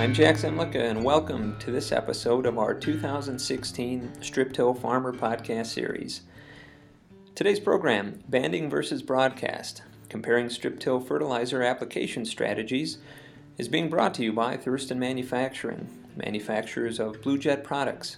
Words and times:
I'm 0.00 0.14
Jack 0.14 0.36
Zemlicka, 0.36 0.82
and 0.82 1.04
welcome 1.04 1.58
to 1.58 1.70
this 1.70 1.92
episode 1.92 2.46
of 2.46 2.56
our 2.56 2.72
2016 2.72 4.22
Strip 4.22 4.50
Till 4.54 4.72
Farmer 4.72 5.12
podcast 5.12 5.66
series. 5.66 6.22
Today's 7.34 7.60
program, 7.60 8.24
Banding 8.26 8.70
versus 8.70 9.02
Broadcast, 9.02 9.82
comparing 10.08 10.48
strip 10.48 10.80
till 10.80 11.00
fertilizer 11.00 11.62
application 11.62 12.24
strategies, 12.24 12.96
is 13.58 13.68
being 13.68 13.90
brought 13.90 14.14
to 14.14 14.24
you 14.24 14.32
by 14.32 14.56
Thurston 14.56 14.98
Manufacturing, 14.98 15.86
manufacturers 16.16 16.98
of 16.98 17.20
Blu-Jet 17.20 17.62
products. 17.62 18.16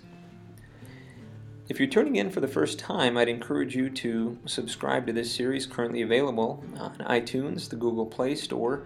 If 1.68 1.80
you're 1.80 1.88
tuning 1.88 2.14
in 2.14 2.30
for 2.30 2.38
the 2.38 2.46
first 2.46 2.78
time, 2.78 3.18
I'd 3.18 3.28
encourage 3.28 3.74
you 3.74 3.90
to 3.90 4.38
subscribe 4.46 5.04
to 5.08 5.12
this 5.12 5.34
series 5.34 5.66
currently 5.66 6.02
available 6.02 6.64
on 6.78 6.98
iTunes, 6.98 7.68
the 7.68 7.74
Google 7.74 8.06
Play 8.06 8.36
Store, 8.36 8.84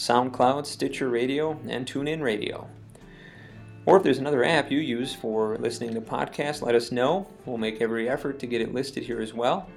SoundCloud, 0.00 0.64
Stitcher 0.64 1.10
Radio, 1.10 1.60
and 1.68 1.86
TuneIn 1.86 2.22
Radio. 2.22 2.66
Or 3.84 3.98
if 3.98 4.02
there's 4.02 4.16
another 4.16 4.42
app 4.42 4.70
you 4.70 4.78
use 4.78 5.14
for 5.14 5.58
listening 5.58 5.92
to 5.92 6.00
podcasts, 6.00 6.62
let 6.62 6.74
us 6.74 6.90
know. 6.90 7.26
We'll 7.44 7.58
make 7.58 7.82
every 7.82 8.08
effort 8.08 8.38
to 8.38 8.46
get 8.46 8.62
it 8.62 8.72
listed 8.72 9.04
here 9.04 9.20
as 9.20 9.34
well. 9.34 9.68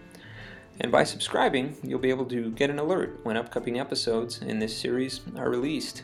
And 0.80 0.94
by 0.94 1.04
subscribing, 1.04 1.76
you'll 1.84 2.00
be 2.00 2.10
able 2.10 2.24
to 2.28 2.52
get 2.52 2.70
an 2.70 2.80
alert 2.80 3.20
when 3.24 3.36
upcoming 3.36 3.82
episodes 3.82 4.42
in 4.42 4.60
this 4.60 4.76
series 4.76 5.20
are 5.36 5.50
released. 5.50 6.04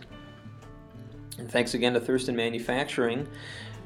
And 1.38 1.50
thanks 1.50 1.73
again 1.73 1.94
to 1.94 2.02
Thurston 2.02 2.36
Manufacturing. 2.36 3.26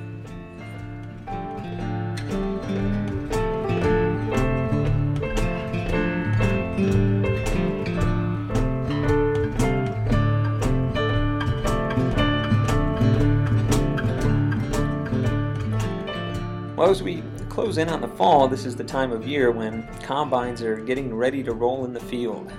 Well, 16.76 16.88
as 16.88 17.02
we 17.02 17.24
close 17.48 17.78
in 17.78 17.88
on 17.88 18.00
the 18.00 18.06
fall, 18.06 18.46
this 18.46 18.64
is 18.64 18.76
the 18.76 18.84
time 18.84 19.10
of 19.10 19.26
year 19.26 19.50
when 19.50 19.88
combines 20.04 20.62
are 20.62 20.76
getting 20.76 21.12
ready 21.12 21.42
to 21.42 21.52
roll 21.52 21.84
in 21.84 21.92
the 21.92 21.98
field 21.98 22.52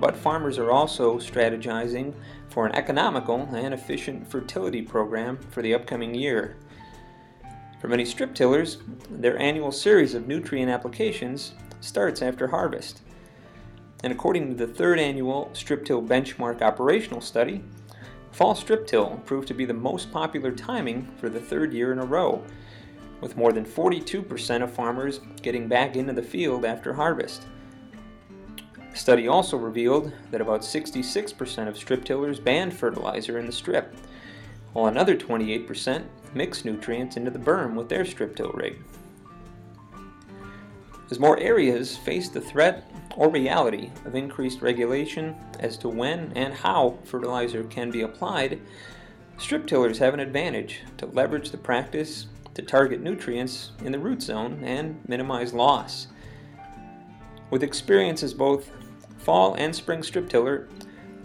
but 0.00 0.16
farmers 0.16 0.58
are 0.58 0.70
also 0.70 1.18
strategizing 1.18 2.14
for 2.48 2.66
an 2.66 2.74
economical 2.74 3.48
and 3.54 3.74
efficient 3.74 4.30
fertility 4.30 4.82
program 4.82 5.38
for 5.50 5.62
the 5.62 5.74
upcoming 5.74 6.14
year. 6.14 6.56
For 7.80 7.88
many 7.88 8.04
strip 8.04 8.34
tillers, 8.34 8.78
their 9.10 9.38
annual 9.38 9.70
series 9.70 10.14
of 10.14 10.26
nutrient 10.26 10.70
applications 10.70 11.52
starts 11.80 12.22
after 12.22 12.48
harvest. 12.48 13.02
And 14.02 14.12
according 14.12 14.48
to 14.48 14.66
the 14.66 14.72
third 14.72 14.98
annual 14.98 15.50
Strip 15.52 15.84
Till 15.84 16.02
Benchmark 16.02 16.62
Operational 16.62 17.20
Study, 17.20 17.62
fall 18.30 18.54
strip 18.54 18.86
till 18.86 19.20
proved 19.26 19.48
to 19.48 19.54
be 19.54 19.64
the 19.64 19.74
most 19.74 20.12
popular 20.12 20.52
timing 20.52 21.08
for 21.18 21.28
the 21.28 21.40
third 21.40 21.72
year 21.72 21.92
in 21.92 21.98
a 21.98 22.04
row, 22.04 22.42
with 23.20 23.36
more 23.36 23.52
than 23.52 23.64
42% 23.64 24.62
of 24.62 24.72
farmers 24.72 25.20
getting 25.42 25.66
back 25.66 25.96
into 25.96 26.12
the 26.12 26.22
field 26.22 26.64
after 26.64 26.94
harvest. 26.94 27.46
The 28.98 29.02
study 29.02 29.28
also 29.28 29.56
revealed 29.56 30.12
that 30.32 30.40
about 30.40 30.62
66% 30.62 31.68
of 31.68 31.76
strip 31.76 32.04
tillers 32.04 32.40
band 32.40 32.74
fertilizer 32.74 33.38
in 33.38 33.46
the 33.46 33.52
strip, 33.52 33.94
while 34.72 34.86
another 34.86 35.16
28% 35.16 36.04
mixed 36.34 36.64
nutrients 36.64 37.16
into 37.16 37.30
the 37.30 37.38
berm 37.38 37.74
with 37.74 37.88
their 37.88 38.04
strip 38.04 38.34
till 38.34 38.50
rig. 38.50 38.82
As 41.12 41.20
more 41.20 41.38
areas 41.38 41.96
face 41.96 42.28
the 42.28 42.40
threat 42.40 42.90
or 43.16 43.28
reality 43.28 43.92
of 44.04 44.16
increased 44.16 44.62
regulation 44.62 45.36
as 45.60 45.78
to 45.78 45.88
when 45.88 46.32
and 46.34 46.52
how 46.52 46.98
fertilizer 47.04 47.62
can 47.62 47.92
be 47.92 48.02
applied, 48.02 48.60
strip 49.38 49.68
tillers 49.68 49.98
have 49.98 50.12
an 50.12 50.18
advantage 50.18 50.80
to 50.96 51.06
leverage 51.06 51.52
the 51.52 51.56
practice 51.56 52.26
to 52.54 52.62
target 52.62 53.00
nutrients 53.00 53.70
in 53.84 53.92
the 53.92 53.98
root 54.00 54.22
zone 54.22 54.60
and 54.64 54.98
minimize 55.06 55.54
loss. 55.54 56.08
With 57.50 57.62
experience 57.62 58.24
as 58.24 58.34
both 58.34 58.72
fall 59.28 59.52
and 59.58 59.76
spring 59.76 60.02
strip 60.02 60.26
tiller, 60.26 60.66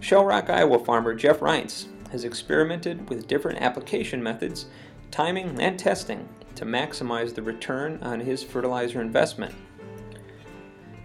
Shell 0.01 0.25
Rock, 0.25 0.49
Iowa 0.49 0.77
farmer 0.77 1.15
Jeff 1.15 1.41
Reints 1.41 1.85
has 2.11 2.25
experimented 2.25 3.09
with 3.09 3.29
different 3.29 3.61
application 3.61 4.21
methods, 4.21 4.65
timing, 5.09 5.57
and 5.61 5.79
testing 5.79 6.27
to 6.55 6.65
maximize 6.65 7.33
the 7.33 7.41
return 7.41 7.99
on 8.01 8.19
his 8.19 8.43
fertilizer 8.43 8.99
investment. 8.99 9.55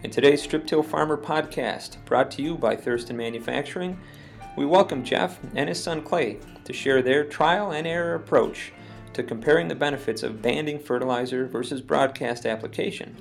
In 0.03 0.11
today's 0.11 0.43
Strip 0.43 0.67
Till 0.67 0.83
Farmer 0.83 1.17
podcast, 1.17 2.05
brought 2.05 2.33
to 2.33 2.43
you 2.43 2.57
by 2.57 2.75
Thurston 2.75 3.17
Manufacturing, 3.17 3.97
we 4.57 4.67
welcome 4.67 5.05
Jeff 5.05 5.39
and 5.55 5.69
his 5.69 5.81
son 5.81 6.03
Clay 6.03 6.41
to 6.65 6.73
share 6.73 7.01
their 7.01 7.23
trial 7.23 7.71
and 7.71 7.87
error 7.87 8.17
approach 8.17 8.73
to 9.13 9.23
comparing 9.23 9.69
the 9.69 9.77
benefits 9.77 10.25
of 10.25 10.43
banding 10.43 10.81
fertilizer 10.81 11.47
versus 11.47 11.81
broadcast 11.81 12.45
application 12.45 13.15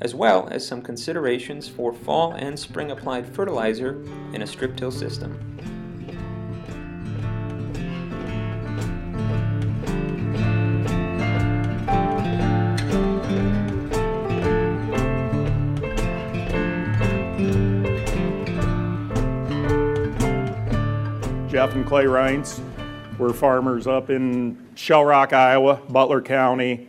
as 0.00 0.14
well 0.14 0.48
as 0.50 0.66
some 0.66 0.82
considerations 0.82 1.68
for 1.68 1.92
fall 1.92 2.32
and 2.32 2.58
spring 2.58 2.90
applied 2.90 3.26
fertilizer 3.26 4.02
in 4.32 4.42
a 4.42 4.46
strip 4.46 4.76
till 4.76 4.90
system. 4.90 5.38
Jeff 21.58 21.74
and 21.74 21.84
Clay 21.84 22.04
Reints. 22.04 22.60
We're 23.18 23.32
farmers 23.32 23.88
up 23.88 24.10
in 24.10 24.68
Shell 24.76 25.04
Rock, 25.04 25.32
Iowa, 25.32 25.80
Butler 25.88 26.22
County, 26.22 26.87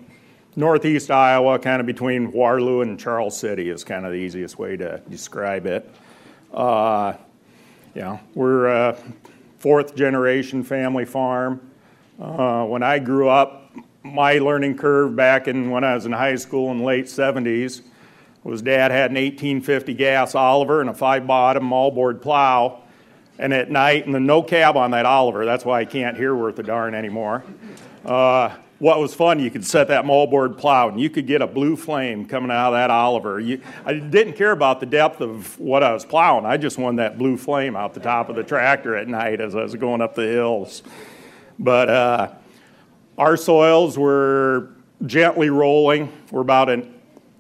northeast 0.60 1.10
Iowa, 1.10 1.58
kind 1.58 1.80
of 1.80 1.86
between 1.86 2.34
Waterloo 2.34 2.82
and 2.82 3.00
Charles 3.00 3.40
City, 3.40 3.70
is 3.70 3.86
kind 3.86 4.06
of 4.06 4.12
the 4.12 4.18
easiest 4.18 4.60
way 4.60 4.76
to 4.76 5.02
describe 5.10 5.66
it. 5.66 5.90
Uh, 6.54 7.14
yeah, 7.96 8.20
we're 8.36 8.68
a 8.68 8.98
fourth 9.60 9.96
generation 9.96 10.62
family 10.64 11.06
farm. 11.06 11.72
Uh, 12.22 12.66
when 12.66 12.84
I 12.84 13.00
grew 13.00 13.30
up, 13.30 13.72
my 14.04 14.34
learning 14.34 14.78
curve 14.78 15.16
back 15.16 15.48
in 15.48 15.70
when 15.70 15.86
I 15.86 15.96
was 15.96 16.06
in 16.06 16.12
high 16.12 16.36
school 16.36 16.72
in 16.72 16.80
the 16.80 16.84
late 16.84 17.06
70s 17.06 17.82
was 18.44 18.62
dad 18.62 18.92
had 18.92 19.12
an 19.12 19.16
1850 19.16 19.94
gas 19.94 20.36
Oliver 20.36 20.82
and 20.82 20.90
a 20.90 20.94
five 20.94 21.26
bottom 21.26 21.64
moldboard 21.64 22.22
plow. 22.22 22.84
And 23.38 23.54
at 23.54 23.72
night, 23.72 24.06
and 24.06 24.14
the 24.14 24.20
no 24.20 24.44
cab 24.44 24.76
on 24.76 24.92
that 24.92 25.06
Oliver, 25.06 25.46
that's 25.46 25.64
why 25.64 25.80
I 25.80 25.86
can't 25.86 26.18
hear 26.18 26.36
worth 26.36 26.60
a 26.60 26.64
darn 26.64 26.94
anymore. 26.94 27.46
Uh, 28.04 28.58
what 28.80 28.98
was 29.00 29.14
fun, 29.14 29.40
you 29.40 29.52
could 29.52 29.66
set 29.66 29.90
that 29.90 30.06
moldboard 30.06 30.58
plow 30.58 30.88
and 30.88 31.00
you 31.00 31.10
could 31.10 31.28
get 31.28 31.42
a 31.42 31.48
blue 31.48 31.76
flame 31.76 32.26
coming 32.26 32.50
out 32.50 32.70
of 32.70 32.74
that 32.74 32.90
Oliver. 32.90 33.40
You, 33.40 33.62
I 33.86 33.94
didn't 33.94 34.34
care 34.34 34.52
about 34.52 34.80
the 34.80 34.86
depth 34.86 35.20
of 35.20 35.60
what 35.60 35.84
I 35.84 35.92
was 35.92 36.06
plowing. 36.06 36.46
I 36.46 36.56
just 36.56 36.78
wanted 36.78 37.00
that 37.00 37.18
blue 37.18 37.36
flame 37.36 37.76
out 37.76 37.94
the 37.94 38.00
top 38.00 38.30
of 38.30 38.38
the 38.38 38.44
tractor 38.44 38.96
at 38.96 39.10
night 39.10 39.42
as 39.42 39.54
I 39.54 39.64
was 39.64 39.76
going 39.76 40.02
up 40.02 40.16
the 40.16 40.28
hills. 40.28 40.82
But 41.60 41.90
uh, 41.90 42.32
our 43.18 43.36
soils 43.36 43.98
were 43.98 44.70
gently 45.06 45.50
rolling. 45.50 46.12
We're 46.32 46.42
about 46.42 46.70
an, 46.70 46.94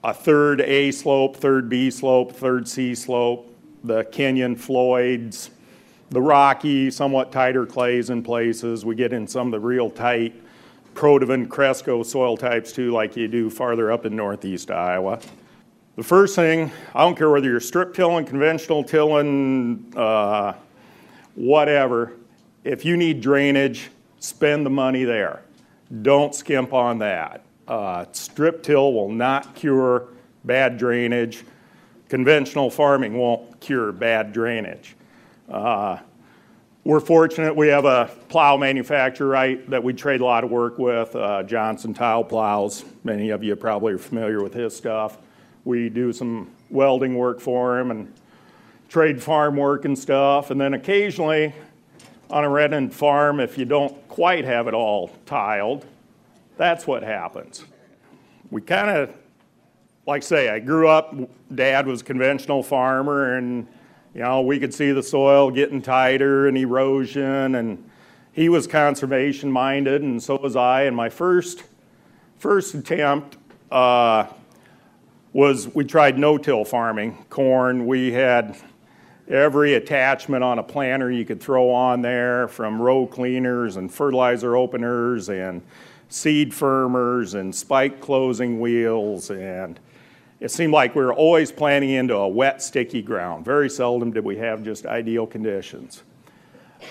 a 0.04 0.14
third 0.14 0.60
A 0.60 0.92
slope, 0.92 1.38
third 1.38 1.70
B 1.70 1.90
slope, 1.90 2.34
third 2.34 2.68
C 2.68 2.94
slope. 2.94 3.46
The 3.82 4.04
Kenyon 4.04 4.58
Floyds, 4.58 5.52
the 6.10 6.22
rocky, 6.22 6.92
somewhat 6.92 7.32
tighter 7.32 7.66
clays 7.66 8.10
in 8.10 8.24
places. 8.24 8.84
We 8.84 8.96
get 8.96 9.14
in 9.14 9.26
some 9.26 9.48
of 9.48 9.52
the 9.52 9.66
real 9.66 9.90
tight 9.90 10.36
Protivin 11.00 11.48
Cresco 11.48 12.04
soil 12.04 12.36
types 12.36 12.74
too, 12.74 12.92
like 12.92 13.16
you 13.16 13.30
do 13.30 13.50
farther 13.50 13.90
up 13.90 14.06
in 14.06 14.18
northeast 14.18 14.70
Iowa. 14.70 15.22
The 15.96 16.04
first 16.04 16.36
thing, 16.36 16.74
I 16.94 17.06
don't 17.06 17.18
care 17.18 17.30
whether 17.30 17.48
you're 17.48 17.62
strip 17.62 17.94
tilling, 17.94 18.26
conventional 18.26 18.84
tilling, 18.84 19.94
uh, 19.96 20.56
whatever, 21.36 22.18
if 22.66 22.84
you 22.84 22.98
need 22.98 23.22
drainage, 23.22 23.92
spend 24.20 24.66
the 24.66 24.70
money 24.70 25.06
there. 25.06 25.44
don't 26.02 26.36
skimp 26.36 26.74
on 26.74 27.00
that. 27.00 27.46
Uh, 27.66 28.04
strip 28.12 28.62
till 28.62 28.92
will 28.92 29.10
not 29.10 29.56
cure 29.56 30.10
bad 30.44 30.78
drainage. 30.78 31.46
Conventional 32.10 32.70
farming 32.70 33.18
won't 33.18 33.62
cure 33.62 33.94
bad 33.94 34.34
drainage. 34.34 34.98
Uh, 35.48 36.00
we're 36.84 37.00
fortunate 37.00 37.56
we 37.56 37.68
have 37.68 37.86
a 37.86 38.10
plow 38.30 38.58
manufacturer, 38.58 39.28
right, 39.28 39.70
that 39.70 39.84
we 39.84 39.94
trade 39.94 40.22
a 40.22 40.26
lot 40.26 40.44
of 40.44 40.50
work 40.50 40.80
with, 40.80 41.16
uh, 41.16 41.44
Johnson 41.44 41.94
Tile 41.94 42.24
Plows. 42.24 42.86
Many 43.04 43.30
of 43.30 43.44
you 43.44 43.56
probably 43.56 43.94
are 43.94 43.98
familiar 43.98 44.42
with 44.42 44.54
his 44.54 44.76
stuff. 44.76 45.18
We 45.66 45.90
do 45.90 46.14
some 46.14 46.50
welding 46.70 47.16
work 47.16 47.42
for 47.42 47.80
him 47.80 47.92
and 47.92 48.14
trade 48.88 49.22
farm 49.22 49.56
work 49.58 49.86
and 49.86 49.98
stuff. 49.98 50.52
And 50.52 50.60
then 50.60 50.74
occasionally 50.74 51.54
on 52.30 52.44
a 52.44 52.50
redundant 52.50 52.94
farm, 52.94 53.40
if 53.40 53.58
you 53.58 53.66
don't 53.66 54.08
quite 54.08 54.46
have 54.46 54.68
it 54.68 54.74
all 54.74 55.12
tiled, 55.26 55.86
that's 56.58 56.88
what 56.88 57.04
happens. 57.04 57.66
We 58.52 58.62
kind 58.62 58.90
of, 58.90 59.14
like 60.06 60.24
I 60.24 60.26
say, 60.26 60.50
I 60.50 60.60
grew 60.60 60.88
up, 60.88 61.16
dad 61.54 61.88
was 61.88 62.02
a 62.02 62.04
conventional 62.04 62.64
farmer, 62.64 63.36
and 63.36 63.68
you 64.14 64.22
know, 64.22 64.42
we 64.42 64.60
could 64.60 64.74
see 64.74 64.92
the 64.92 65.04
soil 65.04 65.52
getting 65.52 65.82
tighter 65.82 66.48
and 66.48 66.58
erosion, 66.58 67.56
and 67.56 67.90
he 68.32 68.50
was 68.50 68.66
conservation 68.68 69.52
minded, 69.52 70.02
and 70.02 70.22
so 70.22 70.38
was 70.38 70.56
I. 70.56 70.84
And 70.84 70.96
my 70.96 71.10
first 71.10 71.64
first 72.38 72.74
attempt 72.74 73.38
uh, 73.72 74.28
was 75.34 75.74
we 75.76 75.84
tried 75.84 76.18
no-till 76.18 76.66
farming, 76.66 77.26
corn. 77.30 77.86
We 77.86 78.12
had 78.12 78.58
every 79.28 79.76
attachment 79.76 80.44
on 80.44 80.58
a 80.58 80.64
planter 80.64 81.12
you 81.12 81.24
could 81.26 81.40
throw 81.40 81.70
on 81.70 82.02
there, 82.02 82.48
from 82.48 82.82
row 82.82 83.06
cleaners 83.06 83.76
and 83.76 83.94
fertilizer 83.94 84.56
openers 84.56 85.30
and 85.30 85.62
seed 86.08 86.52
firmers 86.52 87.36
and 87.36 87.54
spike 87.54 88.02
closing 88.02 88.60
wheels 88.60 89.30
and 89.30 89.80
it 90.40 90.52
seemed 90.52 90.72
like 90.72 90.96
we 90.96 91.04
were 91.04 91.14
always 91.14 91.52
planting 91.52 91.92
into 91.92 92.16
a 92.16 92.28
wet, 92.28 92.62
sticky 92.62 93.02
ground. 93.02 93.44
Very 93.44 93.70
seldom 93.70 94.12
did 94.12 94.24
we 94.24 94.38
have 94.38 94.64
just 94.64 94.86
ideal 94.86 95.28
conditions. 95.28 96.04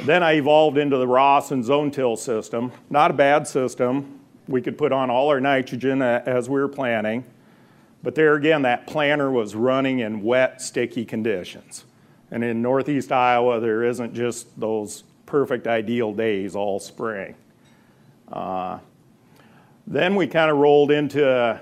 Then 0.03 0.23
I 0.23 0.35
evolved 0.35 0.77
into 0.77 0.99
the 0.99 1.07
Rawson 1.07 1.63
zone 1.63 1.91
till 1.91 2.17
system. 2.17 2.73
Not 2.91 3.11
a 3.11 3.15
bad 3.15 3.49
system. 3.49 4.21
We 4.47 4.61
could 4.61 4.77
put 4.77 4.93
on 4.93 5.09
all 5.09 5.29
our 5.29 5.41
nitrogen 5.41 6.03
as 6.03 6.49
we 6.49 6.61
were 6.61 6.69
planting. 6.69 7.25
But 8.03 8.15
there 8.15 8.35
again, 8.35 8.63
that 8.63 8.87
planter 8.87 9.31
was 9.31 9.55
running 9.55 10.01
in 10.01 10.23
wet, 10.23 10.61
sticky 10.61 11.05
conditions. 11.05 11.85
And 12.31 12.45
in 12.45 12.61
northeast 12.61 13.11
Iowa, 13.11 13.61
there 13.61 13.83
isn't 13.83 14.15
just 14.15 14.59
those 14.61 15.05
perfect 15.27 15.67
ideal 15.67 16.13
days 16.13 16.55
all 16.55 16.79
spring. 16.81 17.35
Uh, 18.31 18.79
then 19.87 20.15
we 20.15 20.27
kind 20.27 20.51
of 20.51 20.59
rolled 20.59 20.91
into 20.91 21.61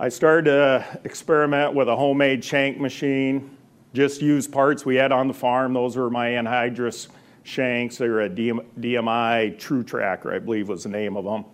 I 0.00 0.08
started 0.08 0.46
to 0.46 1.00
experiment 1.04 1.74
with 1.74 1.86
a 1.86 1.94
homemade 1.94 2.42
shank 2.42 2.78
machine, 2.80 3.54
just 3.92 4.22
used 4.22 4.50
parts 4.50 4.86
we 4.86 4.96
had 4.96 5.12
on 5.12 5.28
the 5.28 5.34
farm. 5.34 5.74
Those 5.74 5.94
were 5.94 6.08
my 6.08 6.28
anhydrous 6.28 7.08
shanks. 7.42 7.98
They 7.98 8.08
were 8.08 8.22
a 8.22 8.30
DMI 8.30 9.58
True 9.58 9.84
Tracker, 9.84 10.32
I 10.32 10.38
believe 10.38 10.70
was 10.70 10.84
the 10.84 10.88
name 10.88 11.18
of 11.18 11.26
them, 11.26 11.44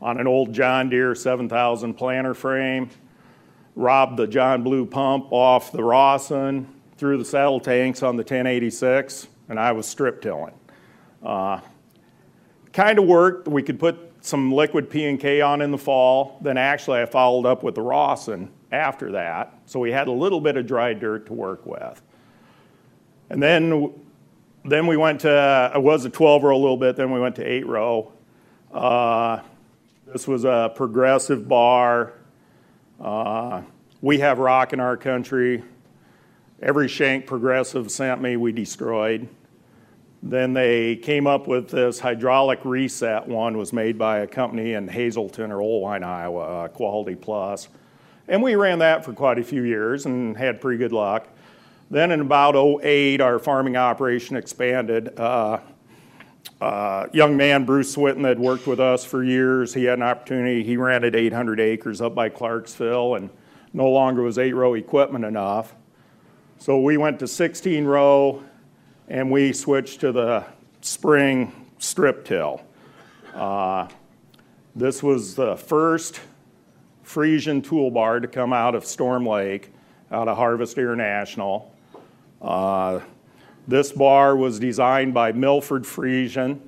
on 0.00 0.20
an 0.20 0.28
old 0.28 0.52
John 0.52 0.88
Deere 0.88 1.16
7000 1.16 1.94
planter 1.94 2.32
frame. 2.32 2.90
Robbed 3.74 4.18
the 4.18 4.28
John 4.28 4.62
Blue 4.62 4.86
pump 4.86 5.32
off 5.32 5.72
the 5.72 5.82
Rawson, 5.82 6.72
threw 6.96 7.18
the 7.18 7.24
saddle 7.24 7.58
tanks 7.58 8.04
on 8.04 8.14
the 8.14 8.22
1086, 8.22 9.26
and 9.48 9.58
I 9.58 9.72
was 9.72 9.88
strip 9.88 10.22
tilling. 10.22 10.54
Uh, 11.24 11.58
kind 12.72 13.00
of 13.00 13.06
worked. 13.06 13.48
We 13.48 13.64
could 13.64 13.80
put 13.80 14.09
some 14.20 14.52
liquid 14.52 14.90
P 14.90 15.06
and 15.06 15.18
K 15.18 15.40
on 15.40 15.62
in 15.62 15.70
the 15.70 15.78
fall. 15.78 16.38
Then 16.42 16.56
actually 16.56 17.00
I 17.00 17.06
followed 17.06 17.46
up 17.46 17.62
with 17.62 17.74
the 17.74 17.82
Rawson 17.82 18.50
after 18.72 19.12
that. 19.12 19.54
So 19.66 19.80
we 19.80 19.92
had 19.92 20.08
a 20.08 20.12
little 20.12 20.40
bit 20.40 20.56
of 20.56 20.66
dry 20.66 20.92
dirt 20.92 21.26
to 21.26 21.32
work 21.32 21.66
with. 21.66 22.02
And 23.28 23.42
then, 23.42 23.92
then 24.64 24.86
we 24.86 24.96
went 24.96 25.20
to, 25.20 25.70
I 25.74 25.78
was 25.78 26.04
a 26.04 26.10
12 26.10 26.42
row 26.42 26.56
a 26.56 26.58
little 26.58 26.76
bit, 26.76 26.96
then 26.96 27.10
we 27.10 27.20
went 27.20 27.36
to 27.36 27.44
8 27.44 27.66
row. 27.66 28.12
Uh, 28.72 29.40
this 30.06 30.26
was 30.26 30.44
a 30.44 30.72
progressive 30.74 31.48
bar. 31.48 32.12
Uh, 33.00 33.62
we 34.00 34.18
have 34.18 34.38
rock 34.38 34.72
in 34.72 34.80
our 34.80 34.96
country. 34.96 35.62
Every 36.60 36.88
shank 36.88 37.26
progressive 37.26 37.90
sent 37.90 38.20
me, 38.20 38.36
we 38.36 38.52
destroyed. 38.52 39.28
Then 40.22 40.52
they 40.52 40.96
came 40.96 41.26
up 41.26 41.46
with 41.46 41.70
this 41.70 41.98
hydraulic 41.98 42.64
reset 42.64 43.26
one 43.26 43.56
was 43.56 43.72
made 43.72 43.96
by 43.98 44.18
a 44.18 44.26
company 44.26 44.74
in 44.74 44.86
Hazleton 44.86 45.50
or 45.50 45.58
Oelwein, 45.58 46.04
Iowa, 46.04 46.64
uh, 46.64 46.68
Quality 46.68 47.14
Plus. 47.14 47.68
And 48.28 48.42
we 48.42 48.54
ran 48.54 48.80
that 48.80 49.04
for 49.04 49.12
quite 49.14 49.38
a 49.38 49.44
few 49.44 49.62
years 49.62 50.06
and 50.06 50.36
had 50.36 50.60
pretty 50.60 50.78
good 50.78 50.92
luck. 50.92 51.26
Then 51.90 52.12
in 52.12 52.20
about 52.20 52.54
08, 52.54 53.20
our 53.20 53.38
farming 53.38 53.76
operation 53.76 54.36
expanded. 54.36 55.18
Uh, 55.18 55.58
uh, 56.60 57.06
young 57.12 57.36
man, 57.36 57.64
Bruce 57.64 57.96
Switten, 57.96 58.24
had 58.24 58.38
worked 58.38 58.66
with 58.66 58.78
us 58.78 59.04
for 59.04 59.24
years. 59.24 59.72
He 59.72 59.84
had 59.84 59.98
an 59.98 60.02
opportunity. 60.02 60.62
He 60.62 60.76
rented 60.76 61.16
800 61.16 61.58
acres 61.58 62.00
up 62.00 62.14
by 62.14 62.28
Clarksville, 62.28 63.14
and 63.14 63.30
no 63.72 63.88
longer 63.88 64.22
was 64.22 64.38
eight 64.38 64.54
row 64.54 64.74
equipment 64.74 65.24
enough. 65.24 65.74
So 66.58 66.78
we 66.78 66.98
went 66.98 67.18
to 67.20 67.26
16 67.26 67.84
row 67.86 68.44
and 69.10 69.28
we 69.28 69.52
switched 69.52 70.00
to 70.00 70.12
the 70.12 70.44
spring 70.80 71.52
strip 71.78 72.24
till. 72.24 72.62
Uh, 73.34 73.88
this 74.76 75.02
was 75.02 75.34
the 75.34 75.56
first 75.56 76.20
Friesen 77.04 77.60
toolbar 77.60 78.22
to 78.22 78.28
come 78.28 78.52
out 78.52 78.76
of 78.76 78.84
Storm 78.84 79.26
Lake, 79.26 79.72
out 80.12 80.28
of 80.28 80.36
Harvest 80.36 80.78
International. 80.78 81.74
Uh, 82.40 83.00
this 83.66 83.90
bar 83.90 84.36
was 84.36 84.60
designed 84.60 85.12
by 85.12 85.32
Milford 85.32 85.82
Friesen, 85.82 86.60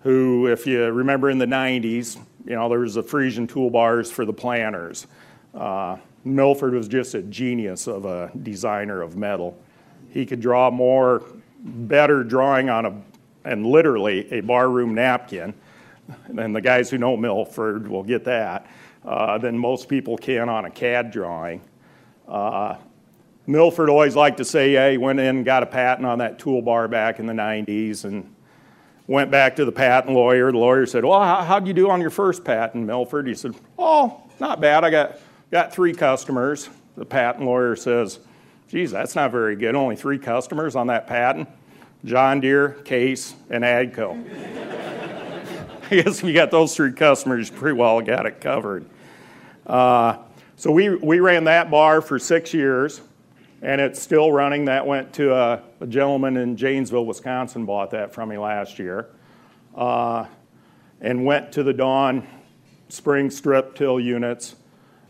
who, 0.00 0.46
if 0.46 0.66
you 0.66 0.82
remember 0.84 1.28
in 1.28 1.36
the 1.36 1.46
90s, 1.46 2.18
you 2.46 2.54
know, 2.54 2.70
there 2.70 2.78
was 2.78 2.94
the 2.94 3.02
Friesen 3.02 3.46
toolbars 3.46 4.10
for 4.10 4.24
the 4.24 4.32
planters. 4.32 5.06
Uh, 5.54 5.98
Milford 6.24 6.72
was 6.72 6.88
just 6.88 7.14
a 7.14 7.22
genius 7.22 7.86
of 7.86 8.06
a 8.06 8.30
designer 8.42 9.02
of 9.02 9.16
metal. 9.16 9.58
He 10.08 10.24
could 10.24 10.40
draw 10.40 10.70
more 10.70 11.22
better 11.60 12.24
drawing 12.24 12.68
on 12.68 12.86
a, 12.86 13.02
and 13.44 13.66
literally 13.66 14.32
a 14.32 14.40
barroom 14.40 14.94
napkin, 14.94 15.54
and 16.38 16.54
the 16.54 16.60
guys 16.60 16.90
who 16.90 16.98
know 16.98 17.16
Milford 17.16 17.88
will 17.88 18.02
get 18.02 18.24
that, 18.24 18.66
uh, 19.04 19.38
than 19.38 19.58
most 19.58 19.88
people 19.88 20.16
can 20.16 20.48
on 20.48 20.64
a 20.64 20.70
CAD 20.70 21.10
drawing. 21.10 21.60
Uh, 22.28 22.76
Milford 23.46 23.88
always 23.88 24.16
liked 24.16 24.38
to 24.38 24.44
say, 24.44 24.72
yeah, 24.72 24.90
he 24.90 24.98
went 24.98 25.20
in 25.20 25.36
and 25.36 25.44
got 25.44 25.62
a 25.62 25.66
patent 25.66 26.06
on 26.06 26.18
that 26.18 26.38
toolbar 26.38 26.90
back 26.90 27.20
in 27.20 27.26
the 27.26 27.32
90s 27.32 28.04
and 28.04 28.34
went 29.06 29.30
back 29.30 29.54
to 29.56 29.64
the 29.64 29.72
patent 29.72 30.14
lawyer. 30.14 30.50
The 30.50 30.58
lawyer 30.58 30.86
said, 30.86 31.04
well, 31.04 31.22
how, 31.22 31.44
how'd 31.44 31.66
you 31.66 31.72
do 31.72 31.88
on 31.90 32.00
your 32.00 32.10
first 32.10 32.44
patent, 32.44 32.84
Milford? 32.84 33.28
He 33.28 33.34
said, 33.34 33.54
oh, 33.78 34.22
not 34.40 34.60
bad. 34.60 34.84
I 34.84 34.90
got, 34.90 35.18
got 35.52 35.72
three 35.72 35.94
customers. 35.94 36.68
The 36.96 37.04
patent 37.04 37.44
lawyer 37.44 37.76
says, 37.76 38.18
geez, 38.68 38.90
that's 38.90 39.14
not 39.14 39.30
very 39.30 39.56
good. 39.56 39.74
Only 39.74 39.96
three 39.96 40.18
customers 40.18 40.76
on 40.76 40.88
that 40.88 41.06
patent. 41.06 41.48
John 42.04 42.40
Deere, 42.40 42.70
Case, 42.84 43.34
and 43.50 43.64
AGCO. 43.64 44.14
I 45.90 46.02
guess 46.02 46.18
if 46.18 46.24
you 46.24 46.32
got 46.32 46.50
those 46.50 46.74
three 46.74 46.92
customers, 46.92 47.50
you 47.50 47.56
pretty 47.56 47.76
well 47.76 48.00
got 48.00 48.26
it 48.26 48.40
covered. 48.40 48.86
Uh, 49.66 50.18
so 50.56 50.70
we, 50.70 50.94
we 50.96 51.20
ran 51.20 51.44
that 51.44 51.70
bar 51.70 52.00
for 52.00 52.18
six 52.18 52.52
years, 52.52 53.00
and 53.62 53.80
it's 53.80 54.00
still 54.00 54.32
running. 54.32 54.64
That 54.64 54.86
went 54.86 55.12
to 55.14 55.34
a, 55.34 55.62
a 55.80 55.86
gentleman 55.86 56.36
in 56.36 56.56
Janesville, 56.56 57.06
Wisconsin, 57.06 57.66
bought 57.66 57.90
that 57.90 58.12
from 58.12 58.28
me 58.28 58.38
last 58.38 58.78
year, 58.78 59.08
uh, 59.74 60.26
and 61.00 61.24
went 61.24 61.52
to 61.52 61.62
the 61.62 61.72
Dawn 61.72 62.26
spring 62.88 63.30
strip 63.30 63.74
till 63.74 64.00
units 64.00 64.56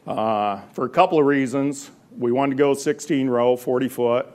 uh, 0.06 0.60
for 0.72 0.84
a 0.84 0.90
couple 0.90 1.18
of 1.18 1.26
reasons. 1.26 1.90
We 2.18 2.32
wanted 2.32 2.56
to 2.56 2.58
go 2.58 2.74
16 2.74 3.28
row, 3.28 3.56
40 3.56 3.88
foot. 3.88 4.26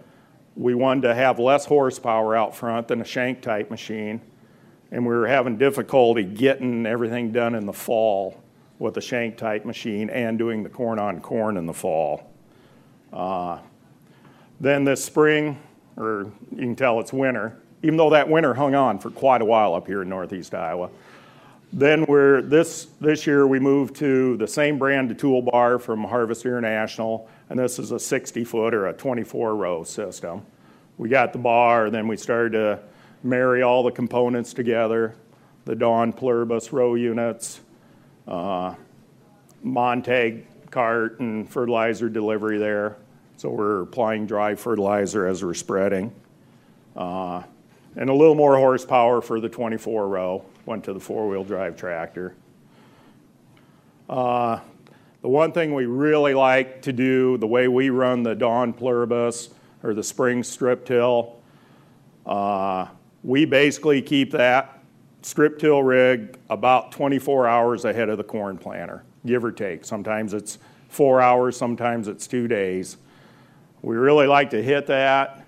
We 0.55 0.75
wanted 0.75 1.01
to 1.03 1.15
have 1.15 1.39
less 1.39 1.65
horsepower 1.65 2.35
out 2.35 2.55
front 2.55 2.88
than 2.88 3.01
a 3.01 3.05
shank 3.05 3.41
type 3.41 3.71
machine, 3.71 4.21
and 4.91 5.05
we 5.05 5.13
were 5.13 5.27
having 5.27 5.57
difficulty 5.57 6.23
getting 6.23 6.85
everything 6.85 7.31
done 7.31 7.55
in 7.55 7.65
the 7.65 7.73
fall 7.73 8.41
with 8.77 8.97
a 8.97 9.01
shank 9.01 9.38
type 9.38 9.65
machine 9.65 10.09
and 10.09 10.38
doing 10.38 10.63
the 10.63 10.69
corn 10.69 11.00
on 11.00 11.21
corn 11.21 11.57
in 11.57 11.65
the 11.65 11.73
fall. 11.73 12.29
Uh, 13.13 13.59
then 14.59 14.83
this 14.83 15.03
spring, 15.03 15.59
or 15.97 16.31
you 16.51 16.57
can 16.57 16.75
tell 16.75 17.00
it's 17.00 17.13
winter, 17.13 17.57
even 17.83 17.97
though 17.97 18.09
that 18.09 18.29
winter 18.29 18.53
hung 18.53 18.75
on 18.75 19.00
for 19.00 19.09
quite 19.09 19.41
a 19.41 19.45
while 19.45 19.73
up 19.73 19.88
here 19.88 20.01
in 20.01 20.09
northeast 20.09 20.53
Iowa. 20.53 20.89
Then 21.73 22.05
we're 22.05 22.41
this 22.41 22.88
this 23.00 23.25
year 23.25 23.47
we 23.47 23.59
moved 23.59 23.95
to 23.97 24.35
the 24.38 24.47
same 24.47 24.77
brand 24.77 25.09
of 25.09 25.17
toolbar 25.17 25.81
from 25.81 26.03
Harvest 26.03 26.45
International 26.45 27.29
and 27.51 27.60
this 27.60 27.79
is 27.79 27.91
a 27.91 28.00
60 28.00 28.46
foot 28.46 28.74
or 28.74 28.88
a 28.88 28.93
24 28.93 29.58
row 29.58 29.84
system. 29.84 30.46
We 30.98 31.10
got 31.10 31.34
the 31.34 31.39
bar, 31.39 31.89
then 31.89 32.08
we 32.08 32.15
started 32.15 32.53
to 32.53 32.79
marry 33.24 33.62
all 33.62 33.84
the 33.84 33.91
components 33.91 34.53
together. 34.53 35.15
the 35.65 35.75
Dawn 35.75 36.13
Pluribus 36.13 36.72
row 36.72 36.96
units, 36.96 37.60
uh, 38.25 38.74
Montag 39.62 40.48
cart 40.72 41.20
and 41.20 41.48
fertilizer 41.48 42.08
delivery 42.08 42.58
there. 42.58 42.96
So 43.36 43.50
we're 43.50 43.81
applying 43.81 44.27
dry 44.27 44.55
fertilizer 44.55 45.27
as 45.27 45.43
we're 45.43 45.53
spreading. 45.53 46.13
Uh, 46.96 47.43
and 47.98 48.10
a 48.10 48.13
little 48.13 48.34
more 48.34 48.55
horsepower 48.55 49.22
for 49.22 49.41
the 49.41 49.50
24 49.50 50.08
row, 50.08 50.46
went 50.65 50.86
to 50.86 50.93
the 50.93 51.01
four 51.01 51.27
wheel 51.27 51.43
drive 51.43 51.75
tractor. 51.75 52.34
Uh, 54.10 54.62
the 55.22 55.30
one 55.30 55.51
thing 55.51 55.74
we 55.74 55.86
really 55.86 56.34
like 56.34 56.82
to 56.84 56.94
do, 56.94 57.38
the 57.38 57.48
way 57.48 57.68
we 57.68 57.90
run 57.90 58.24
the 58.24 58.34
Dawn 58.34 58.74
Pluribus 58.74 59.50
or 59.84 59.94
the 59.94 60.04
spring 60.04 60.44
strip 60.44 60.86
till, 60.86 61.40
uh, 62.25 62.88
we 63.24 63.46
basically 63.46 64.01
keep 64.01 64.32
that 64.32 64.80
strip 65.22 65.60
till 65.60 65.84
rig 65.84 66.38
about 66.50 66.92
24 66.92 67.48
hours 67.48 67.86
ahead 67.86 68.10
of 68.10 68.18
the 68.18 68.24
corn 68.24 68.58
planter, 68.58 69.04
give 69.25 69.46
or 69.46 69.51
take. 69.51 69.86
Sometimes 69.86 70.34
it's 70.34 70.58
four 70.90 71.22
hours, 71.22 71.56
sometimes 71.56 72.08
it's 72.08 72.25
two 72.25 72.48
days. 72.48 72.98
We 73.84 73.96
really 73.96 74.28
like 74.28 74.50
to 74.51 74.63
hit 74.63 74.88
that. 74.88 75.46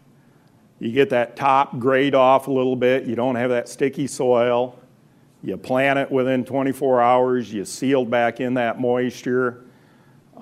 You 0.80 0.92
get 0.92 1.10
that 1.12 1.36
top 1.36 1.80
grade 1.80 2.14
off 2.14 2.48
a 2.48 2.52
little 2.52 2.76
bit, 2.76 3.06
you 3.06 3.16
don't 3.16 3.36
have 3.36 3.50
that 3.50 3.68
sticky 3.68 4.06
soil. 4.06 4.80
You 5.42 5.58
plant 5.58 6.00
it 6.00 6.10
within 6.10 6.46
24 6.46 7.02
hours, 7.02 7.52
you 7.52 7.66
seal 7.66 8.06
back 8.06 8.40
in 8.40 8.54
that 8.54 8.80
moisture. 8.80 9.63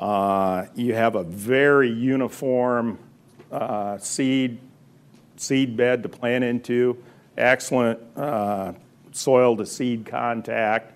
Uh, 0.02 0.66
you 0.74 0.96
have 0.96 1.14
a 1.14 1.24
very 1.24 1.92
uniform 1.92 2.98
uh, 3.52 4.00
seed, 4.00 4.58
seed 5.38 5.78
bed 5.78 6.02
to 6.02 6.10
plant 6.10 6.44
into, 6.44 6.98
excellent 7.38 8.00
uh, 8.18 8.74
soil 9.12 9.56
to 9.56 9.64
seed 9.64 10.04
contact. 10.04 10.94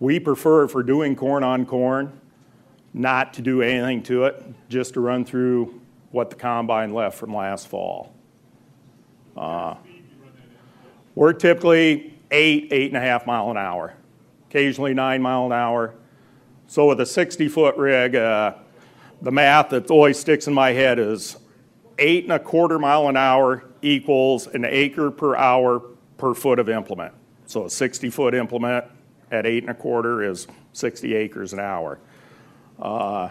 We 0.00 0.18
prefer, 0.18 0.66
for 0.66 0.82
doing 0.82 1.14
corn 1.14 1.44
on 1.44 1.66
corn, 1.66 2.20
not 2.92 3.32
to 3.34 3.42
do 3.42 3.62
anything 3.62 4.02
to 4.04 4.24
it, 4.24 4.42
just 4.68 4.94
to 4.94 5.00
run 5.00 5.24
through 5.24 5.80
what 6.10 6.30
the 6.30 6.36
combine 6.36 6.92
left 6.92 7.16
from 7.16 7.32
last 7.32 7.68
fall. 7.68 8.12
Uh, 9.36 9.76
we're 11.14 11.32
typically 11.32 12.18
eight, 12.32 12.68
eight 12.72 12.88
and 12.88 12.96
a 12.96 13.00
half 13.00 13.24
mile 13.24 13.52
an 13.52 13.56
hour, 13.56 13.94
occasionally 14.50 14.94
nine 14.94 15.22
mile 15.22 15.46
an 15.46 15.52
hour. 15.52 15.94
So 16.66 16.88
with 16.88 17.00
a 17.00 17.06
60 17.06 17.48
foot 17.48 17.76
rig, 17.76 18.16
uh, 18.16 18.54
the 19.22 19.30
math 19.30 19.70
that 19.70 19.90
always 19.90 20.18
sticks 20.18 20.46
in 20.46 20.54
my 20.54 20.72
head 20.72 20.98
is 20.98 21.36
eight 21.98 22.24
and 22.24 22.32
a 22.32 22.38
quarter 22.38 22.78
mile 22.78 23.08
an 23.08 23.16
hour 23.16 23.64
equals 23.82 24.46
an 24.48 24.64
acre 24.64 25.10
per 25.10 25.36
hour 25.36 25.80
per 26.16 26.34
foot 26.34 26.58
of 26.58 26.68
implement. 26.68 27.14
So 27.46 27.66
a 27.66 27.70
60 27.70 28.10
foot 28.10 28.34
implement 28.34 28.86
at 29.30 29.46
eight 29.46 29.62
and 29.62 29.70
a 29.70 29.74
quarter 29.74 30.22
is 30.22 30.46
60 30.72 31.14
acres 31.14 31.52
an 31.52 31.60
hour. 31.60 31.98
Uh, 32.78 33.28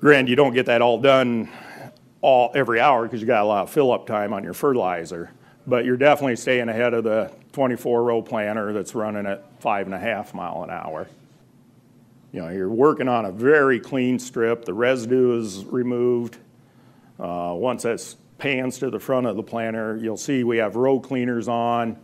granted, 0.00 0.30
you 0.30 0.36
don't 0.36 0.54
get 0.54 0.66
that 0.66 0.80
all 0.80 1.00
done 1.00 1.48
all 2.20 2.50
every 2.54 2.80
hour 2.80 3.04
because 3.04 3.20
you 3.20 3.26
got 3.26 3.42
a 3.42 3.46
lot 3.46 3.62
of 3.62 3.70
fill 3.70 3.92
up 3.92 4.06
time 4.06 4.32
on 4.32 4.42
your 4.42 4.54
fertilizer, 4.54 5.30
but 5.66 5.84
you're 5.84 5.96
definitely 5.96 6.36
staying 6.36 6.68
ahead 6.68 6.94
of 6.94 7.04
the 7.04 7.30
24 7.52 8.02
row 8.02 8.22
planter 8.22 8.72
that's 8.72 8.94
running 8.94 9.26
at 9.26 9.44
five 9.60 9.86
and 9.86 9.94
a 9.94 9.98
half 9.98 10.34
mile 10.34 10.62
an 10.62 10.70
hour. 10.70 11.06
You 12.32 12.40
know, 12.40 12.48
you're 12.50 12.68
working 12.68 13.08
on 13.08 13.24
a 13.24 13.32
very 13.32 13.80
clean 13.80 14.18
strip. 14.18 14.64
The 14.64 14.74
residue 14.74 15.38
is 15.38 15.64
removed. 15.64 16.36
Uh, 17.18 17.54
once 17.56 17.84
that 17.84 18.14
pans 18.36 18.78
to 18.78 18.90
the 18.90 19.00
front 19.00 19.26
of 19.26 19.36
the 19.36 19.42
planter, 19.42 19.96
you'll 19.96 20.18
see 20.18 20.44
we 20.44 20.58
have 20.58 20.76
row 20.76 21.00
cleaners 21.00 21.48
on. 21.48 21.96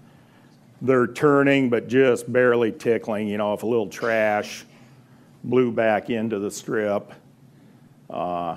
They're 0.81 1.07
turning, 1.07 1.69
but 1.69 1.89
just 1.89 2.31
barely 2.33 2.73
tickling. 2.73 3.29
You 3.29 3.39
know, 3.39 3.53
if 3.53 3.63
a 3.63 3.67
little 3.67 3.89
trash 3.89 4.65
blew 5.45 5.71
back 5.71 6.09
into 6.09 6.39
the 6.39 6.51
strip. 6.51 7.13
Uh, 8.09 8.57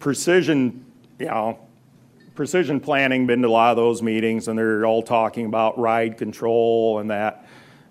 precision, 0.00 0.84
you 1.18 1.26
know, 1.26 1.58
precision 2.34 2.80
planning, 2.80 3.26
been 3.26 3.42
to 3.42 3.48
a 3.48 3.50
lot 3.50 3.70
of 3.70 3.76
those 3.76 4.02
meetings, 4.02 4.48
and 4.48 4.58
they're 4.58 4.84
all 4.84 5.02
talking 5.02 5.46
about 5.46 5.78
ride 5.78 6.18
control 6.18 6.98
and 6.98 7.10
that 7.10 7.46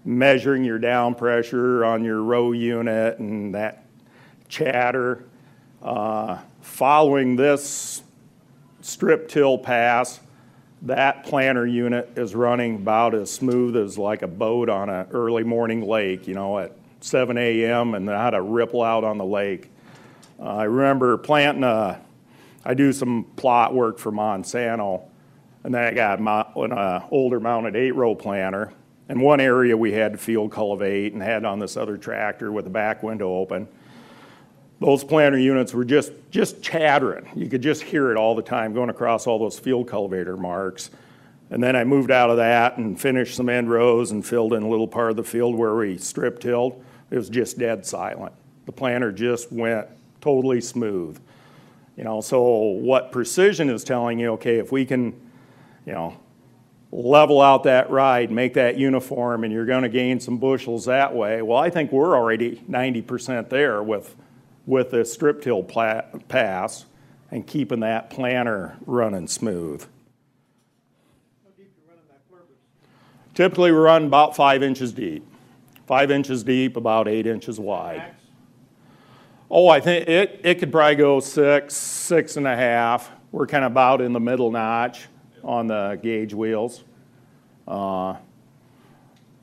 measuring 0.05 0.63
your 0.63 0.79
down 0.79 1.15
pressure 1.15 1.83
on 1.85 2.03
your 2.03 2.21
row 2.21 2.51
unit 2.51 3.19
and 3.19 3.53
that 3.55 3.85
chatter. 4.47 5.25
Uh, 5.81 6.39
following 6.61 7.35
this 7.35 8.03
strip 8.81 9.27
till 9.27 9.57
pass, 9.57 10.19
that 10.83 11.25
planter 11.25 11.67
unit 11.67 12.09
is 12.15 12.33
running 12.33 12.75
about 12.75 13.13
as 13.13 13.31
smooth 13.31 13.75
as 13.75 13.97
like 13.97 14.21
a 14.21 14.27
boat 14.27 14.69
on 14.69 14.89
an 14.89 15.07
early 15.11 15.43
morning 15.43 15.81
lake, 15.81 16.27
you 16.27 16.33
know, 16.33 16.57
at 16.59 16.73
7 17.01 17.37
a.m. 17.37 17.95
and 17.95 18.05
not 18.05 18.33
a 18.33 18.41
ripple 18.41 18.81
out 18.81 19.03
on 19.03 19.17
the 19.17 19.25
lake. 19.25 19.69
Uh, 20.39 20.43
I 20.43 20.63
remember 20.63 21.17
planting 21.17 21.63
a 21.63 22.01
I 22.63 22.73
do 22.73 22.91
some 22.91 23.25
plot 23.35 23.73
work 23.73 23.99
for 23.99 24.11
Monsanto, 24.11 25.03
and 25.63 25.73
then 25.73 25.83
I 25.83 25.93
got 25.93 26.19
my, 26.19 26.45
an 26.55 26.71
uh, 26.71 27.07
older 27.09 27.39
mounted 27.39 27.75
eight 27.75 27.95
row 27.95 28.15
planter. 28.15 28.73
And 29.09 29.21
one 29.21 29.41
area 29.41 29.75
we 29.75 29.91
had 29.91 30.19
field 30.19 30.51
cultivate 30.51 31.13
and 31.13 31.21
had 31.21 31.43
on 31.43 31.59
this 31.59 31.75
other 31.75 31.97
tractor 31.97 32.51
with 32.51 32.65
the 32.65 32.71
back 32.71 33.01
window 33.01 33.35
open. 33.35 33.67
Those 34.79 35.03
planter 35.03 35.39
units 35.39 35.73
were 35.73 35.83
just, 35.83 36.13
just 36.31 36.61
chattering. 36.61 37.27
You 37.35 37.49
could 37.49 37.61
just 37.61 37.81
hear 37.81 38.11
it 38.11 38.17
all 38.17 38.35
the 38.35 38.43
time 38.43 38.73
going 38.73 38.89
across 38.89 39.27
all 39.27 39.39
those 39.39 39.59
field 39.59 39.87
cultivator 39.87 40.37
marks. 40.37 40.91
And 41.49 41.61
then 41.61 41.75
I 41.75 41.83
moved 41.83 42.11
out 42.11 42.29
of 42.29 42.37
that 42.37 42.77
and 42.77 43.01
finished 43.01 43.35
some 43.35 43.49
end 43.49 43.69
rows 43.69 44.11
and 44.11 44.25
filled 44.25 44.53
in 44.53 44.61
a 44.61 44.69
little 44.69 44.87
part 44.87 45.09
of 45.09 45.17
the 45.17 45.23
field 45.23 45.55
where 45.55 45.75
we 45.75 45.97
strip 45.97 46.39
tilled. 46.39 46.81
It 47.09 47.17
was 47.17 47.29
just 47.29 47.57
dead 47.57 47.85
silent. 47.85 48.31
The 48.67 48.71
planter 48.71 49.11
just 49.11 49.51
went 49.51 49.87
totally 50.21 50.61
smooth. 50.61 51.19
You 51.97 52.03
know, 52.03 52.21
so 52.21 52.39
what 52.39 53.11
precision 53.11 53.69
is 53.69 53.83
telling 53.83 54.19
you, 54.19 54.33
okay, 54.33 54.57
if 54.57 54.71
we 54.71 54.85
can, 54.85 55.07
you 55.85 55.93
know, 55.93 56.15
level 56.91 57.41
out 57.41 57.63
that 57.63 57.89
ride, 57.89 58.31
make 58.31 58.55
that 58.55 58.77
uniform, 58.77 59.43
and 59.43 59.53
you're 59.53 59.65
going 59.65 59.83
to 59.83 59.89
gain 59.89 60.19
some 60.19 60.37
bushels 60.37 60.85
that 60.85 61.13
way. 61.13 61.41
Well, 61.41 61.57
I 61.57 61.69
think 61.69 61.91
we're 61.91 62.15
already 62.15 62.63
90% 62.69 63.49
there 63.49 63.83
with 63.83 64.15
with 64.65 64.91
the 64.91 65.03
strip 65.03 65.41
till 65.41 65.63
pass 65.63 66.85
and 67.31 67.47
keeping 67.47 67.79
that 67.79 68.11
planter 68.11 68.77
running 68.85 69.27
smooth. 69.27 69.83
Typically, 73.33 73.71
we 73.71 73.77
run 73.77 74.05
about 74.05 74.35
five 74.35 74.61
inches 74.61 74.91
deep. 74.91 75.25
Five 75.87 76.11
inches 76.11 76.43
deep, 76.43 76.77
about 76.77 77.07
eight 77.07 77.25
inches 77.25 77.59
wide. 77.59 78.11
Oh, 79.49 79.69
I 79.69 79.79
think 79.79 80.07
it, 80.07 80.41
it 80.43 80.59
could 80.59 80.71
probably 80.71 80.95
go 80.95 81.19
six, 81.19 81.75
six 81.75 82.37
and 82.37 82.45
a 82.45 82.55
half. 82.55 83.09
We're 83.31 83.47
kind 83.47 83.65
of 83.65 83.71
about 83.71 84.01
in 84.01 84.13
the 84.13 84.19
middle 84.19 84.51
notch 84.51 85.07
on 85.43 85.67
the 85.67 85.99
gauge 86.01 86.33
wheels. 86.33 86.83
Uh, 87.67 88.15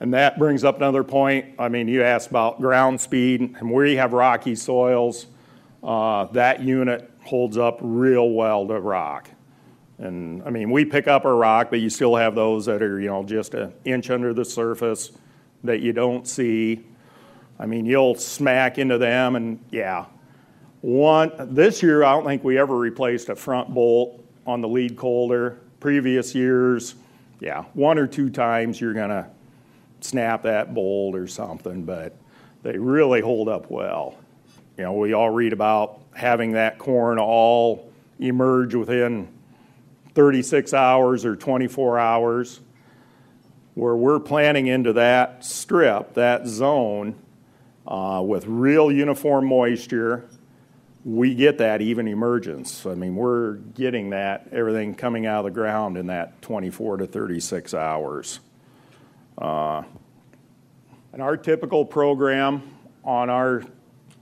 and 0.00 0.12
that 0.12 0.38
brings 0.38 0.64
up 0.64 0.76
another 0.76 1.04
point. 1.04 1.54
I 1.58 1.68
mean, 1.68 1.88
you 1.88 2.02
asked 2.02 2.28
about 2.28 2.60
ground 2.60 3.00
speed, 3.00 3.56
and 3.58 3.70
where 3.70 3.86
you 3.86 3.96
have 3.98 4.12
rocky 4.12 4.54
soils, 4.54 5.26
uh, 5.82 6.24
that 6.26 6.60
unit 6.60 7.10
holds 7.24 7.56
up 7.56 7.78
real 7.80 8.30
well 8.30 8.66
to 8.66 8.78
rock. 8.78 9.30
And 9.98 10.42
I 10.42 10.50
mean, 10.50 10.70
we 10.70 10.84
pick 10.84 11.08
up 11.08 11.24
a 11.24 11.32
rock, 11.32 11.70
but 11.70 11.80
you 11.80 11.88
still 11.88 12.14
have 12.14 12.34
those 12.34 12.66
that 12.66 12.82
are, 12.82 13.00
you 13.00 13.08
know, 13.08 13.24
just 13.24 13.54
an 13.54 13.72
inch 13.84 14.10
under 14.10 14.34
the 14.34 14.44
surface 14.44 15.12
that 15.64 15.80
you 15.80 15.92
don't 15.92 16.28
see. 16.28 16.84
I 17.58 17.64
mean, 17.64 17.86
you'll 17.86 18.16
smack 18.16 18.78
into 18.78 18.98
them, 18.98 19.36
and 19.36 19.64
yeah. 19.70 20.06
One 20.82 21.32
this 21.54 21.82
year, 21.82 22.04
I 22.04 22.12
don't 22.12 22.26
think 22.26 22.44
we 22.44 22.58
ever 22.58 22.76
replaced 22.76 23.30
a 23.30 23.36
front 23.36 23.72
bolt 23.72 24.22
on 24.46 24.60
the 24.60 24.68
lead 24.68 24.96
coulter. 24.96 25.60
Previous 25.80 26.34
years, 26.34 26.94
yeah, 27.40 27.64
one 27.74 27.98
or 27.98 28.06
two 28.06 28.30
times 28.30 28.80
you're 28.80 28.94
gonna 28.94 29.28
snap 30.00 30.42
that 30.42 30.74
bolt 30.74 31.14
or 31.14 31.26
something, 31.26 31.84
but 31.84 32.16
they 32.62 32.78
really 32.78 33.20
hold 33.20 33.48
up 33.48 33.70
well. 33.70 34.16
You 34.76 34.84
know, 34.84 34.92
we 34.94 35.12
all 35.12 35.30
read 35.30 35.52
about 35.52 36.00
having 36.14 36.52
that 36.52 36.78
corn 36.78 37.18
all 37.18 37.90
emerge 38.18 38.74
within 38.74 39.28
36 40.14 40.72
hours 40.72 41.24
or 41.24 41.36
24 41.36 41.98
hours. 41.98 42.60
Where 43.74 43.94
we're 43.94 44.20
planting 44.20 44.68
into 44.68 44.94
that 44.94 45.44
strip, 45.44 46.14
that 46.14 46.46
zone, 46.46 47.14
uh, 47.86 48.22
with 48.24 48.46
real 48.46 48.90
uniform 48.90 49.46
moisture, 49.46 50.24
we 51.06 51.36
get 51.36 51.58
that 51.58 51.80
even 51.80 52.08
emergence. 52.08 52.84
I 52.84 52.96
mean, 52.96 53.14
we're 53.14 53.52
getting 53.52 54.10
that, 54.10 54.48
everything 54.50 54.92
coming 54.92 55.24
out 55.24 55.38
of 55.38 55.44
the 55.44 55.50
ground 55.52 55.96
in 55.96 56.08
that 56.08 56.42
24 56.42 56.96
to 56.96 57.06
36 57.06 57.74
hours. 57.74 58.40
Uh, 59.38 59.84
and 61.12 61.22
our 61.22 61.36
typical 61.36 61.84
program 61.84 62.60
on 63.04 63.30
our 63.30 63.62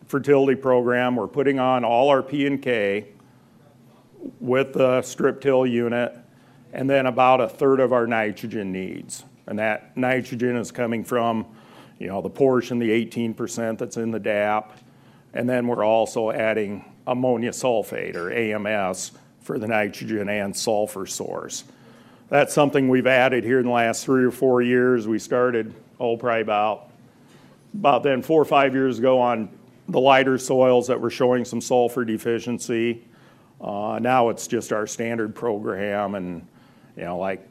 fertility 0.09 0.61
program, 0.61 1.17
we're 1.17 1.27
putting 1.27 1.59
on 1.59 1.87
all 1.87 2.11
our 2.11 2.23
P 2.23 2.47
and 2.47 2.61
K 2.61 3.07
with 4.39 4.75
the 4.75 5.01
strip 5.01 5.41
till 5.41 5.67
unit, 5.67 6.15
and 6.75 6.89
then 6.89 7.07
about 7.07 7.41
a 7.41 7.49
third 7.49 7.81
of 7.81 7.95
our 7.95 8.07
nitrogen 8.07 8.73
needs. 8.73 9.25
And 9.47 9.59
that 9.59 9.97
nitrogen 9.97 10.55
is 10.57 10.71
coming 10.71 11.03
from, 11.03 11.47
you 11.99 12.09
know, 12.09 12.21
the 12.21 12.29
portion, 12.29 12.79
the 12.79 12.91
18% 12.91 13.79
that's 13.79 13.97
in 13.97 14.11
the 14.11 14.21
DAP, 14.21 14.79
and 15.35 15.49
then 15.49 15.67
we're 15.67 15.85
also 15.85 16.31
adding 16.31 16.85
ammonia 17.07 17.51
sulfate 17.51 18.15
or 18.15 18.33
AMS 18.33 19.13
for 19.41 19.59
the 19.59 19.67
nitrogen 19.67 20.29
and 20.29 20.57
sulfur 20.57 21.07
source. 21.07 21.65
That's 22.29 22.55
something 22.55 22.89
we've 22.89 23.07
added 23.07 23.45
here 23.45 23.59
in 23.59 23.67
the 23.67 23.73
last 23.73 24.05
three 24.05 24.25
or 24.25 24.31
four 24.31 24.63
years. 24.63 25.07
We 25.07 25.19
started, 25.19 25.75
oh, 26.01 26.17
probably 26.17 26.41
about, 26.41 26.89
about 27.75 28.03
then 28.03 28.23
four 28.23 28.41
or 28.41 28.47
five 28.47 28.73
years 28.75 28.99
ago 28.99 29.21
on 29.21 29.51
the 29.89 30.01
lighter 30.01 30.39
soils 30.39 30.87
that 30.87 30.99
were 30.99 31.11
showing 31.11 31.45
some 31.45 31.61
sulfur 31.61 32.05
deficiency. 32.05 33.05
Uh, 33.61 33.99
now 34.01 34.31
it's 34.31 34.47
just 34.47 34.73
our 34.73 34.87
standard 34.87 35.35
program, 35.35 36.15
and 36.15 36.47
you 36.97 37.05
know, 37.05 37.19
like 37.19 37.47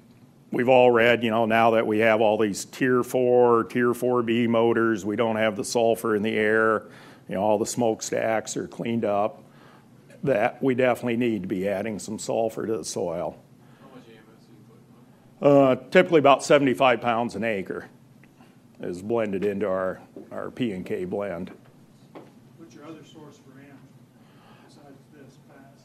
we've 0.52 0.70
all 0.70 0.90
read, 0.90 1.24
you 1.24 1.30
know, 1.30 1.46
now 1.46 1.72
that 1.72 1.86
we 1.86 2.00
have 2.00 2.22
all 2.22 2.38
these 2.38 2.66
Tier 2.66 3.04
4, 3.04 3.66
Tier 3.66 3.94
4B 3.94 4.48
motors, 4.48 5.06
we 5.06 5.16
don't 5.16 5.36
have 5.36 5.56
the 5.56 5.64
sulfur 5.64 6.16
in 6.16 6.24
the 6.24 6.36
air, 6.36 6.84
you 7.30 7.36
know, 7.36 7.42
all 7.42 7.58
the 7.58 7.66
smokestacks 7.66 8.56
are 8.58 8.68
cleaned 8.68 9.06
up, 9.06 9.42
that 10.24 10.62
we 10.64 10.76
definitely 10.76 11.18
need 11.18 11.42
to 11.44 11.48
be 11.48 11.68
adding 11.68 12.00
some 12.00 12.18
sulfur 12.20 12.66
to 12.66 12.78
the 12.78 12.86
soil. 12.86 13.38
How 13.82 13.88
much 13.96 14.06
AMS 14.08 14.46
are 14.48 14.54
you 14.54 14.66
putting 15.42 15.68
on? 15.72 15.78
Uh, 15.80 15.90
typically 15.90 16.20
about 16.20 16.44
75 16.44 17.02
pounds 17.02 17.36
an 17.36 17.44
acre 17.44 17.90
is 18.82 19.02
blended 19.02 19.44
into 19.46 19.68
our, 19.68 20.00
our 20.32 20.52
P 20.52 20.72
and 20.72 20.86
K 20.86 21.06
blend. 21.06 21.52
What's 22.58 22.76
your 22.76 22.86
other 22.86 23.04
source 23.04 23.38
for 23.38 23.60
AM 23.60 23.78
besides 24.68 24.98
this 25.14 25.38
pass? 25.50 25.84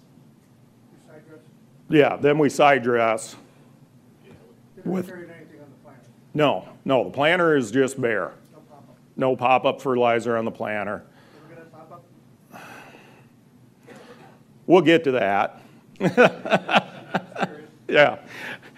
Your 0.92 1.14
side 1.14 1.26
dress? 1.28 1.40
Yeah, 1.88 2.16
then 2.16 2.38
we 2.38 2.48
side 2.48 2.82
dress. 2.82 3.36
You 4.24 4.32
haven't 4.76 4.92
With- 4.92 5.08
anything 5.10 5.60
on 5.60 5.70
the 5.70 5.84
plant, 5.84 5.98
No, 6.34 6.68
no, 6.84 7.04
the 7.04 7.10
planter 7.10 7.56
is 7.56 7.70
just 7.70 8.00
bare. 8.00 8.32
no 8.52 8.58
pop-up. 8.68 8.96
No 9.16 9.36
pop-up 9.36 9.80
fertilizer 9.80 10.36
on 10.36 10.44
the 10.44 10.50
planter. 10.52 11.04
Ever 11.46 11.54
get 11.54 11.62
a 11.64 11.66
pop-up? 11.66 12.04
We'll 14.68 14.82
get 14.82 15.02
to 15.04 15.10
that. 15.12 15.60
Yeah. 17.88 18.18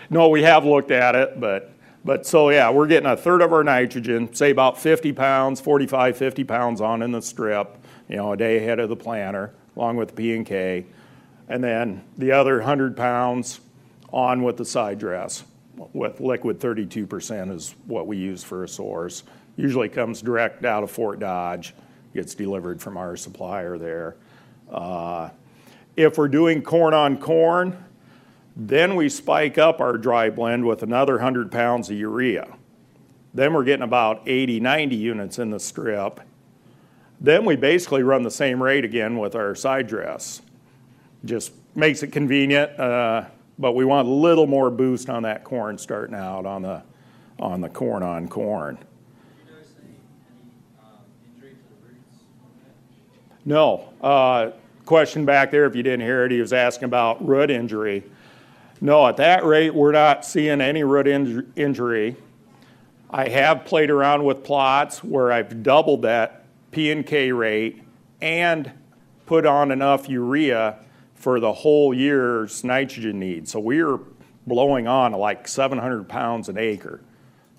No, 0.08 0.28
we 0.28 0.42
have 0.42 0.64
looked 0.64 0.90
at 0.90 1.14
it, 1.14 1.40
but, 1.40 1.72
but 2.04 2.26
so 2.26 2.50
yeah, 2.50 2.70
we're 2.70 2.86
getting 2.86 3.10
a 3.10 3.16
third 3.16 3.42
of 3.42 3.52
our 3.52 3.64
nitrogen, 3.64 4.32
say 4.32 4.50
about 4.50 4.78
50 4.78 5.12
pounds, 5.12 5.60
45, 5.60 6.16
50 6.16 6.44
pounds 6.44 6.80
on 6.80 7.02
in 7.02 7.12
the 7.12 7.20
strip, 7.20 7.76
you 8.08 8.16
know, 8.16 8.32
a 8.32 8.36
day 8.36 8.58
ahead 8.58 8.78
of 8.78 8.88
the 8.88 8.96
planter, 8.96 9.52
along 9.76 9.96
with 9.96 10.08
the 10.10 10.14
P 10.14 10.34
and 10.34 10.46
K. 10.46 10.86
And 11.48 11.62
then 11.62 12.04
the 12.16 12.32
other 12.32 12.58
100 12.58 12.96
pounds 12.96 13.60
on 14.12 14.42
with 14.42 14.56
the 14.56 14.64
side 14.64 14.98
dress, 14.98 15.44
with 15.92 16.20
liquid 16.20 16.60
32% 16.60 17.52
is 17.52 17.74
what 17.86 18.06
we 18.06 18.16
use 18.16 18.42
for 18.44 18.64
a 18.64 18.68
source. 18.68 19.24
Usually 19.56 19.88
comes 19.88 20.22
direct 20.22 20.64
out 20.64 20.82
of 20.84 20.90
Fort 20.90 21.18
Dodge, 21.18 21.74
gets 22.14 22.34
delivered 22.34 22.80
from 22.80 22.96
our 22.96 23.16
supplier 23.16 23.76
there. 23.76 24.16
Uh, 24.70 25.30
if 25.96 26.18
we're 26.18 26.28
doing 26.28 26.62
corn 26.62 26.94
on 26.94 27.18
corn, 27.18 27.84
then 28.56 28.94
we 28.94 29.08
spike 29.08 29.58
up 29.58 29.80
our 29.80 29.96
dry 29.96 30.30
blend 30.30 30.64
with 30.64 30.82
another 30.82 31.14
100 31.14 31.50
pounds 31.50 31.90
of 31.90 31.96
urea. 31.96 32.56
Then 33.32 33.54
we're 33.54 33.64
getting 33.64 33.84
about 33.84 34.22
80, 34.26 34.60
90 34.60 34.96
units 34.96 35.38
in 35.38 35.50
the 35.50 35.60
strip. 35.60 36.20
Then 37.20 37.44
we 37.44 37.56
basically 37.56 38.02
run 38.02 38.22
the 38.22 38.30
same 38.30 38.62
rate 38.62 38.84
again 38.84 39.18
with 39.18 39.34
our 39.34 39.54
side 39.54 39.86
dress. 39.86 40.42
Just 41.24 41.52
makes 41.74 42.02
it 42.02 42.08
convenient, 42.08 42.78
uh, 42.78 43.26
but 43.58 43.72
we 43.72 43.84
want 43.84 44.08
a 44.08 44.10
little 44.10 44.46
more 44.46 44.70
boost 44.70 45.08
on 45.08 45.22
that 45.22 45.44
corn 45.44 45.78
starting 45.78 46.14
out 46.14 46.46
on 46.46 46.62
the, 46.62 46.82
on 47.38 47.60
the 47.60 47.68
corn 47.68 48.02
on 48.02 48.26
corn. 48.26 48.76
Did 48.76 48.84
you 49.46 49.52
notice 49.52 49.72
any, 49.78 49.94
any, 50.32 50.50
um, 50.80 50.98
injury 51.34 51.50
to 51.50 51.56
the 51.56 51.88
roots 51.88 52.24
on 52.42 52.50
that? 52.64 53.46
No. 53.46 53.92
Uh, 54.00 54.50
question 54.90 55.24
back 55.24 55.52
there, 55.52 55.66
if 55.66 55.76
you 55.76 55.84
didn't 55.84 56.00
hear 56.00 56.24
it, 56.24 56.32
he 56.32 56.40
was 56.40 56.52
asking 56.52 56.86
about 56.86 57.24
root 57.24 57.48
injury. 57.48 58.02
No, 58.80 59.06
at 59.06 59.18
that 59.18 59.44
rate, 59.44 59.72
we're 59.72 59.92
not 59.92 60.24
seeing 60.24 60.60
any 60.60 60.82
root 60.82 61.06
inj- 61.06 61.46
injury. 61.54 62.16
I 63.08 63.28
have 63.28 63.64
played 63.64 63.88
around 63.88 64.24
with 64.24 64.42
plots 64.42 65.04
where 65.04 65.30
I've 65.30 65.62
doubled 65.62 66.02
that 66.02 66.44
P 66.72 66.90
and 66.90 67.06
K 67.06 67.30
rate 67.30 67.84
and 68.20 68.72
put 69.26 69.46
on 69.46 69.70
enough 69.70 70.08
urea 70.08 70.80
for 71.14 71.38
the 71.38 71.52
whole 71.52 71.94
year's 71.94 72.64
nitrogen 72.64 73.20
needs. 73.20 73.52
So 73.52 73.60
we're 73.60 74.00
blowing 74.44 74.88
on 74.88 75.12
like 75.12 75.46
700 75.46 76.08
pounds 76.08 76.48
an 76.48 76.58
acre 76.58 77.00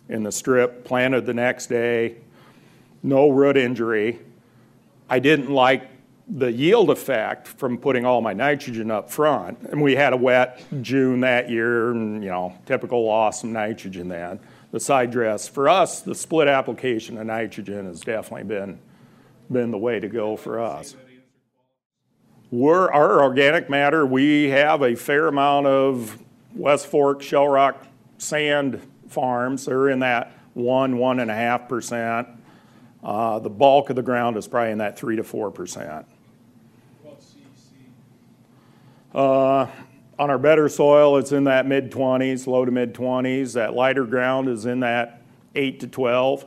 in 0.09 0.23
the 0.23 0.33
strip, 0.33 0.83
planted 0.83 1.25
the 1.25 1.33
next 1.33 1.67
day, 1.67 2.17
no 3.01 3.29
root 3.29 3.55
injury. 3.55 4.19
I 5.09 5.19
didn't 5.19 5.49
like 5.49 5.90
the 6.33 6.51
yield 6.51 6.89
effect 6.89 7.47
from 7.47 7.77
putting 7.77 8.05
all 8.05 8.21
my 8.21 8.33
nitrogen 8.33 8.89
up 8.89 9.11
front. 9.11 9.59
And 9.71 9.81
we 9.81 9.95
had 9.95 10.13
a 10.13 10.17
wet 10.17 10.63
June 10.81 11.19
that 11.21 11.49
year, 11.49 11.91
and 11.91 12.23
you 12.23 12.29
know, 12.29 12.55
typical 12.65 13.05
loss 13.05 13.43
of 13.43 13.49
nitrogen 13.49 14.07
then. 14.07 14.39
The 14.71 14.79
side 14.79 15.11
dress 15.11 15.47
for 15.47 15.67
us, 15.67 16.01
the 16.01 16.15
split 16.15 16.47
application 16.47 17.17
of 17.17 17.27
nitrogen 17.27 17.85
has 17.85 17.99
definitely 17.99 18.45
been 18.45 18.79
been 19.51 19.71
the 19.71 19.77
way 19.77 19.99
to 19.99 20.07
go 20.07 20.37
for 20.37 20.61
us. 20.61 20.95
We're 22.51 22.89
our 22.91 23.21
organic 23.21 23.69
matter. 23.69 24.05
We 24.05 24.49
have 24.49 24.81
a 24.81 24.95
fair 24.95 25.27
amount 25.27 25.67
of 25.67 26.17
West 26.55 26.87
Fork 26.87 27.21
shell 27.21 27.47
rock 27.47 27.85
sand 28.17 28.81
farms. 29.09 29.65
They're 29.65 29.89
in 29.89 29.99
that 29.99 30.33
one 30.53 30.97
one 30.97 31.19
and 31.19 31.29
a 31.29 31.35
half 31.35 31.67
percent. 31.67 32.27
Uh, 33.03 33.39
the 33.39 33.49
bulk 33.49 33.89
of 33.89 33.95
the 33.95 34.01
ground 34.01 34.37
is 34.37 34.47
probably 34.47 34.71
in 34.71 34.77
that 34.77 34.97
three 34.97 35.15
to 35.15 35.23
four 35.23 35.51
percent. 35.51 36.05
What 37.01 37.13
about 37.13 37.21
CEC? 37.21 37.33
Uh, 37.33 39.00
on 39.19 40.29
our 40.29 40.37
better 40.37 40.69
soil, 40.69 41.17
it's 41.17 41.31
in 41.31 41.45
that 41.45 41.67
mid 41.67 41.91
20s, 41.91 42.47
low 42.47 42.65
to 42.65 42.71
mid 42.71 42.93
20s. 42.93 43.53
That 43.53 43.73
lighter 43.73 44.05
ground 44.05 44.47
is 44.47 44.65
in 44.65 44.81
that 44.81 45.21
8 45.55 45.79
to 45.81 45.87
12. 45.87 46.45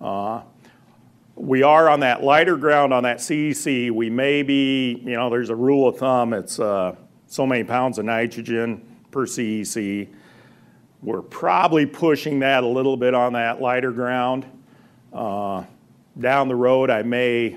Uh, 0.00 0.42
we 1.34 1.62
are 1.62 1.88
on 1.88 2.00
that 2.00 2.22
lighter 2.22 2.56
ground 2.56 2.92
on 2.92 3.04
that 3.04 3.18
CEC. 3.18 3.90
We 3.90 4.10
may 4.10 4.42
be, 4.42 5.00
you 5.04 5.16
know, 5.16 5.30
there's 5.30 5.50
a 5.50 5.56
rule 5.56 5.88
of 5.88 5.98
thumb. 5.98 6.34
It's 6.34 6.58
uh, 6.58 6.96
so 7.26 7.46
many 7.46 7.64
pounds 7.64 7.98
of 7.98 8.04
nitrogen 8.04 8.84
per 9.10 9.26
CEC. 9.26 10.08
We're 11.02 11.22
probably 11.22 11.86
pushing 11.86 12.40
that 12.40 12.64
a 12.64 12.66
little 12.66 12.96
bit 12.96 13.14
on 13.14 13.32
that 13.32 13.60
lighter 13.60 13.92
ground. 13.92 14.46
Uh, 15.12 15.64
down 16.18 16.48
the 16.48 16.56
road, 16.56 16.90
I 16.90 17.02
may 17.02 17.56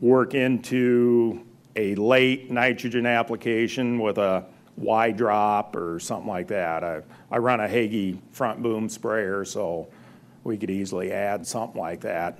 work 0.00 0.34
into 0.34 1.46
a 1.76 1.94
late 1.94 2.50
nitrogen 2.50 3.06
application 3.06 3.98
with 3.98 4.18
a 4.18 4.44
Y 4.76 5.10
drop 5.12 5.76
or 5.76 6.00
something 6.00 6.28
like 6.28 6.48
that. 6.48 6.82
I, 6.82 7.02
I 7.30 7.38
run 7.38 7.60
a 7.60 7.68
Hagie 7.68 8.18
front 8.30 8.62
boom 8.62 8.88
sprayer, 8.88 9.44
so 9.44 9.88
we 10.44 10.56
could 10.56 10.70
easily 10.70 11.12
add 11.12 11.46
something 11.46 11.80
like 11.80 12.00
that 12.00 12.38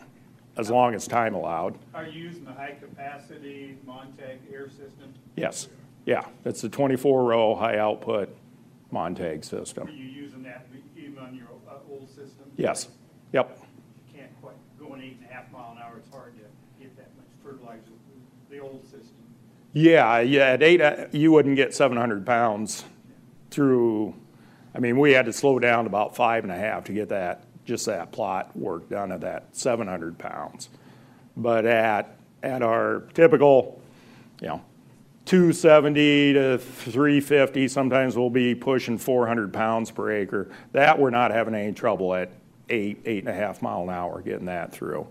as 0.56 0.70
long 0.70 0.94
as 0.94 1.06
time 1.06 1.34
allowed. 1.34 1.78
Are 1.94 2.06
you 2.06 2.24
using 2.24 2.44
the 2.44 2.52
high-capacity 2.52 3.78
Montag 3.86 4.38
air 4.52 4.68
system? 4.68 5.14
Yes, 5.36 5.68
yeah, 6.04 6.26
it's 6.44 6.64
a 6.64 6.68
24 6.68 7.24
row 7.24 7.54
high 7.54 7.78
output 7.78 8.34
Montag 8.90 9.44
system. 9.44 9.88
Are 9.88 9.90
you 9.90 10.04
using 10.04 10.42
that 10.42 10.66
even 10.96 11.18
on 11.18 11.34
your 11.34 11.48
uh, 11.68 11.76
old 11.90 12.08
system? 12.08 12.44
Yes, 12.56 12.88
yep, 13.32 13.58
You 14.08 14.18
can't 14.18 14.42
quite, 14.42 14.56
go 14.78 14.92
an 14.94 15.00
eight 15.00 15.16
and 15.20 15.30
a 15.30 15.32
half 15.32 15.50
mile 15.52 15.72
an 15.72 15.82
hour, 15.82 15.98
it's 15.98 16.14
hard 16.14 16.34
to 16.36 16.44
get 16.82 16.94
that 16.96 17.08
much 17.16 17.26
fertilizer 17.42 17.90
with 17.90 18.50
the 18.50 18.58
old 18.58 18.82
system. 18.84 19.21
Yeah, 19.72 20.20
yeah, 20.20 20.50
at 20.50 20.62
eight, 20.62 20.80
uh, 20.80 21.06
you 21.12 21.32
wouldn't 21.32 21.56
get 21.56 21.74
700 21.74 22.26
pounds 22.26 22.84
through, 23.50 24.14
I 24.74 24.80
mean, 24.80 24.98
we 24.98 25.12
had 25.12 25.26
to 25.26 25.32
slow 25.32 25.58
down 25.58 25.84
to 25.84 25.88
about 25.88 26.14
five 26.14 26.44
and 26.44 26.52
a 26.52 26.56
half 26.56 26.84
to 26.84 26.92
get 26.92 27.08
that, 27.08 27.44
just 27.64 27.86
that 27.86 28.12
plot 28.12 28.54
work 28.56 28.88
done 28.90 29.12
at 29.12 29.22
that 29.22 29.56
700 29.56 30.18
pounds. 30.18 30.68
But 31.36 31.64
at, 31.64 32.16
at 32.42 32.62
our 32.62 33.04
typical, 33.14 33.80
you 34.40 34.48
know, 34.48 34.62
270 35.24 36.32
to 36.34 36.58
350, 36.58 37.68
sometimes 37.68 38.16
we'll 38.16 38.28
be 38.28 38.54
pushing 38.54 38.98
400 38.98 39.52
pounds 39.52 39.90
per 39.90 40.10
acre. 40.10 40.50
That, 40.72 40.98
we're 40.98 41.10
not 41.10 41.30
having 41.30 41.54
any 41.54 41.72
trouble 41.72 42.14
at 42.14 42.32
eight, 42.68 43.00
eight 43.04 43.20
and 43.20 43.28
a 43.28 43.32
half 43.32 43.62
mile 43.62 43.84
an 43.84 43.90
hour 43.90 44.20
getting 44.20 44.46
that 44.46 44.72
through. 44.72 45.06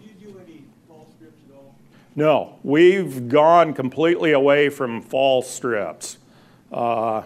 Do 0.00 0.08
you 0.08 0.32
do 0.32 0.38
any 0.38 0.64
fall 0.86 1.06
strips 1.16 1.42
at 1.48 1.54
all? 1.54 1.74
No, 2.18 2.58
we've 2.64 3.28
gone 3.28 3.74
completely 3.74 4.32
away 4.32 4.70
from 4.70 5.02
fall 5.02 5.40
strips. 5.40 6.18
Uh, 6.72 7.22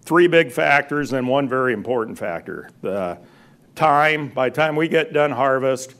Three 0.00 0.26
big 0.26 0.50
factors 0.50 1.12
and 1.12 1.28
one 1.28 1.50
very 1.50 1.74
important 1.74 2.16
factor. 2.16 2.70
The 2.80 3.18
time, 3.74 4.28
by 4.28 4.48
the 4.48 4.54
time 4.54 4.74
we 4.74 4.88
get 4.88 5.12
done 5.12 5.32
harvest, 5.32 5.96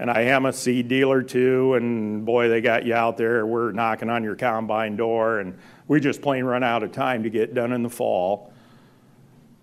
And 0.00 0.12
I 0.12 0.20
am 0.22 0.46
a 0.46 0.52
seed 0.52 0.86
dealer 0.86 1.24
too, 1.24 1.74
and 1.74 2.24
boy, 2.24 2.48
they 2.48 2.60
got 2.60 2.86
you 2.86 2.94
out 2.94 3.16
there. 3.16 3.44
We're 3.44 3.72
knocking 3.72 4.08
on 4.08 4.22
your 4.22 4.36
combine 4.36 4.94
door, 4.94 5.40
and 5.40 5.58
we 5.88 5.98
just 5.98 6.22
plain 6.22 6.44
run 6.44 6.62
out 6.62 6.84
of 6.84 6.92
time 6.92 7.24
to 7.24 7.30
get 7.30 7.52
done 7.52 7.72
in 7.72 7.82
the 7.82 7.90
fall. 7.90 8.52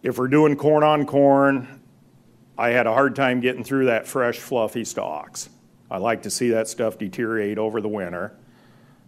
If 0.04 0.18
we're 0.18 0.28
doing 0.28 0.58
corn 0.58 0.84
on 0.84 1.06
corn, 1.06 1.80
I 2.58 2.72
had 2.72 2.86
a 2.86 2.92
hard 2.92 3.16
time 3.16 3.40
getting 3.40 3.64
through 3.64 3.86
that 3.86 4.08
fresh, 4.08 4.38
fluffy 4.38 4.84
stalks. 4.84 5.48
I 5.90 5.98
like 5.98 6.24
to 6.24 6.30
see 6.30 6.50
that 6.50 6.68
stuff 6.68 6.98
deteriorate 6.98 7.58
over 7.58 7.82
the 7.82 7.88
winter. 7.88 8.36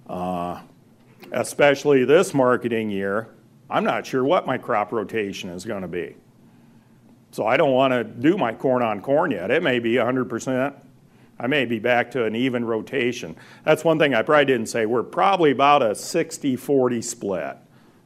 Uh, 0.08 0.62
especially 1.32 2.06
this 2.06 2.34
marketing 2.34 2.90
year, 2.90 3.30
I'm 3.70 3.84
not 3.84 4.06
sure 4.06 4.24
what 4.24 4.46
my 4.46 4.58
crop 4.58 4.92
rotation 4.92 5.50
is 5.50 5.66
going 5.66 5.82
to 5.82 5.88
be. 5.88 6.16
So 7.32 7.46
I 7.46 7.58
don't 7.58 7.74
want 7.74 7.92
to 7.92 8.04
do 8.04 8.38
my 8.38 8.54
corn 8.54 8.82
on 8.82 9.02
corn 9.02 9.32
yet. 9.32 9.52
It 9.52 9.62
may 9.62 9.80
be 9.80 9.94
100%. 9.94 10.74
I 11.40 11.48
may 11.48 11.66
be 11.66 11.78
back 11.78 12.10
to 12.12 12.24
an 12.26 12.36
even 12.36 12.66
rotation. 12.66 13.36
That's 13.64 13.84
one 13.84 14.00
thing 14.00 14.16
I 14.16 14.22
probably 14.22 14.46
didn't 14.46 14.68
say. 14.68 14.86
We're 14.86 15.04
probably 15.04 15.52
about 15.52 15.84
a 15.84 15.94
60 15.94 16.56
40 16.56 17.02
split 17.02 17.58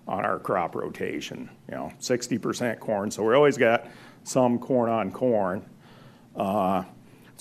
on 0.08 0.26
our 0.26 0.40
crop 0.40 0.76
rotation. 0.76 1.50
You 1.70 1.76
know, 1.76 1.94
60% 2.00 2.80
corn. 2.80 3.12
So 3.12 3.24
we 3.24 3.34
always 3.34 3.58
got 3.58 3.88
some 4.24 4.60
corn 4.60 4.90
on 4.90 5.12
corn. 5.12 5.66
Uh, 6.36 6.84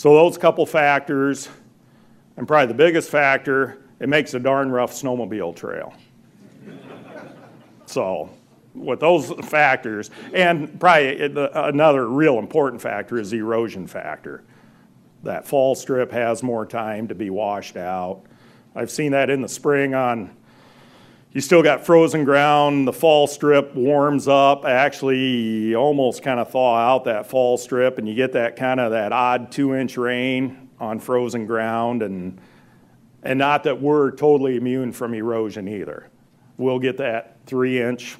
so 0.00 0.14
those 0.14 0.38
couple 0.38 0.64
factors, 0.64 1.50
and 2.38 2.48
probably 2.48 2.68
the 2.68 2.72
biggest 2.72 3.10
factor, 3.10 3.82
it 4.00 4.08
makes 4.08 4.32
a 4.32 4.38
darn 4.38 4.70
rough 4.70 4.92
snowmobile 4.92 5.54
trail. 5.54 5.92
so 7.84 8.30
with 8.74 8.98
those 8.98 9.30
factors, 9.44 10.10
and 10.32 10.80
probably 10.80 11.20
another 11.20 12.08
real 12.08 12.38
important 12.38 12.80
factor 12.80 13.18
is 13.18 13.30
the 13.30 13.36
erosion 13.36 13.86
factor. 13.86 14.42
That 15.22 15.46
fall 15.46 15.74
strip 15.74 16.10
has 16.12 16.42
more 16.42 16.64
time 16.64 17.06
to 17.08 17.14
be 17.14 17.28
washed 17.28 17.76
out. 17.76 18.22
I've 18.74 18.90
seen 18.90 19.12
that 19.12 19.28
in 19.28 19.42
the 19.42 19.50
spring 19.50 19.94
on, 19.94 20.34
you 21.32 21.40
still 21.40 21.62
got 21.62 21.86
frozen 21.86 22.24
ground, 22.24 22.88
the 22.88 22.92
fall 22.92 23.26
strip 23.26 23.74
warms 23.74 24.26
up, 24.26 24.64
actually 24.64 25.74
almost 25.74 26.22
kind 26.22 26.40
of 26.40 26.50
thaw 26.50 26.76
out 26.76 27.04
that 27.04 27.26
fall 27.26 27.56
strip, 27.56 27.98
and 27.98 28.08
you 28.08 28.14
get 28.14 28.32
that 28.32 28.56
kind 28.56 28.80
of 28.80 28.90
that 28.90 29.12
odd 29.12 29.52
two 29.52 29.74
inch 29.74 29.96
rain 29.96 30.68
on 30.80 30.98
frozen 30.98 31.46
ground, 31.46 32.02
and, 32.02 32.40
and 33.22 33.38
not 33.38 33.62
that 33.64 33.80
we're 33.80 34.10
totally 34.10 34.56
immune 34.56 34.92
from 34.92 35.14
erosion 35.14 35.68
either. 35.68 36.08
We'll 36.56 36.80
get 36.80 36.96
that 36.96 37.36
three 37.46 37.80
inch 37.80 38.16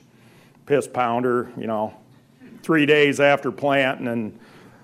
piss 0.67 0.87
pounder, 0.87 1.51
you 1.57 1.67
know, 1.67 1.93
three 2.63 2.87
days 2.87 3.19
after 3.19 3.51
planting 3.51 4.07
and 4.07 4.39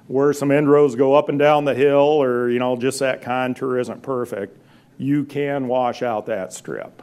where 0.09 0.33
some 0.33 0.51
end 0.51 0.71
rows 0.71 0.97
go 0.97 1.15
up 1.15 1.29
and 1.29 1.39
down 1.39 1.65
the 1.65 1.75
hill 1.75 2.23
or, 2.23 2.51
you 2.51 2.59
know, 2.59 2.77
just 2.77 2.99
that 3.01 3.23
contour 3.23 3.79
isn't 3.79 4.03
perfect, 4.03 4.59
you 4.99 5.25
can 5.25 5.69
wash 5.69 6.03
out 6.03 6.27
that 6.27 6.53
strip. 6.53 7.03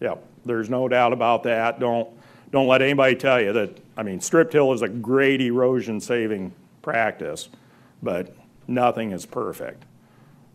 Yep, 0.00 0.24
there's 0.44 0.70
no 0.70 0.88
doubt 0.88 1.12
about 1.12 1.42
that. 1.44 1.80
Don't, 1.80 2.08
don't 2.50 2.66
let 2.66 2.82
anybody 2.82 3.14
tell 3.14 3.40
you 3.40 3.52
that, 3.52 3.78
I 3.96 4.02
mean, 4.02 4.20
strip 4.20 4.50
till 4.50 4.72
is 4.72 4.82
a 4.82 4.88
great 4.88 5.40
erosion 5.40 6.00
saving 6.00 6.52
practice, 6.82 7.48
but 8.02 8.34
nothing 8.66 9.12
is 9.12 9.26
perfect. 9.26 9.84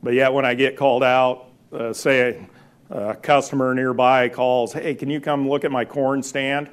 But 0.03 0.13
yet 0.13 0.33
when 0.33 0.45
I 0.45 0.53
get 0.53 0.77
called 0.77 1.03
out, 1.03 1.47
uh, 1.71 1.93
say 1.93 2.47
a 2.89 3.15
customer 3.15 3.73
nearby 3.73 4.29
calls, 4.29 4.73
hey, 4.73 4.95
can 4.95 5.09
you 5.09 5.19
come 5.19 5.49
look 5.49 5.65
at 5.65 5.71
my 5.71 5.85
corn 5.85 6.21
stand? 6.21 6.69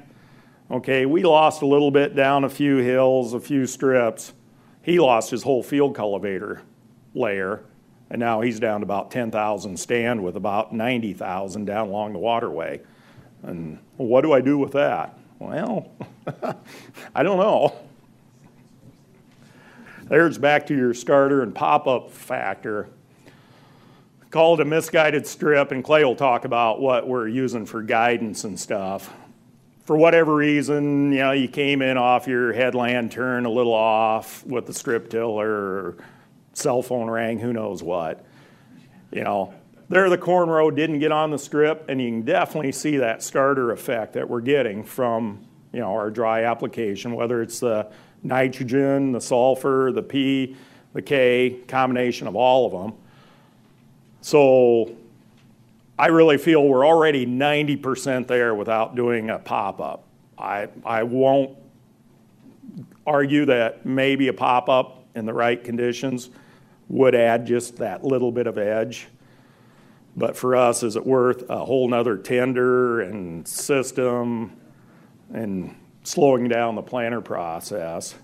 Okay, 0.71 1.05
we 1.05 1.23
lost 1.23 1.61
a 1.61 1.65
little 1.65 1.91
bit 1.91 2.15
down 2.15 2.43
a 2.43 2.49
few 2.49 2.77
hills, 2.77 3.33
a 3.33 3.39
few 3.39 3.65
strips. 3.65 4.33
He 4.81 4.99
lost 4.99 5.29
his 5.29 5.43
whole 5.43 5.63
field 5.63 5.95
cultivator 5.95 6.61
layer, 7.13 7.63
and 8.09 8.19
now 8.19 8.41
he's 8.41 8.59
down 8.59 8.81
to 8.81 8.83
about 8.85 9.11
10,000 9.11 9.77
stand 9.77 10.23
with 10.23 10.35
about 10.35 10.73
90,000 10.73 11.65
down 11.65 11.89
along 11.89 12.13
the 12.13 12.19
waterway. 12.19 12.81
And 13.43 13.77
what 13.97 14.21
do 14.21 14.33
I 14.33 14.41
do 14.41 14.57
with 14.57 14.71
that? 14.73 15.17
Well, 15.39 15.91
I 17.15 17.23
don't 17.23 17.37
know. 17.37 17.75
There's 20.05 20.37
back 20.37 20.67
to 20.67 20.75
your 20.75 20.93
starter 20.93 21.43
and 21.43 21.53
pop 21.53 21.87
up 21.87 22.11
factor. 22.11 22.89
Called 24.29 24.61
a 24.61 24.65
misguided 24.65 25.27
strip, 25.27 25.71
and 25.71 25.83
Clay 25.83 26.03
will 26.03 26.15
talk 26.15 26.45
about 26.45 26.81
what 26.81 27.07
we're 27.07 27.27
using 27.27 27.65
for 27.65 27.83
guidance 27.83 28.43
and 28.43 28.59
stuff 28.59 29.13
for 29.85 29.97
whatever 29.97 30.33
reason, 30.35 31.11
you 31.11 31.19
know, 31.19 31.31
you 31.31 31.47
came 31.47 31.81
in 31.81 31.97
off 31.97 32.27
your 32.27 32.53
headland 32.53 33.11
turn 33.11 33.45
a 33.45 33.49
little 33.49 33.73
off 33.73 34.45
with 34.45 34.65
the 34.65 34.73
strip 34.73 35.09
tiller 35.09 35.49
or 35.49 35.97
cell 36.53 36.81
phone 36.81 37.09
rang, 37.09 37.37
who 37.39 37.51
knows 37.51 37.83
what. 37.83 38.25
You 39.11 39.23
know, 39.23 39.53
there 39.93 40.09
the 40.09 40.17
corn 40.17 40.49
row 40.49 40.71
didn't 40.71 40.99
get 40.99 41.11
on 41.11 41.31
the 41.31 41.37
strip, 41.37 41.85
and 41.87 42.01
you 42.01 42.09
can 42.09 42.21
definitely 42.23 42.71
see 42.71 42.97
that 42.97 43.21
starter 43.23 43.71
effect 43.71 44.13
that 44.13 44.27
we're 44.27 44.41
getting 44.41 44.83
from, 44.83 45.45
you 45.71 45.79
know, 45.79 45.91
our 45.91 46.09
dry 46.09 46.43
application, 46.43 47.13
whether 47.13 47.41
it's 47.41 47.59
the 47.59 47.91
nitrogen, 48.23 49.11
the 49.11 49.21
sulfur, 49.21 49.91
the 49.91 50.01
P, 50.01 50.55
the 50.93 51.01
K, 51.01 51.59
combination 51.67 52.27
of 52.27 52.35
all 52.35 52.65
of 52.65 52.71
them. 52.71 52.99
So 54.21 54.95
I 55.99 56.07
really 56.07 56.37
feel 56.37 56.63
we're 56.65 56.87
already 56.87 57.25
90% 57.25 58.27
there 58.27 58.55
without 58.55 58.95
doing 58.95 59.29
a 59.29 59.39
pop 59.39 59.79
up. 59.79 60.05
I, 60.37 60.69
I 60.85 61.03
won't 61.03 61.57
argue 63.05 63.45
that 63.45 63.85
maybe 63.85 64.27
a 64.29 64.33
pop 64.33 64.69
up 64.69 65.03
in 65.15 65.25
the 65.25 65.33
right 65.33 65.61
conditions 65.63 66.29
would 66.89 67.15
add 67.15 67.45
just 67.45 67.77
that 67.77 68.03
little 68.03 68.31
bit 68.31 68.47
of 68.47 68.57
edge. 68.57 69.07
But 70.15 70.37
for 70.37 70.55
us, 70.55 70.83
is 70.83 70.95
it 70.95 71.05
worth 71.05 71.49
a 71.49 71.65
whole 71.65 71.87
nother 71.87 72.17
tender 72.17 73.01
and 73.01 73.47
system 73.47 74.55
and 75.33 75.75
slowing 76.03 76.47
down 76.47 76.75
the 76.75 76.83
planter 76.83 77.21
process? 77.21 78.15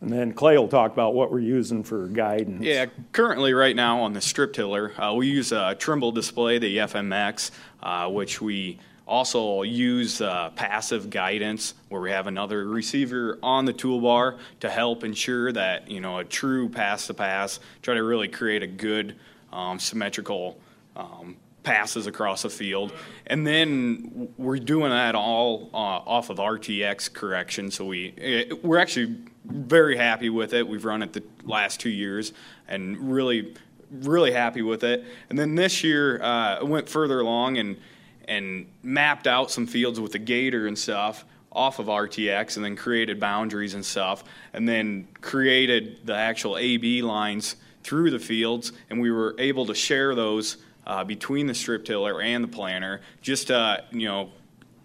And 0.00 0.10
then 0.10 0.32
Clay 0.32 0.58
will 0.58 0.68
talk 0.68 0.92
about 0.92 1.14
what 1.14 1.30
we're 1.32 1.40
using 1.40 1.82
for 1.82 2.06
guidance. 2.06 2.62
Yeah, 2.62 2.86
currently 3.12 3.54
right 3.54 3.74
now 3.74 4.00
on 4.00 4.12
the 4.12 4.20
strip 4.20 4.52
tiller, 4.52 4.92
uh, 5.00 5.14
we 5.14 5.26
use 5.26 5.52
a 5.52 5.74
Trimble 5.78 6.12
display, 6.12 6.58
the 6.58 6.78
FMX, 6.78 7.50
uh, 7.82 8.08
which 8.10 8.40
we 8.40 8.78
also 9.06 9.62
use 9.62 10.20
uh, 10.20 10.50
passive 10.50 11.08
guidance 11.10 11.74
where 11.88 12.00
we 12.00 12.10
have 12.10 12.26
another 12.26 12.66
receiver 12.66 13.38
on 13.42 13.64
the 13.64 13.72
toolbar 13.72 14.38
to 14.60 14.68
help 14.68 15.04
ensure 15.04 15.52
that, 15.52 15.90
you 15.90 16.00
know, 16.00 16.18
a 16.18 16.24
true 16.24 16.68
pass 16.68 17.06
to 17.06 17.14
pass, 17.14 17.60
try 17.82 17.94
to 17.94 18.02
really 18.02 18.28
create 18.28 18.62
a 18.62 18.66
good 18.66 19.16
um, 19.52 19.78
symmetrical 19.78 20.58
um, 20.96 21.36
passes 21.62 22.06
across 22.06 22.44
a 22.44 22.50
field. 22.50 22.92
And 23.26 23.46
then 23.46 24.28
we're 24.36 24.58
doing 24.58 24.90
that 24.90 25.14
all 25.14 25.70
uh, 25.74 25.76
off 25.76 26.30
of 26.30 26.38
RTX 26.38 27.12
correction. 27.12 27.70
So 27.70 27.84
we, 27.84 28.48
we're 28.62 28.78
actually 28.78 29.16
very 29.44 29.96
happy 29.96 30.30
with 30.30 30.52
it. 30.52 30.66
We've 30.66 30.84
run 30.84 31.02
it 31.02 31.12
the 31.12 31.22
last 31.44 31.80
two 31.80 31.90
years 31.90 32.32
and 32.68 33.12
really, 33.12 33.54
really 33.90 34.32
happy 34.32 34.62
with 34.62 34.84
it. 34.84 35.04
And 35.28 35.38
then 35.38 35.54
this 35.54 35.82
year, 35.84 36.22
uh, 36.22 36.64
went 36.64 36.88
further 36.88 37.20
along 37.20 37.58
and 37.58 37.76
and 38.28 38.66
mapped 38.82 39.28
out 39.28 39.52
some 39.52 39.68
fields 39.68 40.00
with 40.00 40.10
the 40.10 40.18
gator 40.18 40.66
and 40.66 40.76
stuff 40.76 41.24
off 41.52 41.78
of 41.78 41.86
RTX, 41.86 42.56
and 42.56 42.64
then 42.64 42.76
created 42.76 43.18
boundaries 43.18 43.72
and 43.74 43.84
stuff, 43.84 44.24
and 44.52 44.68
then 44.68 45.08
created 45.22 45.98
the 46.04 46.14
actual 46.14 46.58
AB 46.58 47.00
lines 47.02 47.56
through 47.82 48.10
the 48.10 48.18
fields, 48.18 48.72
and 48.90 49.00
we 49.00 49.10
were 49.10 49.34
able 49.38 49.64
to 49.64 49.74
share 49.74 50.14
those 50.14 50.58
uh, 50.86 51.04
between 51.04 51.46
the 51.46 51.54
strip 51.54 51.84
tiller 51.84 52.20
and 52.20 52.44
the 52.44 52.48
planter, 52.48 53.00
just 53.20 53.50
uh, 53.50 53.78
you 53.90 54.06
know 54.06 54.30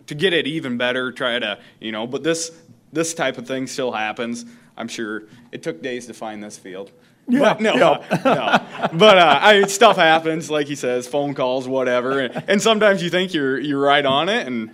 to 0.07 0.15
get 0.15 0.33
it 0.33 0.47
even 0.47 0.77
better. 0.77 1.11
Try 1.11 1.39
to 1.39 1.59
you 1.79 1.91
know, 1.91 2.07
but 2.07 2.23
this 2.23 2.51
this 2.91 3.13
type 3.13 3.37
of 3.37 3.47
thing 3.47 3.67
still 3.67 3.91
happens. 3.91 4.45
I'm 4.77 4.87
sure 4.87 5.23
it 5.51 5.63
took 5.63 5.81
days 5.81 6.07
to 6.07 6.13
find 6.13 6.43
this 6.43 6.57
field. 6.57 6.91
Yeah, 7.27 7.53
but 7.53 7.61
no, 7.61 7.75
yeah. 7.75 8.17
no. 8.25 8.97
But 8.97 9.17
uh, 9.17 9.39
I, 9.41 9.61
stuff 9.67 9.95
happens, 9.95 10.49
like 10.49 10.67
he 10.67 10.75
says, 10.75 11.07
phone 11.07 11.33
calls, 11.33 11.67
whatever, 11.67 12.19
and, 12.19 12.43
and 12.47 12.61
sometimes 12.61 13.03
you 13.03 13.09
think 13.09 13.33
you're 13.33 13.59
you're 13.59 13.79
right 13.79 14.05
on 14.05 14.27
it, 14.27 14.47
and 14.47 14.73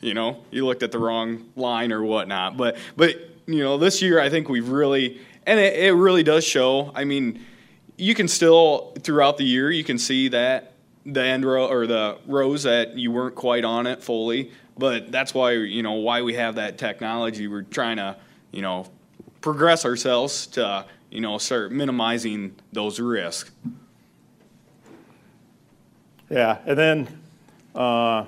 you 0.00 0.14
know 0.14 0.44
you 0.50 0.66
looked 0.66 0.82
at 0.82 0.92
the 0.92 0.98
wrong 0.98 1.50
line 1.56 1.92
or 1.92 2.02
whatnot. 2.02 2.56
But 2.56 2.76
but 2.96 3.16
you 3.46 3.60
know 3.60 3.78
this 3.78 4.02
year 4.02 4.20
I 4.20 4.28
think 4.28 4.48
we've 4.48 4.68
really 4.68 5.20
and 5.46 5.60
it, 5.60 5.74
it 5.78 5.92
really 5.92 6.22
does 6.22 6.44
show. 6.44 6.92
I 6.94 7.04
mean, 7.04 7.44
you 7.96 8.14
can 8.14 8.28
still 8.28 8.92
throughout 9.00 9.36
the 9.36 9.44
year 9.44 9.70
you 9.70 9.84
can 9.84 9.98
see 9.98 10.28
that 10.28 10.72
the 11.04 11.22
end 11.22 11.44
row 11.44 11.66
or 11.66 11.86
the 11.86 12.18
rows 12.26 12.64
that 12.64 12.96
you 12.96 13.10
weren't 13.10 13.34
quite 13.34 13.64
on 13.64 13.86
it 13.86 14.02
fully 14.02 14.50
but 14.78 15.10
that's 15.10 15.32
why 15.32 15.52
you 15.52 15.82
know 15.82 15.92
why 15.92 16.22
we 16.22 16.34
have 16.34 16.56
that 16.56 16.78
technology. 16.78 17.48
We're 17.48 17.62
trying 17.62 17.96
to 17.96 18.16
you 18.52 18.62
know 18.62 18.86
progress 19.40 19.84
ourselves 19.84 20.46
to 20.48 20.84
you 21.10 21.20
know 21.20 21.38
start 21.38 21.72
minimizing 21.72 22.54
those 22.72 23.00
risks. 23.00 23.50
Yeah, 26.28 26.58
and 26.66 26.78
then 26.78 27.20
uh, 27.74 28.26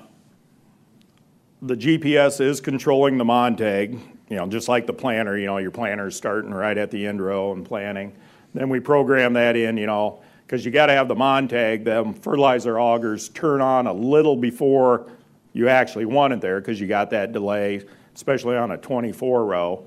the 1.61 1.75
GPS 1.75 2.41
is 2.41 2.61
controlling 2.61 3.19
the 3.19 3.25
Montag. 3.25 3.99
You 4.31 4.37
know, 4.37 4.47
just 4.47 4.69
like 4.69 4.87
the 4.87 4.93
planner. 4.93 5.37
You 5.37 5.47
know, 5.47 5.59
your 5.59 5.71
planter's 5.71 6.17
starting 6.17 6.53
right 6.53 6.77
at 6.77 6.91
the 6.91 7.07
end 7.07 7.21
row 7.21 7.53
and 7.53 7.65
planning. 7.65 8.15
Then 8.59 8.71
we 8.71 8.81
program 8.81 9.35
that 9.35 9.55
in, 9.55 9.77
you 9.77 9.87
know, 9.87 10.21
because 10.45 10.65
you 10.65 10.73
got 10.73 10.87
to 10.87 10.93
have 10.93 11.07
the 11.07 11.15
Montag, 11.15 11.85
them 11.85 12.13
fertilizer 12.13 12.75
augers 12.75 13.33
turn 13.33 13.61
on 13.61 13.87
a 13.87 13.93
little 13.93 14.35
before 14.35 15.09
you 15.53 15.69
actually 15.69 16.07
want 16.07 16.33
it 16.33 16.41
there 16.41 16.61
because 16.61 16.81
you 16.81 16.89
got 16.89 17.11
that 17.11 17.33
delay, 17.33 17.87
especially 18.17 18.57
on 18.57 18.73
a 18.73 18.77
24 18.77 19.45
row. 19.45 19.87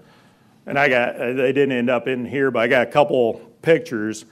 And 0.65 0.79
I 0.79 0.87
got, 0.87 1.15
uh, 1.17 1.33
they 1.33 1.51
didn't 1.51 1.73
end 1.73 1.89
up 1.89 2.07
in 2.07 2.23
here, 2.23 2.49
but 2.49 2.59
I 2.59 2.67
got 2.69 2.87
a 2.87 2.89
couple 2.89 3.41
pictures. 3.61 4.23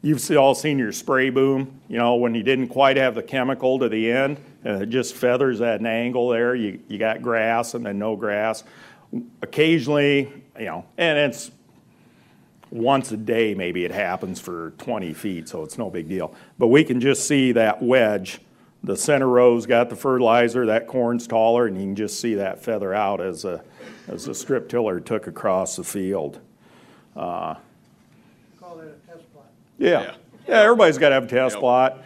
You've 0.00 0.30
all 0.36 0.54
seen 0.54 0.78
your 0.78 0.92
spray 0.92 1.30
boom, 1.30 1.80
you 1.88 1.98
know, 1.98 2.14
when 2.14 2.36
you 2.36 2.44
didn't 2.44 2.68
quite 2.68 2.96
have 2.98 3.16
the 3.16 3.22
chemical 3.22 3.80
to 3.80 3.88
the 3.88 4.12
end, 4.12 4.38
and 4.62 4.80
it 4.80 4.90
just 4.90 5.16
feathers 5.16 5.60
at 5.60 5.80
an 5.80 5.86
angle 5.86 6.28
there. 6.28 6.54
You, 6.54 6.78
you 6.86 6.98
got 6.98 7.20
grass 7.20 7.74
and 7.74 7.84
then 7.84 7.98
no 7.98 8.14
grass. 8.14 8.62
Occasionally, 9.42 10.32
you 10.56 10.66
know, 10.66 10.84
and 10.98 11.18
it's 11.18 11.50
once 12.72 13.12
a 13.12 13.16
day 13.16 13.54
maybe 13.54 13.84
it 13.84 13.90
happens 13.90 14.40
for 14.40 14.70
20 14.78 15.12
feet, 15.12 15.48
so 15.48 15.62
it's 15.62 15.76
no 15.76 15.90
big 15.90 16.08
deal. 16.08 16.34
But 16.58 16.68
we 16.68 16.82
can 16.84 17.00
just 17.00 17.28
see 17.28 17.52
that 17.52 17.82
wedge. 17.82 18.40
The 18.82 18.96
center 18.96 19.28
row's 19.28 19.66
got 19.66 19.90
the 19.90 19.96
fertilizer, 19.96 20.66
that 20.66 20.86
corn's 20.88 21.26
taller, 21.26 21.66
and 21.66 21.76
you 21.76 21.82
can 21.84 21.94
just 21.94 22.18
see 22.18 22.34
that 22.36 22.64
feather 22.64 22.92
out 22.92 23.20
as 23.20 23.44
a, 23.44 23.62
as 24.08 24.26
a 24.26 24.34
strip 24.34 24.68
tiller 24.68 24.98
took 24.98 25.26
across 25.28 25.76
the 25.76 25.84
field. 25.84 26.40
Call 27.14 27.56
that 28.76 28.86
a 28.86 29.12
test 29.12 29.32
plot. 29.32 29.46
Yeah, 29.78 30.14
yeah, 30.48 30.62
everybody's 30.62 30.98
got 30.98 31.10
to 31.10 31.14
have 31.16 31.24
a 31.24 31.28
test 31.28 31.54
Yep. 31.56 31.60
plot. 31.60 31.98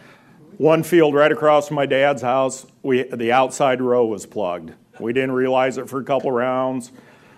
One 0.57 0.83
field 0.83 1.13
right 1.15 1.31
across 1.31 1.67
from 1.67 1.75
my 1.75 1.85
dad's 1.85 2.21
house, 2.21 2.65
we, 2.83 3.03
the 3.03 3.31
outside 3.31 3.81
row 3.81 4.05
was 4.05 4.25
plugged. 4.25 4.73
We 4.99 5.13
didn't 5.13 5.31
realize 5.33 5.77
it 5.77 5.87
for 5.87 5.99
a 5.99 6.03
couple 6.03 6.31
rounds. 6.31 6.91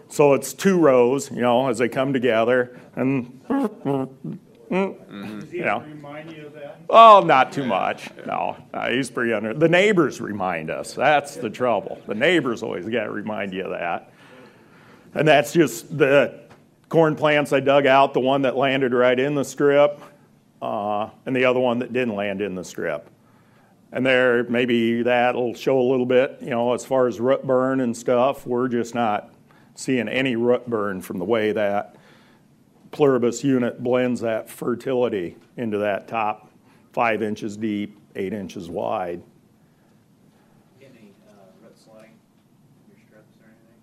So 0.09 0.33
it's 0.33 0.53
two 0.53 0.79
rows, 0.79 1.31
you 1.31 1.41
know, 1.41 1.69
as 1.69 1.77
they 1.77 1.87
come 1.87 2.13
together, 2.13 2.77
and 2.95 3.39
Does 3.47 5.51
he 5.51 5.59
Yeah. 5.59 5.83
remind 5.83 6.31
you 6.31 6.47
of 6.47 6.53
that? 6.53 6.77
Oh, 6.89 7.23
not 7.25 7.51
too 7.51 7.63
much. 7.63 8.09
No, 8.25 8.55
no, 8.73 8.81
he's 8.81 9.09
pretty 9.09 9.33
under. 9.33 9.53
The 9.53 9.69
neighbors 9.69 10.21
remind 10.21 10.69
us. 10.69 10.93
That's 10.93 11.37
the 11.37 11.49
trouble. 11.49 11.99
The 12.07 12.15
neighbors 12.15 12.61
always 12.61 12.87
got 12.87 13.05
to 13.05 13.11
remind 13.11 13.53
you 13.53 13.63
of 13.63 13.71
that. 13.71 14.11
And 15.15 15.27
that's 15.27 15.53
just 15.53 15.97
the 15.97 16.39
corn 16.87 17.15
plants 17.15 17.51
I 17.51 17.61
dug 17.61 17.87
out, 17.87 18.13
the 18.13 18.19
one 18.19 18.43
that 18.43 18.55
landed 18.57 18.93
right 18.93 19.19
in 19.19 19.33
the 19.33 19.45
strip, 19.45 19.99
uh, 20.61 21.09
and 21.25 21.35
the 21.35 21.45
other 21.45 21.59
one 21.59 21.79
that 21.79 21.93
didn't 21.93 22.15
land 22.15 22.41
in 22.41 22.53
the 22.53 22.63
strip. 22.63 23.09
And 23.91 24.05
there, 24.05 24.43
maybe 24.43 25.01
that'll 25.01 25.55
show 25.55 25.79
a 25.79 25.87
little 25.89 26.05
bit, 26.05 26.37
you 26.41 26.51
know, 26.51 26.73
as 26.73 26.85
far 26.85 27.07
as 27.07 27.19
root 27.19 27.43
burn 27.45 27.79
and 27.79 27.97
stuff. 27.97 28.45
We're 28.45 28.67
just 28.67 28.93
not 28.93 29.31
seeing 29.79 30.09
any 30.09 30.35
root 30.35 30.69
burn 30.69 31.01
from 31.01 31.19
the 31.19 31.25
way 31.25 31.53
that 31.53 31.95
pluribus 32.91 33.45
unit 33.45 33.81
blends 33.81 34.19
that 34.19 34.49
fertility 34.49 35.37
into 35.55 35.77
that 35.77 36.05
top 36.05 36.51
five 36.91 37.21
inches 37.21 37.55
deep, 37.55 37.97
eight 38.17 38.33
inches 38.33 38.69
wide. 38.69 39.21
Any, 40.81 41.13
uh, 41.29 41.31
root 41.63 41.79
sliding 41.79 42.11
your 42.89 42.97
strips 43.07 43.37
or 43.37 43.45
anything? 43.45 43.79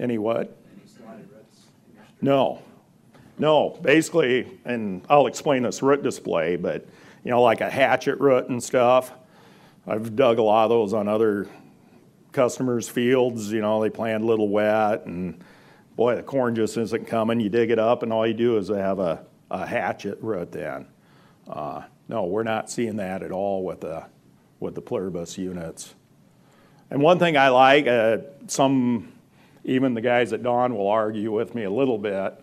Any 0.00 0.18
what? 0.18 0.56
Any 0.74 0.88
slided 0.88 1.30
roots 1.30 1.66
in 1.88 1.94
your 1.94 2.04
strips? 2.04 2.22
No. 2.22 2.60
No, 3.38 3.78
basically, 3.82 4.58
and 4.64 5.02
I'll 5.08 5.28
explain 5.28 5.62
this 5.62 5.82
root 5.84 6.02
display, 6.02 6.56
but 6.56 6.84
you 7.22 7.30
know, 7.30 7.40
like 7.42 7.60
a 7.60 7.70
hatchet 7.70 8.18
root 8.18 8.48
and 8.48 8.60
stuff. 8.60 9.12
I've 9.86 10.16
dug 10.16 10.38
a 10.38 10.42
lot 10.42 10.64
of 10.64 10.70
those 10.70 10.92
on 10.92 11.06
other 11.06 11.46
customers' 12.32 12.88
fields. 12.88 13.52
You 13.52 13.60
know, 13.60 13.80
they 13.82 13.90
plant 13.90 14.22
a 14.22 14.26
little 14.26 14.48
wet, 14.48 15.06
and 15.06 15.42
boy, 15.96 16.16
the 16.16 16.22
corn 16.22 16.54
just 16.54 16.76
isn't 16.76 17.06
coming. 17.06 17.40
You 17.40 17.48
dig 17.48 17.70
it 17.70 17.78
up, 17.78 18.02
and 18.02 18.12
all 18.12 18.26
you 18.26 18.34
do 18.34 18.56
is 18.58 18.68
have 18.68 18.98
a, 18.98 19.24
a 19.50 19.66
hatchet 19.66 20.18
root 20.20 20.52
then. 20.52 20.86
Uh, 21.48 21.82
no, 22.08 22.24
we're 22.24 22.42
not 22.42 22.70
seeing 22.70 22.96
that 22.96 23.22
at 23.22 23.30
all 23.32 23.64
with 23.64 23.80
the 23.80 24.04
with 24.58 24.74
the 24.74 24.82
pluribus 24.82 25.38
units. 25.38 25.94
And 26.90 27.00
one 27.00 27.18
thing 27.18 27.36
I 27.36 27.48
like, 27.48 27.86
uh, 27.86 28.18
some 28.48 29.12
even 29.64 29.94
the 29.94 30.00
guys 30.00 30.32
at 30.32 30.42
Dawn 30.42 30.74
will 30.76 30.88
argue 30.88 31.30
with 31.32 31.54
me 31.54 31.64
a 31.64 31.70
little 31.70 31.98
bit. 31.98 32.34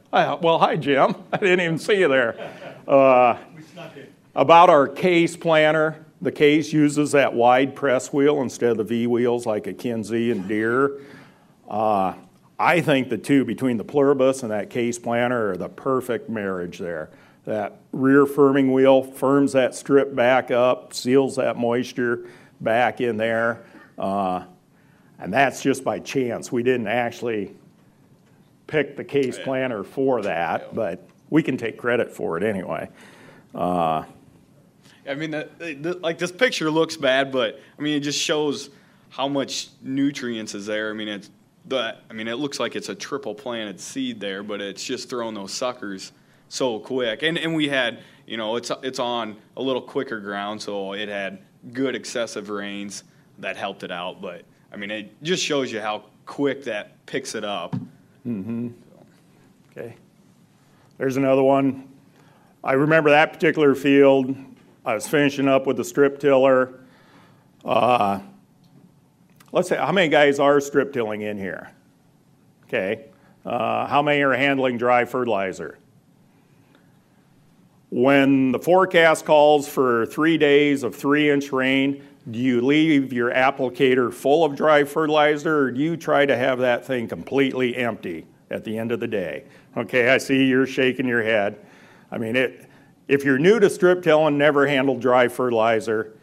Well, 0.41 0.57
hi, 0.59 0.77
Jim. 0.77 1.15
I 1.33 1.37
didn't 1.37 1.61
even 1.61 1.77
see 1.79 1.99
you 1.99 2.07
there. 2.07 2.53
Uh, 2.87 3.37
We 3.55 3.61
snuck 3.63 3.95
it. 3.97 4.11
about 4.35 4.69
our 4.69 4.87
case 4.87 5.35
planter, 5.35 6.05
the 6.21 6.31
case 6.31 6.73
uses 6.73 7.11
that 7.11 7.33
wide 7.33 7.75
press 7.75 8.11
wheel 8.11 8.41
instead 8.41 8.71
of 8.71 8.77
the 8.77 8.83
V 8.83 9.07
wheels 9.07 9.45
like 9.45 9.67
a 9.67 9.73
Kinze 9.73 10.31
and 10.31 10.47
Deere. 10.47 10.99
Uh, 11.69 12.13
I 12.59 12.81
think 12.81 13.09
the 13.09 13.17
two 13.17 13.45
between 13.45 13.77
the 13.77 13.83
pluribus 13.83 14.41
and 14.41 14.51
that 14.51 14.69
case 14.69 14.97
planter 14.97 15.51
are 15.51 15.57
the 15.57 15.69
perfect 15.69 16.29
marriage 16.29 16.79
there. 16.79 17.11
That 17.45 17.79
rear 17.91 18.25
firming 18.25 18.73
wheel 18.73 19.03
firms 19.03 19.53
that 19.53 19.75
strip 19.75 20.15
back 20.15 20.49
up, 20.49 20.93
seals 20.93 21.35
that 21.35 21.55
moisture 21.55 22.27
back 22.59 22.99
in 22.99 23.17
there. 23.17 23.63
Uh, 23.97 24.43
and 25.19 25.31
that's 25.31 25.61
just 25.61 25.83
by 25.83 25.99
chance. 25.99 26.51
We 26.51 26.63
didn't 26.63 26.87
actually 26.87 27.55
pick 28.65 28.97
the 28.97 29.03
case 29.03 29.37
planter 29.39 29.83
for 29.83 30.21
that, 30.23 30.73
but 30.75 31.07
we 31.29 31.43
can 31.43 31.57
take 31.57 31.77
credit 31.77 32.11
for 32.11 32.37
it 32.37 32.43
anyway. 32.43 32.89
Uh, 33.53 34.03
I 35.07 35.15
mean, 35.15 35.31
that, 35.31 35.57
that- 35.59 36.01
like 36.01 36.17
this 36.17 36.31
picture 36.31 36.69
looks 36.71 36.97
bad, 36.97 37.31
but 37.31 37.59
I 37.77 37.81
mean, 37.81 37.95
it 37.95 38.01
just 38.01 38.19
shows 38.19 38.69
how 39.09 39.27
much 39.27 39.69
nutrients 39.81 40.53
is 40.53 40.65
there. 40.65 40.89
I 40.89 40.93
mean, 40.93 41.07
it's 41.07 41.29
the. 41.65 41.95
I 42.09 42.13
mean, 42.13 42.27
it 42.27 42.35
looks 42.35 42.59
like 42.59 42.75
it's 42.75 42.89
a 42.89 42.95
triple 42.95 43.33
planted 43.35 43.79
seed 43.79 44.19
there, 44.19 44.43
but 44.43 44.61
it's 44.61 44.83
just 44.83 45.09
throwing 45.09 45.33
those 45.35 45.53
suckers 45.53 46.11
so 46.49 46.79
quick. 46.79 47.23
And 47.23 47.37
and 47.37 47.55
we 47.55 47.67
had, 47.67 47.99
you 48.25 48.37
know, 48.37 48.55
it's 48.55 48.71
it's 48.83 48.99
on 48.99 49.37
a 49.55 49.61
little 49.61 49.81
quicker 49.81 50.19
ground, 50.19 50.61
so 50.61 50.93
it 50.93 51.09
had 51.09 51.39
good 51.73 51.95
excessive 51.95 52.49
rains 52.49 53.03
that 53.39 53.55
helped 53.57 53.83
it 53.83 53.91
out. 53.91 54.21
But 54.21 54.43
I 54.71 54.77
mean, 54.77 54.91
it 54.91 55.23
just 55.23 55.43
shows 55.43 55.71
you 55.71 55.79
how 55.81 56.03
quick 56.25 56.63
that 56.65 57.05
picks 57.05 57.35
it 57.35 57.43
up. 57.45 57.75
Mm-hmm. 58.25 58.69
Okay. 59.71 59.95
There's 60.97 61.17
another 61.17 61.43
one. 61.43 61.87
I 62.63 62.73
remember 62.73 63.11
that 63.11 63.31
particular 63.31 63.75
field. 63.75 64.35
I 64.87 64.93
was 64.93 65.05
finishing 65.05 65.49
up 65.49 65.67
with 65.67 65.75
the 65.75 65.83
strip 65.83 66.17
tiller. 66.17 66.79
Uh, 67.65 68.21
let's 69.51 69.67
say, 69.67 69.75
how 69.75 69.91
many 69.91 70.07
guys 70.07 70.39
are 70.39 70.61
strip 70.61 70.93
tilling 70.93 71.23
in 71.23 71.37
here? 71.37 71.71
Okay. 72.63 73.07
Uh, 73.45 73.85
how 73.85 74.01
many 74.01 74.21
are 74.21 74.31
handling 74.31 74.77
dry 74.77 75.03
fertilizer? 75.03 75.77
When 77.89 78.53
the 78.53 78.59
forecast 78.59 79.25
calls 79.25 79.67
for 79.67 80.05
three 80.05 80.37
days 80.37 80.83
of 80.83 80.95
three 80.95 81.29
inch 81.29 81.51
rain, 81.51 82.01
do 82.31 82.39
you 82.39 82.61
leave 82.61 83.11
your 83.11 83.31
applicator 83.31 84.13
full 84.13 84.45
of 84.45 84.55
dry 84.55 84.85
fertilizer 84.85 85.63
or 85.63 85.71
do 85.71 85.81
you 85.81 85.97
try 85.97 86.25
to 86.25 86.37
have 86.37 86.59
that 86.59 86.85
thing 86.85 87.09
completely 87.09 87.75
empty 87.75 88.25
at 88.49 88.63
the 88.63 88.77
end 88.77 88.93
of 88.93 89.01
the 89.01 89.07
day? 89.07 89.43
Okay, 89.75 90.11
I 90.11 90.17
see 90.17 90.45
you're 90.45 90.65
shaking 90.65 91.09
your 91.09 91.23
head. 91.23 91.59
I 92.09 92.17
mean, 92.17 92.37
it, 92.37 92.66
if 93.07 93.23
you're 93.23 93.39
new 93.39 93.59
to 93.59 93.69
strip 93.69 94.03
till 94.03 94.27
and 94.27 94.37
never 94.37 94.67
handled 94.67 94.99
dry 95.01 95.27
fertilizer, 95.27 96.13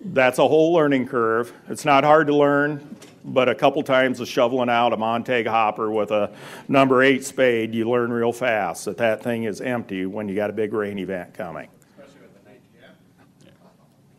that's 0.00 0.38
a 0.38 0.48
whole 0.48 0.72
learning 0.72 1.08
curve. 1.08 1.52
It's 1.68 1.84
not 1.84 2.04
hard 2.04 2.26
to 2.26 2.36
learn, 2.36 2.96
but 3.24 3.48
a 3.48 3.54
couple 3.54 3.82
times 3.82 4.20
of 4.20 4.28
shoveling 4.28 4.68
out 4.68 4.92
a 4.92 4.96
Montag 4.96 5.46
hopper 5.46 5.90
with 5.90 6.10
a 6.10 6.30
number 6.68 7.02
eight 7.02 7.24
spade, 7.24 7.74
you 7.74 7.88
learn 7.88 8.12
real 8.12 8.32
fast 8.32 8.84
that 8.84 8.98
that 8.98 9.22
thing 9.22 9.44
is 9.44 9.60
empty 9.60 10.06
when 10.06 10.28
you 10.28 10.34
got 10.34 10.50
a 10.50 10.52
big 10.52 10.72
rain 10.72 10.98
event 10.98 11.34
coming. 11.34 11.68
Especially 11.90 12.20
with 12.20 12.42
the 12.42 12.50
night. 12.50 12.60
Yeah. 12.78 13.50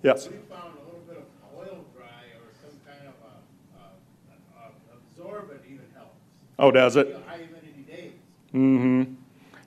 Yes. 0.01 0.27
We 0.27 0.37
found 0.49 0.73
a 0.73 0.85
little 0.85 1.03
bit 1.07 1.17
of 1.17 1.23
oil 1.55 1.85
dry 1.95 2.05
or 2.33 2.51
some 2.61 2.79
kind 2.85 3.07
of 3.07 3.13
a, 3.23 4.59
a, 4.59 4.65
a 4.65 5.27
absorbent 5.27 5.61
even 5.67 5.85
helps. 5.95 6.19
Oh, 6.57 6.71
does 6.71 6.95
it? 6.95 7.15
High 7.27 7.37
humidity 7.37 7.83
days. 7.87 8.13
Mm-hmm. 8.53 9.13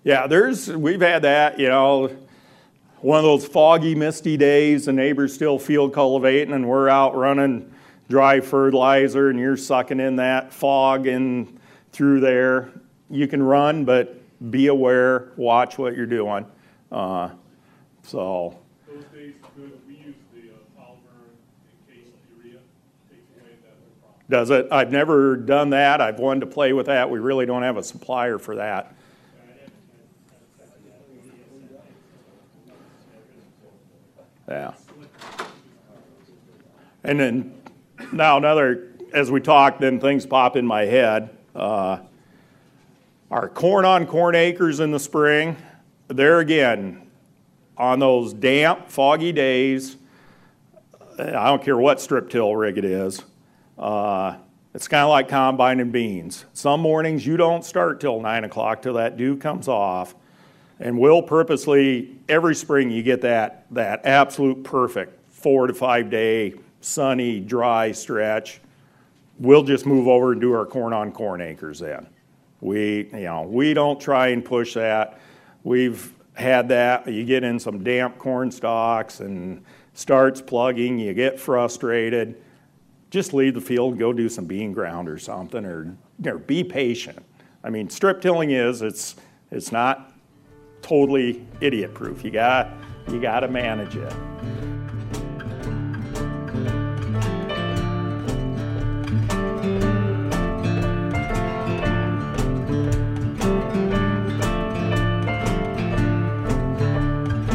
Yeah, 0.02 0.26
there's 0.26 0.68
we've 0.68 1.00
had 1.00 1.22
that, 1.22 1.58
you 1.60 1.68
know, 1.68 2.10
one 3.00 3.18
of 3.18 3.24
those 3.24 3.46
foggy, 3.46 3.94
misty 3.94 4.36
days, 4.36 4.86
the 4.86 4.92
neighbors 4.92 5.32
still 5.32 5.58
field 5.58 5.92
cultivating 5.92 6.54
and 6.54 6.68
we're 6.68 6.88
out 6.88 7.14
running 7.16 7.72
dry 8.08 8.40
fertilizer 8.40 9.30
and 9.30 9.38
you're 9.38 9.56
sucking 9.56 10.00
in 10.00 10.16
that 10.16 10.52
fog 10.52 11.06
and 11.06 11.60
through 11.92 12.20
there. 12.20 12.70
You 13.10 13.28
can 13.28 13.42
run, 13.42 13.84
but 13.84 14.20
be 14.50 14.66
aware, 14.66 15.32
watch 15.36 15.78
what 15.78 15.96
you're 15.96 16.06
doing. 16.06 16.46
Uh, 16.90 17.30
so 18.02 18.58
Those 18.86 19.04
days 19.14 19.34
we 19.86 19.94
use 19.94 20.14
the 20.34 20.50
uh, 20.50 20.82
polymer 20.82 21.28
encased 21.88 22.12
urea, 22.36 22.58
takes 23.10 23.22
away 23.40 23.52
that 23.62 24.30
does 24.30 24.50
it? 24.50 24.68
I've 24.72 24.90
never 24.90 25.36
done 25.36 25.70
that. 25.70 26.00
I've 26.00 26.18
wanted 26.18 26.40
to 26.40 26.46
play 26.46 26.72
with 26.72 26.86
that. 26.86 27.10
We 27.10 27.18
really 27.18 27.46
don't 27.46 27.62
have 27.62 27.76
a 27.76 27.82
supplier 27.82 28.38
for 28.38 28.56
that. 28.56 28.94
Yeah. 34.48 34.72
And 37.04 37.20
then 37.20 37.54
now 38.12 38.38
another, 38.38 38.88
as 39.12 39.30
we 39.30 39.40
talk, 39.40 39.78
then 39.78 40.00
things 40.00 40.26
pop 40.26 40.56
in 40.56 40.66
my 40.66 40.82
head. 40.82 41.30
Uh, 41.54 41.98
our 43.30 43.48
corn 43.48 43.84
on 43.84 44.06
corn 44.06 44.34
acres 44.34 44.80
in 44.80 44.90
the 44.90 44.98
spring, 44.98 45.56
there 46.08 46.40
again, 46.40 47.06
on 47.76 47.98
those 47.98 48.32
damp, 48.32 48.88
foggy 48.88 49.32
days, 49.32 49.96
I 51.18 51.46
don't 51.46 51.62
care 51.62 51.76
what 51.76 52.00
strip 52.00 52.30
till 52.30 52.54
rig 52.56 52.78
it 52.78 52.84
is, 52.84 53.22
uh, 53.78 54.36
it's 54.74 54.88
kind 54.88 55.02
of 55.02 55.10
like 55.10 55.28
combining 55.28 55.90
beans. 55.90 56.44
Some 56.52 56.80
mornings 56.80 57.26
you 57.26 57.36
don't 57.36 57.64
start 57.64 58.00
till 58.00 58.20
nine 58.20 58.44
o'clock 58.44 58.82
till 58.82 58.94
that 58.94 59.16
dew 59.16 59.36
comes 59.36 59.68
off. 59.68 60.14
And 60.80 60.98
we'll 60.98 61.22
purposely, 61.22 62.16
every 62.28 62.54
spring 62.54 62.90
you 62.90 63.02
get 63.02 63.20
that, 63.22 63.66
that 63.72 64.04
absolute 64.04 64.62
perfect 64.62 65.18
four 65.30 65.66
to 65.66 65.74
five 65.74 66.10
day 66.10 66.54
sunny, 66.80 67.40
dry 67.40 67.92
stretch. 67.92 68.60
We'll 69.38 69.62
just 69.62 69.86
move 69.86 70.08
over 70.08 70.32
and 70.32 70.40
do 70.40 70.52
our 70.52 70.66
corn 70.66 70.92
on 70.92 71.12
corn 71.12 71.40
acres 71.40 71.80
then. 71.80 72.06
We, 72.60 73.08
you 73.12 73.20
know, 73.20 73.42
we 73.42 73.72
don't 73.74 74.00
try 74.00 74.28
and 74.28 74.44
push 74.44 74.74
that. 74.74 75.20
We've 75.62 76.12
had 76.34 76.68
that. 76.68 77.06
You 77.06 77.24
get 77.24 77.44
in 77.44 77.58
some 77.58 77.84
damp 77.84 78.18
corn 78.18 78.50
stalks 78.50 79.20
and 79.20 79.64
starts 79.94 80.40
plugging, 80.40 80.98
you 80.98 81.14
get 81.14 81.38
frustrated. 81.40 82.40
Just 83.10 83.32
leave 83.32 83.54
the 83.54 83.60
field 83.60 83.98
go 83.98 84.12
do 84.12 84.28
some 84.28 84.44
bean 84.44 84.72
ground 84.72 85.08
or 85.08 85.18
something, 85.18 85.64
or, 85.64 85.96
or 86.26 86.38
be 86.38 86.62
patient. 86.62 87.18
I 87.64 87.70
mean, 87.70 87.88
strip 87.90 88.20
tilling 88.20 88.50
is 88.50 88.82
it's 88.82 89.16
it's 89.50 89.72
not 89.72 90.12
totally 90.82 91.46
idiot 91.60 91.94
proof. 91.94 92.24
You 92.24 92.30
got 92.30 92.72
you 93.08 93.20
got 93.20 93.40
to 93.40 93.48
manage 93.48 93.96
it. 93.96 94.12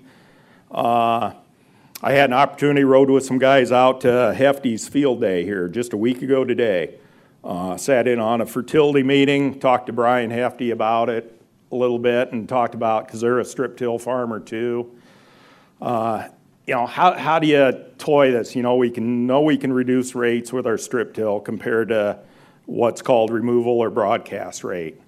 Uh, 0.69 1.33
I 2.03 2.11
had 2.11 2.29
an 2.29 2.33
opportunity, 2.33 2.83
rode 2.83 3.09
with 3.09 3.25
some 3.25 3.39
guys 3.39 3.71
out 3.71 4.01
to 4.01 4.35
Hefty's 4.35 4.87
field 4.87 5.19
day 5.19 5.43
here 5.43 5.67
just 5.67 5.93
a 5.93 5.97
week 5.97 6.21
ago 6.21 6.45
today. 6.45 6.99
Uh, 7.43 7.77
sat 7.77 8.07
in 8.07 8.19
on 8.19 8.41
a 8.41 8.45
fertility 8.45 9.01
meeting, 9.01 9.59
talked 9.59 9.87
to 9.87 9.91
Brian 9.91 10.29
Hefty 10.29 10.69
about 10.69 11.09
it 11.09 11.41
a 11.71 11.75
little 11.75 11.97
bit, 11.97 12.31
and 12.31 12.47
talked 12.47 12.75
about 12.75 13.07
because 13.07 13.21
they're 13.21 13.39
a 13.39 13.45
strip 13.45 13.75
till 13.75 13.97
farmer 13.97 14.39
too. 14.39 14.95
Uh, 15.81 16.27
you 16.67 16.73
know, 16.73 16.85
how, 16.85 17.13
how 17.13 17.39
do 17.39 17.47
you 17.47 17.71
toy 17.97 18.31
this? 18.31 18.55
You 18.55 18.61
know, 18.61 18.75
we 18.75 18.91
can 18.91 19.25
know 19.25 19.41
we 19.41 19.57
can 19.57 19.71
reduce 19.71 20.13
rates 20.13 20.51
with 20.51 20.67
our 20.67 20.77
strip 20.77 21.13
till 21.13 21.39
compared 21.39 21.87
to 21.89 22.19
what's 22.65 23.01
called 23.01 23.31
removal 23.31 23.79
or 23.79 23.89
broadcast 23.89 24.65
rate. 24.65 24.99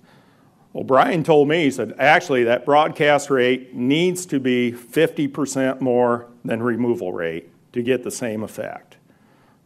Well, 0.71 0.85
Brian 0.85 1.23
told 1.23 1.49
me, 1.49 1.65
he 1.65 1.71
said, 1.71 1.95
actually, 1.99 2.45
that 2.45 2.65
broadcast 2.65 3.29
rate 3.29 3.73
needs 3.73 4.25
to 4.27 4.39
be 4.39 4.71
50% 4.71 5.81
more 5.81 6.27
than 6.45 6.63
removal 6.63 7.11
rate 7.11 7.49
to 7.73 7.83
get 7.83 8.03
the 8.03 8.11
same 8.11 8.43
effect. 8.43 8.95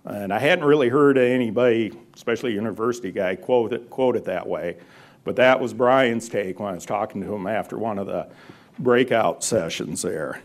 And 0.05 0.33
I 0.33 0.39
hadn't 0.39 0.65
really 0.65 0.89
heard 0.89 1.17
anybody, 1.17 1.91
especially 2.15 2.53
a 2.53 2.55
university 2.55 3.11
guy, 3.11 3.35
quote 3.35 3.71
it, 3.71 3.89
quote 3.89 4.15
it 4.15 4.25
that 4.25 4.47
way. 4.47 4.77
But 5.23 5.35
that 5.35 5.59
was 5.59 5.73
Brian's 5.73 6.27
take 6.27 6.59
when 6.59 6.71
I 6.71 6.75
was 6.75 6.85
talking 6.85 7.21
to 7.21 7.33
him 7.33 7.45
after 7.45 7.77
one 7.77 7.99
of 7.99 8.07
the 8.07 8.29
breakout 8.79 9.43
sessions 9.43 10.01
there. 10.01 10.41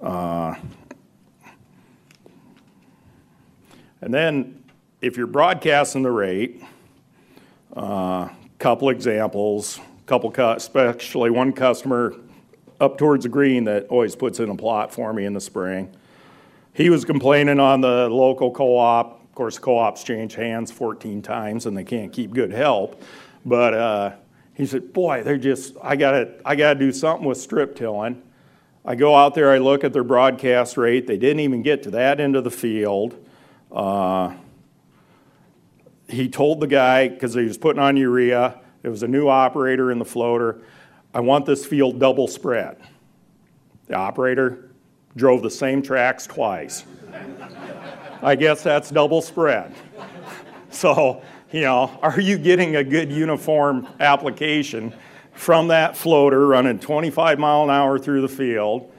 Uh, 0.00 0.54
and 4.00 4.12
then 4.12 4.62
if 5.00 5.16
you're 5.16 5.26
broadcasting 5.26 6.02
the 6.02 6.10
rate, 6.10 6.62
a 7.74 7.78
uh, 7.78 8.28
couple 8.58 8.88
examples, 8.90 9.80
couple 10.06 10.32
especially 10.52 11.30
one 11.30 11.52
customer 11.52 12.14
up 12.80 12.98
towards 12.98 13.24
the 13.24 13.28
green 13.28 13.64
that 13.64 13.86
always 13.88 14.14
puts 14.14 14.38
in 14.40 14.50
a 14.50 14.56
plot 14.56 14.92
for 14.92 15.12
me 15.12 15.24
in 15.24 15.32
the 15.32 15.40
spring. 15.40 15.94
He 16.72 16.90
was 16.90 17.04
complaining 17.04 17.58
on 17.58 17.80
the 17.80 18.08
local 18.08 18.50
co-op. 18.50 19.22
Of 19.22 19.34
course, 19.34 19.58
co-ops 19.58 20.04
change 20.04 20.34
hands 20.34 20.70
14 20.70 21.22
times 21.22 21.66
and 21.66 21.76
they 21.76 21.84
can't 21.84 22.12
keep 22.12 22.32
good 22.32 22.52
help. 22.52 23.02
But 23.44 23.74
uh, 23.74 24.12
he 24.54 24.66
said, 24.66 24.92
"Boy, 24.92 25.22
they're 25.22 25.38
just 25.38 25.74
I 25.82 25.96
gotta 25.96 26.34
I 26.44 26.56
gotta 26.56 26.78
do 26.78 26.92
something 26.92 27.26
with 27.26 27.38
strip 27.38 27.76
tilling." 27.76 28.22
I 28.88 28.94
go 28.94 29.16
out 29.16 29.34
there, 29.34 29.50
I 29.50 29.58
look 29.58 29.82
at 29.82 29.92
their 29.92 30.04
broadcast 30.04 30.76
rate. 30.76 31.08
They 31.08 31.16
didn't 31.16 31.40
even 31.40 31.62
get 31.62 31.82
to 31.82 31.90
that 31.90 32.20
end 32.20 32.36
of 32.36 32.44
the 32.44 32.52
field. 32.52 33.16
Uh, 33.72 34.32
he 36.08 36.28
told 36.28 36.60
the 36.60 36.68
guy, 36.68 37.08
because 37.08 37.34
he 37.34 37.42
was 37.42 37.58
putting 37.58 37.82
on 37.82 37.96
urea, 37.96 38.60
it 38.84 38.88
was 38.88 39.02
a 39.02 39.08
new 39.08 39.28
operator 39.28 39.90
in 39.90 39.98
the 39.98 40.04
floater, 40.04 40.62
I 41.12 41.18
want 41.18 41.46
this 41.46 41.66
field 41.66 41.98
double 41.98 42.28
spread. 42.28 42.76
The 43.88 43.96
operator 43.96 44.70
drove 45.16 45.42
the 45.42 45.50
same 45.50 45.82
tracks 45.82 46.28
twice. 46.28 46.84
I 48.22 48.36
guess 48.36 48.62
that's 48.62 48.90
double 48.90 49.20
spread. 49.20 49.74
So, 50.68 51.22
you 51.52 51.62
know, 51.62 51.98
are 52.02 52.20
you 52.20 52.36
getting 52.36 52.76
a 52.76 52.84
good 52.84 53.10
uniform 53.10 53.88
application? 53.98 54.92
From 55.36 55.68
that 55.68 55.96
floater 55.96 56.46
running 56.46 56.78
25 56.78 57.38
mile 57.38 57.64
an 57.64 57.70
hour 57.70 57.98
through 57.98 58.22
the 58.22 58.28
field. 58.28 58.90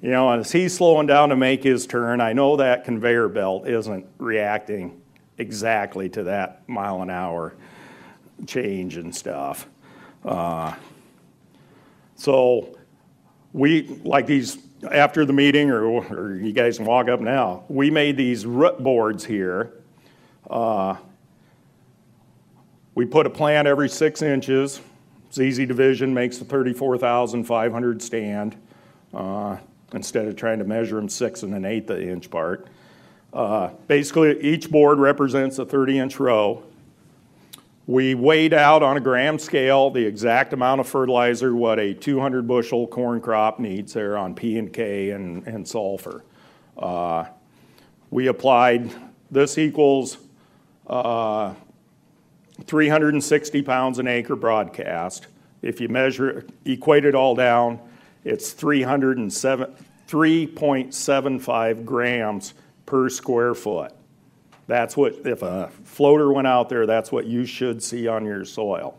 You 0.00 0.10
know, 0.10 0.30
as 0.30 0.50
he's 0.50 0.74
slowing 0.74 1.06
down 1.06 1.28
to 1.28 1.36
make 1.36 1.62
his 1.62 1.86
turn, 1.86 2.20
I 2.20 2.32
know 2.32 2.56
that 2.56 2.84
conveyor 2.84 3.28
belt 3.28 3.68
isn't 3.68 4.06
reacting 4.16 5.02
exactly 5.36 6.08
to 6.10 6.22
that 6.24 6.66
mile 6.68 7.02
an 7.02 7.10
hour 7.10 7.54
change 8.46 8.96
and 8.96 9.14
stuff. 9.14 9.68
Uh, 10.24 10.74
so 12.14 12.78
we, 13.52 13.82
like 14.04 14.26
these, 14.26 14.58
after 14.90 15.26
the 15.26 15.32
meeting, 15.32 15.70
or, 15.70 15.84
or, 15.84 16.34
you 16.36 16.52
guys 16.52 16.78
can 16.78 16.86
walk 16.86 17.08
up 17.08 17.20
now, 17.20 17.64
we 17.68 17.90
made 17.90 18.16
these 18.16 18.46
root 18.46 18.78
boards 18.82 19.24
here. 19.24 19.74
Uh, 20.48 20.96
We 22.94 23.06
put 23.06 23.26
a 23.26 23.30
plant 23.30 23.66
every 23.68 23.88
six 23.88 24.22
inches. 24.22 24.80
Easy 25.38 25.66
division, 25.66 26.12
makes 26.12 26.40
a 26.40 26.44
34,500 26.44 28.02
stand, 28.02 28.56
uh, 29.14 29.56
instead 29.92 30.26
of 30.26 30.36
trying 30.36 30.58
to 30.58 30.64
measure 30.64 30.96
them 30.96 31.08
six 31.08 31.42
and 31.42 31.54
an 31.54 31.64
eighth 31.64 31.90
of 31.90 32.00
inch 32.00 32.26
apart. 32.26 32.66
Uh, 33.32 33.70
Basically, 33.86 34.40
each 34.40 34.70
board 34.70 34.98
represents 34.98 35.58
a 35.58 35.64
30-inch 35.64 36.18
row. 36.18 36.62
We 37.86 38.14
weighed 38.14 38.52
out 38.52 38.82
on 38.82 38.96
a 38.96 39.00
gram 39.00 39.38
scale 39.38 39.90
the 39.90 40.04
exact 40.04 40.52
amount 40.52 40.80
of 40.80 40.88
fertilizer 40.88 41.54
what 41.54 41.78
a 41.78 41.92
200 41.94 42.46
bushel 42.46 42.86
corn 42.86 43.20
crop 43.20 43.58
needs 43.58 43.92
there 43.92 44.16
on 44.16 44.34
P 44.34 44.58
and 44.58 44.72
K 44.72 45.10
and, 45.10 45.46
and 45.46 45.66
sulfur. 45.66 46.22
Uh, 46.78 47.24
we 48.10 48.28
applied, 48.28 48.90
this 49.30 49.58
equals 49.58 50.18
uh, 50.86 51.54
360 52.66 53.62
pounds 53.62 53.98
an 53.98 54.06
acre 54.06 54.36
broadcast. 54.36 55.26
If 55.62 55.80
you 55.80 55.88
measure, 55.88 56.46
equate 56.64 57.04
it 57.04 57.14
all 57.14 57.34
down, 57.34 57.80
it's 58.24 58.52
307, 58.52 59.74
3.75 60.08 61.84
grams 61.84 62.54
per 62.86 63.08
square 63.08 63.54
foot. 63.54 63.92
That's 64.66 64.96
what, 64.96 65.26
if 65.26 65.42
a 65.42 65.70
floater 65.84 66.32
went 66.32 66.46
out 66.46 66.68
there, 66.68 66.86
that's 66.86 67.10
what 67.10 67.26
you 67.26 67.44
should 67.44 67.82
see 67.82 68.06
on 68.06 68.24
your 68.24 68.44
soil. 68.44 68.96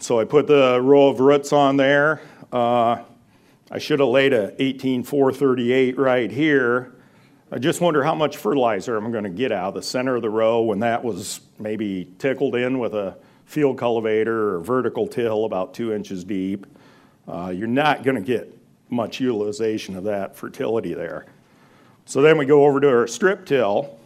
So 0.00 0.20
I 0.20 0.24
put 0.24 0.46
the 0.46 0.80
row 0.80 1.08
of 1.08 1.20
roots 1.20 1.52
on 1.52 1.76
there. 1.76 2.20
Uh, 2.52 3.02
I 3.70 3.78
should 3.78 4.00
have 4.00 4.08
laid 4.08 4.32
a 4.32 4.60
18438 4.62 5.98
right 5.98 6.30
here. 6.30 6.97
I 7.50 7.58
just 7.58 7.80
wonder 7.80 8.04
how 8.04 8.14
much 8.14 8.36
fertilizer 8.36 8.94
I'm 8.96 9.10
going 9.10 9.24
to 9.24 9.30
get 9.30 9.52
out 9.52 9.68
of 9.68 9.74
the 9.74 9.82
center 9.82 10.16
of 10.16 10.22
the 10.22 10.28
row 10.28 10.60
when 10.60 10.80
that 10.80 11.02
was 11.02 11.40
maybe 11.58 12.12
tickled 12.18 12.54
in 12.54 12.78
with 12.78 12.94
a 12.94 13.16
field 13.46 13.78
cultivator 13.78 14.54
or 14.54 14.60
vertical 14.60 15.06
till 15.06 15.46
about 15.46 15.72
two 15.72 15.94
inches 15.94 16.24
deep. 16.24 16.66
Uh, 17.26 17.48
you're 17.48 17.66
not 17.66 18.02
going 18.02 18.16
to 18.16 18.22
get 18.22 18.54
much 18.90 19.18
utilization 19.18 19.96
of 19.96 20.04
that 20.04 20.36
fertility 20.36 20.92
there. 20.92 21.24
So 22.04 22.20
then 22.20 22.36
we 22.36 22.44
go 22.44 22.66
over 22.66 22.80
to 22.80 22.88
our 22.88 23.06
strip 23.06 23.46
till. 23.46 23.98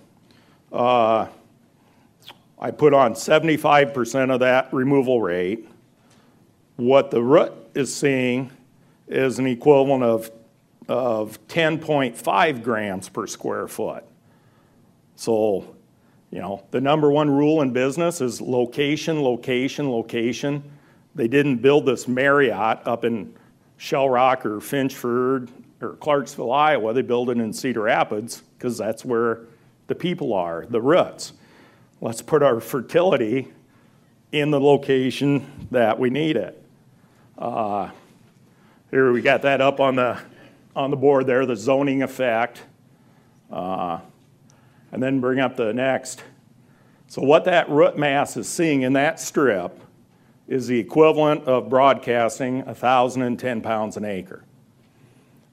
Uh, 0.72 1.26
I 2.60 2.70
put 2.70 2.94
on 2.94 3.14
75% 3.14 4.32
of 4.32 4.38
that 4.38 4.72
removal 4.72 5.20
rate. 5.20 5.68
What 6.76 7.10
the 7.10 7.20
root 7.20 7.52
is 7.74 7.92
seeing 7.92 8.52
is 9.08 9.40
an 9.40 9.46
equivalent 9.48 10.04
of, 10.04 10.30
of 10.88 11.44
10.5 11.48 12.62
grams 12.62 13.08
per 13.08 13.26
square 13.26 13.68
foot. 13.68 14.04
So, 15.16 15.76
you 16.30 16.40
know, 16.40 16.64
the 16.70 16.80
number 16.80 17.10
one 17.10 17.30
rule 17.30 17.62
in 17.62 17.72
business 17.72 18.20
is 18.20 18.40
location, 18.40 19.22
location, 19.22 19.90
location. 19.90 20.62
They 21.14 21.28
didn't 21.28 21.58
build 21.58 21.86
this 21.86 22.08
Marriott 22.08 22.86
up 22.86 23.04
in 23.04 23.34
Shell 23.76 24.08
Rock 24.08 24.46
or 24.46 24.58
Finchford 24.58 25.48
or 25.80 25.96
Clarksville, 25.96 26.52
Iowa. 26.52 26.94
They 26.94 27.02
built 27.02 27.28
it 27.28 27.38
in 27.38 27.52
Cedar 27.52 27.82
Rapids 27.82 28.42
because 28.56 28.78
that's 28.78 29.04
where 29.04 29.40
the 29.88 29.94
people 29.94 30.32
are, 30.32 30.66
the 30.68 30.80
roots. 30.80 31.32
Let's 32.00 32.22
put 32.22 32.42
our 32.42 32.60
fertility 32.60 33.48
in 34.32 34.50
the 34.50 34.60
location 34.60 35.68
that 35.70 35.98
we 35.98 36.10
need 36.10 36.36
it. 36.36 36.60
Uh, 37.38 37.90
here 38.90 39.12
we 39.12 39.20
got 39.20 39.42
that 39.42 39.60
up 39.60 39.80
on 39.80 39.96
the 39.96 40.18
on 40.74 40.90
the 40.90 40.96
board 40.96 41.26
there, 41.26 41.46
the 41.46 41.56
zoning 41.56 42.02
effect. 42.02 42.62
Uh, 43.50 44.00
and 44.92 45.02
then 45.02 45.20
bring 45.20 45.40
up 45.40 45.56
the 45.56 45.72
next. 45.72 46.22
So 47.08 47.22
what 47.22 47.44
that 47.46 47.68
root 47.68 47.98
mass 47.98 48.36
is 48.36 48.48
seeing 48.48 48.82
in 48.82 48.92
that 48.92 49.18
strip 49.18 49.80
is 50.46 50.66
the 50.66 50.78
equivalent 50.78 51.44
of 51.44 51.68
broadcasting 51.68 52.64
1,010 52.64 53.62
pounds 53.62 53.96
an 53.96 54.04
acre. 54.04 54.44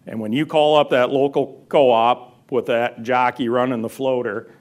And 0.06 0.20
when 0.20 0.34
you 0.34 0.46
call 0.46 0.78
up 0.78 0.90
that 0.90 1.10
local 1.10 1.64
co-op 1.70 2.52
with 2.52 2.66
that 2.68 3.04
jockey 3.04 3.48
running 3.48 3.82
the 3.82 3.90
floater, 3.90 4.52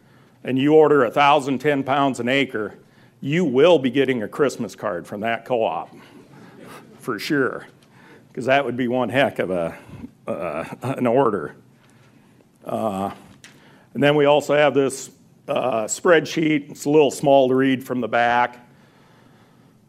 and 0.44 0.58
you 0.58 0.74
order 0.74 1.02
1,010 1.02 1.82
pounds 1.82 2.20
an 2.20 2.28
acre, 2.28 2.74
you 3.20 3.44
will 3.44 3.78
be 3.78 3.90
getting 3.90 4.22
a 4.22 4.28
Christmas 4.28 4.76
card 4.76 5.06
from 5.06 5.20
that 5.20 5.44
co-op, 5.44 5.94
for 6.98 7.18
sure, 7.18 7.66
because 8.38 8.46
that 8.46 8.64
would 8.64 8.76
be 8.76 8.86
one 8.86 9.08
heck 9.08 9.40
of 9.40 9.50
a 9.50 9.76
uh, 10.28 10.64
an 10.82 11.08
order. 11.08 11.56
Uh, 12.64 13.10
and 13.94 14.00
then 14.00 14.14
we 14.14 14.26
also 14.26 14.54
have 14.54 14.74
this 14.74 15.10
uh, 15.48 15.86
spreadsheet. 15.86 16.70
It's 16.70 16.84
a 16.84 16.90
little 16.90 17.10
small 17.10 17.48
to 17.48 17.56
read 17.56 17.82
from 17.82 18.00
the 18.00 18.06
back. 18.06 18.64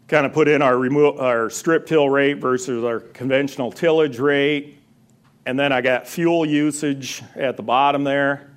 Kind 0.08 0.26
of 0.26 0.34
put 0.34 0.48
in 0.48 0.64
our, 0.64 0.80
remo- 0.80 1.16
our 1.20 1.52
strip 1.52 1.86
till 1.86 2.10
rate 2.10 2.40
versus 2.40 2.84
our 2.84 3.02
conventional 3.02 3.72
tillage 3.72 4.18
rate. 4.18 4.80
And 5.46 5.60
then 5.60 5.72
I 5.72 5.82
got 5.82 6.08
fuel 6.08 6.44
usage 6.44 7.22
at 7.36 7.56
the 7.56 7.62
bottom 7.62 8.04
there. 8.04 8.50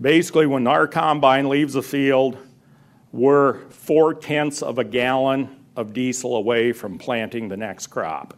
Basically, 0.00 0.46
when 0.46 0.66
our 0.66 0.88
combine 0.88 1.50
leaves 1.50 1.74
the 1.74 1.82
field, 1.82 2.38
we're 3.12 3.68
four 3.68 4.14
tenths 4.14 4.62
of 4.62 4.78
a 4.78 4.84
gallon 4.84 5.62
of 5.76 5.92
diesel 5.92 6.36
away 6.36 6.72
from 6.72 6.96
planting 6.96 7.48
the 7.48 7.56
next 7.58 7.88
crop. 7.88 8.32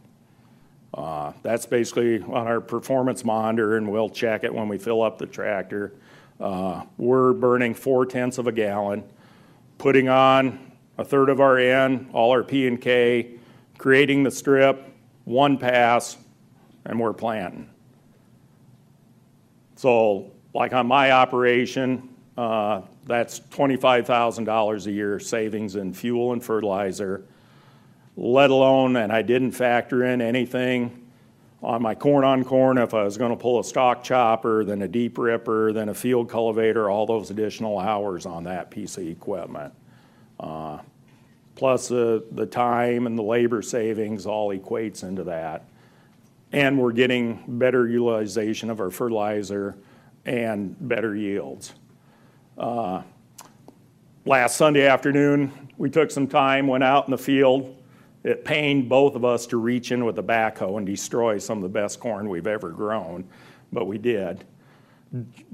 Uh, 0.94 1.32
that's 1.42 1.66
basically 1.66 2.22
on 2.22 2.46
our 2.46 2.60
performance 2.60 3.24
monitor, 3.24 3.76
and 3.76 3.90
we'll 3.90 4.08
check 4.08 4.44
it 4.44 4.52
when 4.52 4.68
we 4.68 4.78
fill 4.78 5.02
up 5.02 5.18
the 5.18 5.26
tractor. 5.26 5.92
Uh, 6.40 6.84
we're 6.96 7.32
burning 7.32 7.74
four 7.74 8.06
tenths 8.06 8.38
of 8.38 8.46
a 8.46 8.52
gallon, 8.52 9.04
putting 9.76 10.08
on 10.08 10.58
a 10.96 11.04
third 11.04 11.28
of 11.28 11.40
our 11.40 11.58
N, 11.58 12.08
all 12.12 12.30
our 12.30 12.42
P 12.42 12.66
and 12.66 12.80
K, 12.80 13.38
creating 13.76 14.22
the 14.22 14.30
strip, 14.30 14.92
one 15.24 15.58
pass, 15.58 16.16
and 16.84 16.98
we're 16.98 17.12
planting. 17.12 17.68
So, 19.76 20.32
like 20.54 20.72
on 20.72 20.86
my 20.86 21.12
operation, 21.12 22.08
uh, 22.36 22.82
that's 23.04 23.40
$25,000 23.40 24.86
a 24.86 24.90
year 24.90 25.20
savings 25.20 25.76
in 25.76 25.92
fuel 25.92 26.32
and 26.32 26.42
fertilizer, 26.42 27.24
let 28.20 28.50
alone, 28.50 28.96
and 28.96 29.12
I 29.12 29.22
didn't 29.22 29.52
factor 29.52 30.04
in 30.04 30.20
anything 30.20 31.06
on 31.62 31.80
my 31.80 31.94
corn 31.94 32.24
on 32.24 32.44
corn 32.44 32.76
if 32.76 32.92
I 32.92 33.04
was 33.04 33.16
going 33.16 33.30
to 33.30 33.36
pull 33.36 33.60
a 33.60 33.64
stalk 33.64 34.02
chopper, 34.02 34.64
then 34.64 34.82
a 34.82 34.88
deep 34.88 35.18
ripper, 35.18 35.72
then 35.72 35.88
a 35.88 35.94
field 35.94 36.28
cultivator, 36.28 36.90
all 36.90 37.06
those 37.06 37.30
additional 37.30 37.78
hours 37.78 38.26
on 38.26 38.42
that 38.44 38.72
piece 38.72 38.96
of 38.96 39.06
equipment. 39.06 39.72
Uh, 40.40 40.78
plus 41.54 41.86
the, 41.86 42.24
the 42.32 42.44
time 42.44 43.06
and 43.06 43.16
the 43.16 43.22
labor 43.22 43.62
savings 43.62 44.26
all 44.26 44.52
equates 44.52 45.04
into 45.04 45.22
that. 45.22 45.68
And 46.50 46.76
we're 46.76 46.92
getting 46.92 47.44
better 47.46 47.86
utilization 47.86 48.68
of 48.68 48.80
our 48.80 48.90
fertilizer 48.90 49.76
and 50.26 50.74
better 50.88 51.14
yields. 51.14 51.72
Uh, 52.56 53.02
last 54.24 54.56
Sunday 54.56 54.88
afternoon, 54.88 55.52
we 55.76 55.88
took 55.88 56.10
some 56.10 56.26
time, 56.26 56.66
went 56.66 56.82
out 56.82 57.06
in 57.06 57.12
the 57.12 57.18
field, 57.18 57.76
it 58.28 58.44
pained 58.44 58.90
both 58.90 59.14
of 59.14 59.24
us 59.24 59.46
to 59.46 59.56
reach 59.56 59.90
in 59.90 60.04
with 60.04 60.18
a 60.18 60.22
backhoe 60.22 60.76
and 60.76 60.86
destroy 60.86 61.38
some 61.38 61.56
of 61.56 61.62
the 61.62 61.68
best 61.70 61.98
corn 61.98 62.28
we've 62.28 62.46
ever 62.46 62.68
grown, 62.68 63.26
but 63.72 63.86
we 63.86 63.96
did. 63.96 64.44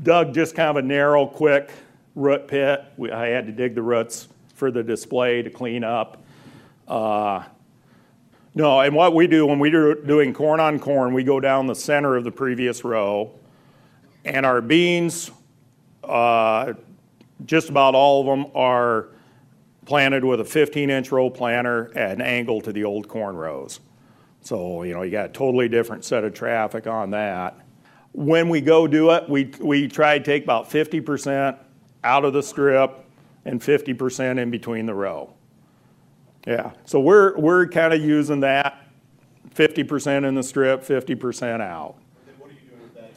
Dug 0.03 0.35
just 0.35 0.57
kind 0.57 0.71
of 0.71 0.77
a 0.77 0.83
narrow, 0.83 1.25
quick 1.25 1.71
root 2.17 2.49
pit. 2.49 2.85
We, 2.97 3.13
I 3.13 3.29
had 3.29 3.47
to 3.47 3.53
dig 3.53 3.77
the 3.77 3.83
roots 3.83 4.27
for 4.57 4.73
the 4.73 4.83
display 4.83 5.41
to 5.41 5.51
clean 5.51 5.85
up. 5.85 6.25
Uh, 6.89 7.45
no, 8.57 8.81
and 8.81 8.93
what 8.93 9.15
we 9.15 9.29
do 9.29 9.47
when 9.47 9.61
we're 9.61 9.95
doing 9.95 10.35
corn 10.35 10.59
on 10.59 10.81
corn, 10.81 11.15
we 11.15 11.23
go 11.23 11.39
down 11.39 11.69
the 11.69 11.77
center 11.77 12.17
of 12.17 12.25
the 12.25 12.33
previous 12.33 12.83
row, 12.83 13.31
and 14.25 14.45
our 14.45 14.61
beans, 14.61 15.31
uh, 16.03 16.73
just 17.45 17.69
about 17.69 17.95
all 17.95 18.21
of 18.21 18.27
them 18.27 18.51
are 18.57 19.11
planted 19.85 20.25
with 20.25 20.41
a 20.41 20.45
15 20.45 20.91
inch 20.91 21.13
row 21.13 21.31
planter 21.31 21.97
at 21.97 22.13
an 22.13 22.21
angle 22.21 22.61
to 22.63 22.73
the 22.73 22.85
old 22.85 23.09
corn 23.09 23.37
rows. 23.37 23.81
So, 24.41 24.83
you 24.83 24.93
know, 24.93 25.03
you 25.03 25.11
got 25.11 25.27
a 25.27 25.33
totally 25.33 25.69
different 25.69 26.05
set 26.05 26.25
of 26.25 26.35
traffic 26.35 26.87
on 26.87 27.11
that. 27.11 27.59
When 28.13 28.49
we 28.49 28.61
go 28.61 28.87
do 28.87 29.11
it, 29.11 29.29
we, 29.29 29.51
we 29.61 29.89
try 29.89 30.19
to 30.19 30.25
take 30.25 30.45
about 30.45 30.71
50% 30.71 31.59
out 32.05 32.25
of 32.25 32.33
the 32.33 32.43
strip 32.43 33.05
and 33.45 33.61
50% 33.61 34.39
in 34.39 34.51
between 34.51 34.87
the 34.87 34.95
row. 34.95 35.33
Yeah, 36.47 36.73
so 36.85 37.01
we're, 37.01 37.37
we're 37.39 37.67
kind 37.67 37.95
of 37.95 38.03
using 38.03 38.41
that 38.41 38.87
50% 39.55 40.29
in 40.29 40.35
the 40.35 40.43
strip, 40.43 40.83
50% 40.83 41.61
out. 41.61 41.97
Then 42.27 42.35
what 42.39 42.51
are 42.51 42.53
you 42.53 42.61
doing 42.69 42.83
with 42.83 42.95
that 42.95 43.13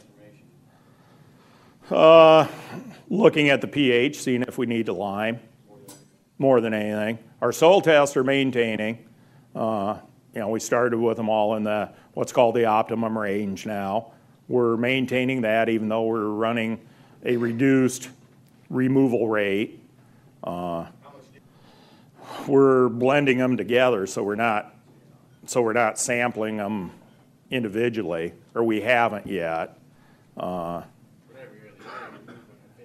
information? 1.90 1.94
Uh, 1.94 2.48
looking 3.10 3.50
at 3.50 3.60
the 3.60 3.68
pH, 3.68 4.18
seeing 4.18 4.42
if 4.42 4.56
we 4.56 4.64
need 4.64 4.86
to 4.86 4.94
lime 4.94 5.40
more 6.38 6.60
than 6.60 6.74
anything. 6.74 7.18
Our 7.40 7.52
soil 7.52 7.80
tests 7.80 8.16
are 8.16 8.24
maintaining. 8.24 9.06
Uh, 9.54 9.98
you 10.34 10.40
know, 10.40 10.48
we 10.48 10.60
started 10.60 10.98
with 10.98 11.16
them 11.16 11.28
all 11.28 11.56
in 11.56 11.64
the 11.64 11.90
what's 12.14 12.32
called 12.32 12.54
the 12.54 12.66
optimum 12.66 13.18
range 13.18 13.66
now. 13.66 14.12
We're 14.48 14.76
maintaining 14.76 15.42
that 15.42 15.68
even 15.68 15.88
though 15.88 16.04
we're 16.04 16.26
running 16.26 16.80
a 17.24 17.36
reduced 17.36 18.08
removal 18.70 19.28
rate. 19.28 19.80
Uh, 20.44 20.86
we're 22.46 22.88
blending 22.88 23.38
them 23.38 23.56
together, 23.56 24.06
so 24.06 24.22
we're 24.22 24.34
not, 24.34 24.74
so 25.46 25.62
we're 25.62 25.72
not 25.72 25.98
sampling 25.98 26.58
them 26.58 26.92
individually, 27.50 28.32
or 28.54 28.62
we 28.62 28.80
haven't 28.80 29.26
yet. 29.26 29.78
Uh, 30.36 30.82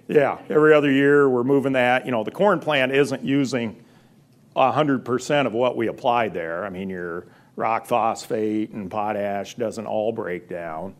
Yeah, 0.08 0.38
every 0.50 0.74
other 0.74 0.90
year, 0.90 1.28
we're 1.28 1.44
moving 1.44 1.72
that. 1.74 2.04
You 2.04 2.12
know, 2.12 2.24
the 2.24 2.30
corn 2.30 2.60
plant 2.60 2.92
isn't 2.92 3.24
using 3.24 3.82
hundred 4.54 5.04
percent 5.04 5.46
of 5.46 5.52
what 5.54 5.76
we 5.76 5.88
applied 5.88 6.34
there. 6.34 6.64
I 6.64 6.68
mean, 6.68 6.90
your 6.90 7.26
rock 7.56 7.86
phosphate 7.86 8.70
and 8.70 8.90
potash 8.90 9.54
doesn't 9.54 9.86
all 9.86 10.12
break 10.12 10.48
down. 10.48 10.94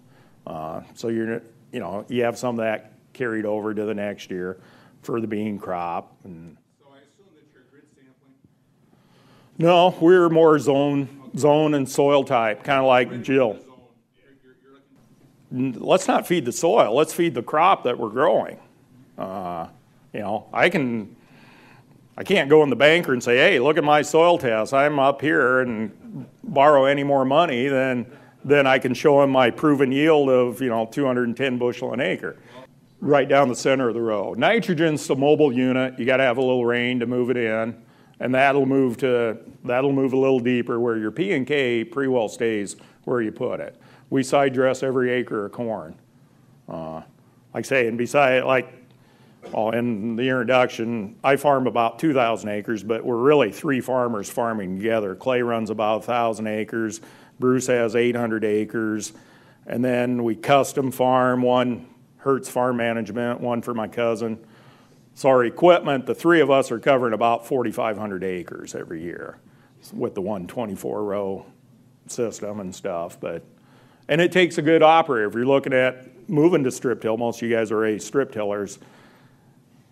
Uh, 0.47 0.83
So 0.95 1.09
you're, 1.09 1.43
you 1.73 1.81
know, 1.81 2.05
you 2.09 2.25
have 2.25 2.39
some 2.39 2.59
of 2.59 2.65
that 2.65 2.93
carried 3.13 3.45
over 3.45 3.75
to 3.75 3.85
the 3.85 3.95
next 3.95 4.31
year 4.31 4.59
for 5.03 5.21
the 5.21 5.27
bean 5.27 5.59
crop 5.59 6.17
and. 6.25 6.57
So 6.81 6.87
I 6.93 6.99
assume 6.99 7.27
that 7.35 7.45
you're 7.53 7.65
grid 7.71 7.85
sampling? 7.95 8.33
No, 9.59 9.95
we're 10.01 10.31
more 10.31 10.59
zone, 10.59 11.31
zone 11.37 11.75
and 11.75 11.89
soil 11.89 12.25
type, 12.25 12.65
kind 12.65 12.81
of 12.81 12.87
like 12.87 13.23
Jill. 13.23 13.59
You're, 15.53 15.63
you're, 15.63 15.81
Let's 15.81 16.09
not 16.09 16.27
feed 16.27 16.45
the 16.45 16.53
soil, 16.53 16.95
let's 16.95 17.13
feed 17.13 17.35
the 17.35 17.43
crop 17.43 17.85
that 17.85 17.99
we're 17.99 18.09
growing. 18.09 18.59
Uh, 19.19 19.69
You 20.13 20.21
know, 20.21 20.47
I 20.53 20.69
can, 20.69 21.17
I 22.17 22.23
can't 22.23 22.49
go 22.49 22.63
in 22.63 22.71
the 22.71 22.77
banker 22.77 23.13
and 23.13 23.21
say, 23.21 23.37
hey, 23.37 23.59
look 23.59 23.77
at 23.77 23.83
my 23.83 24.01
soil 24.03 24.39
test, 24.39 24.73
I'm 24.73 25.01
up 25.01 25.21
here 25.21 25.61
and 25.61 26.27
borrow 26.45 26.85
any 26.85 27.03
more 27.03 27.25
money 27.25 27.67
than, 27.67 28.07
then 28.45 28.65
I 28.67 28.79
can 28.79 28.95
show 28.95 29.23
him 29.23 29.31
my 29.31 29.51
proven 29.51 29.91
yield 29.91 30.31
of, 30.31 30.61
you 30.61 30.69
know, 30.69 30.87
two 30.87 31.05
hundred 31.05 31.27
and 31.27 31.37
ten 31.37 31.59
bushel 31.59 31.93
an 31.93 32.01
acre. 32.01 32.37
Right 33.01 33.29
down 33.29 33.49
the 33.49 33.57
center 33.57 33.89
of 33.89 33.95
the 33.95 34.01
row. 34.01 34.35
Nitrogen's 34.35 35.05
the 35.09 35.17
mobile 35.17 35.53
unit, 35.53 35.99
you 35.99 36.05
gotta 36.05 36.23
have 36.23 36.39
a 36.39 36.41
little 36.41 36.65
rain 36.65 37.01
to 37.01 37.07
move 37.07 37.31
it 37.31 37.37
in. 37.37 37.83
And 38.21 38.33
that'll 38.33 38.67
move 38.67 38.97
to, 38.99 39.37
that'll 39.65 39.93
move 39.93 40.13
a 40.13 40.17
little 40.17 40.39
deeper 40.39 40.79
where 40.79 40.97
your 40.97 41.11
P 41.11 41.33
and 41.33 41.45
K 41.45 41.83
pretty 41.83 42.09
well 42.09 42.29
stays 42.29 42.77
where 43.03 43.21
you 43.21 43.33
put 43.33 43.59
it. 43.59 43.75
We 44.11 44.23
side 44.23 44.55
dress 44.55 44.85
every 44.85 45.11
acre 45.11 45.47
of 45.47 45.51
corn. 45.51 45.97
Uh, 46.69 47.03
Like 47.53 47.65
say, 47.65 47.89
and 47.89 47.99
beside, 47.99 48.45
like, 48.45 48.73
well, 49.53 49.71
in 49.71 50.17
the 50.17 50.23
introduction, 50.23 51.17
I 51.23 51.37
farm 51.37 51.67
about 51.67 51.99
two 51.99 52.15
thousand 52.15 52.51
acres, 52.51 52.83
but 52.83 53.05
we're 53.05 53.17
really 53.17 53.53
three 53.53 53.81
farmers 53.81 54.31
farming 54.31 54.77
together. 54.77 55.15
Clay 55.15 55.43
runs 55.43 55.71
about 55.71 56.05
thousand 56.05 56.47
acres, 56.47 57.01
Bruce 57.39 57.67
has 57.67 57.97
eight 57.97 58.17
hundred 58.17 58.45
acres, 58.45 59.13
and 59.67 59.85
then 59.85 60.25
we 60.25 60.37
custom 60.37 60.91
farm, 60.91 61.43
one 61.43 61.87
Hertz 62.19 62.49
Farm 62.49 62.77
Management, 62.77 63.41
one 63.41 63.61
for 63.61 63.75
my 63.75 63.89
cousin. 63.89 64.39
So 65.15 65.29
our 65.29 65.45
equipment, 65.45 66.07
the 66.07 66.15
three 66.15 66.41
of 66.41 66.51
us 66.51 66.71
are 66.71 66.81
covering 66.81 67.15
about 67.15 67.47
forty-five 67.47 67.99
hundred 67.99 68.25
acres 68.25 68.75
every 68.75 69.03
year 69.03 69.39
with 69.93 70.15
the 70.15 70.23
one 70.23 70.47
twenty-four 70.47 71.05
row 71.05 71.47
system 72.07 72.61
and 72.61 72.75
stuff, 72.75 73.19
but, 73.21 73.45
and 74.09 74.21
it 74.21 74.33
takes 74.33 74.59
a 74.59 74.63
good 74.63 74.83
operator. 74.83 75.29
If 75.29 75.35
you're 75.35 75.47
looking 75.47 75.73
at 75.73 76.29
moving 76.29 76.65
to 76.65 76.71
strip 76.71 77.01
till, 77.01 77.17
most 77.17 77.43
of 77.43 77.49
you 77.49 77.55
guys 77.55 77.71
are 77.71 77.85
a 77.85 77.99
strip 78.01 78.33
tillers. 78.33 78.79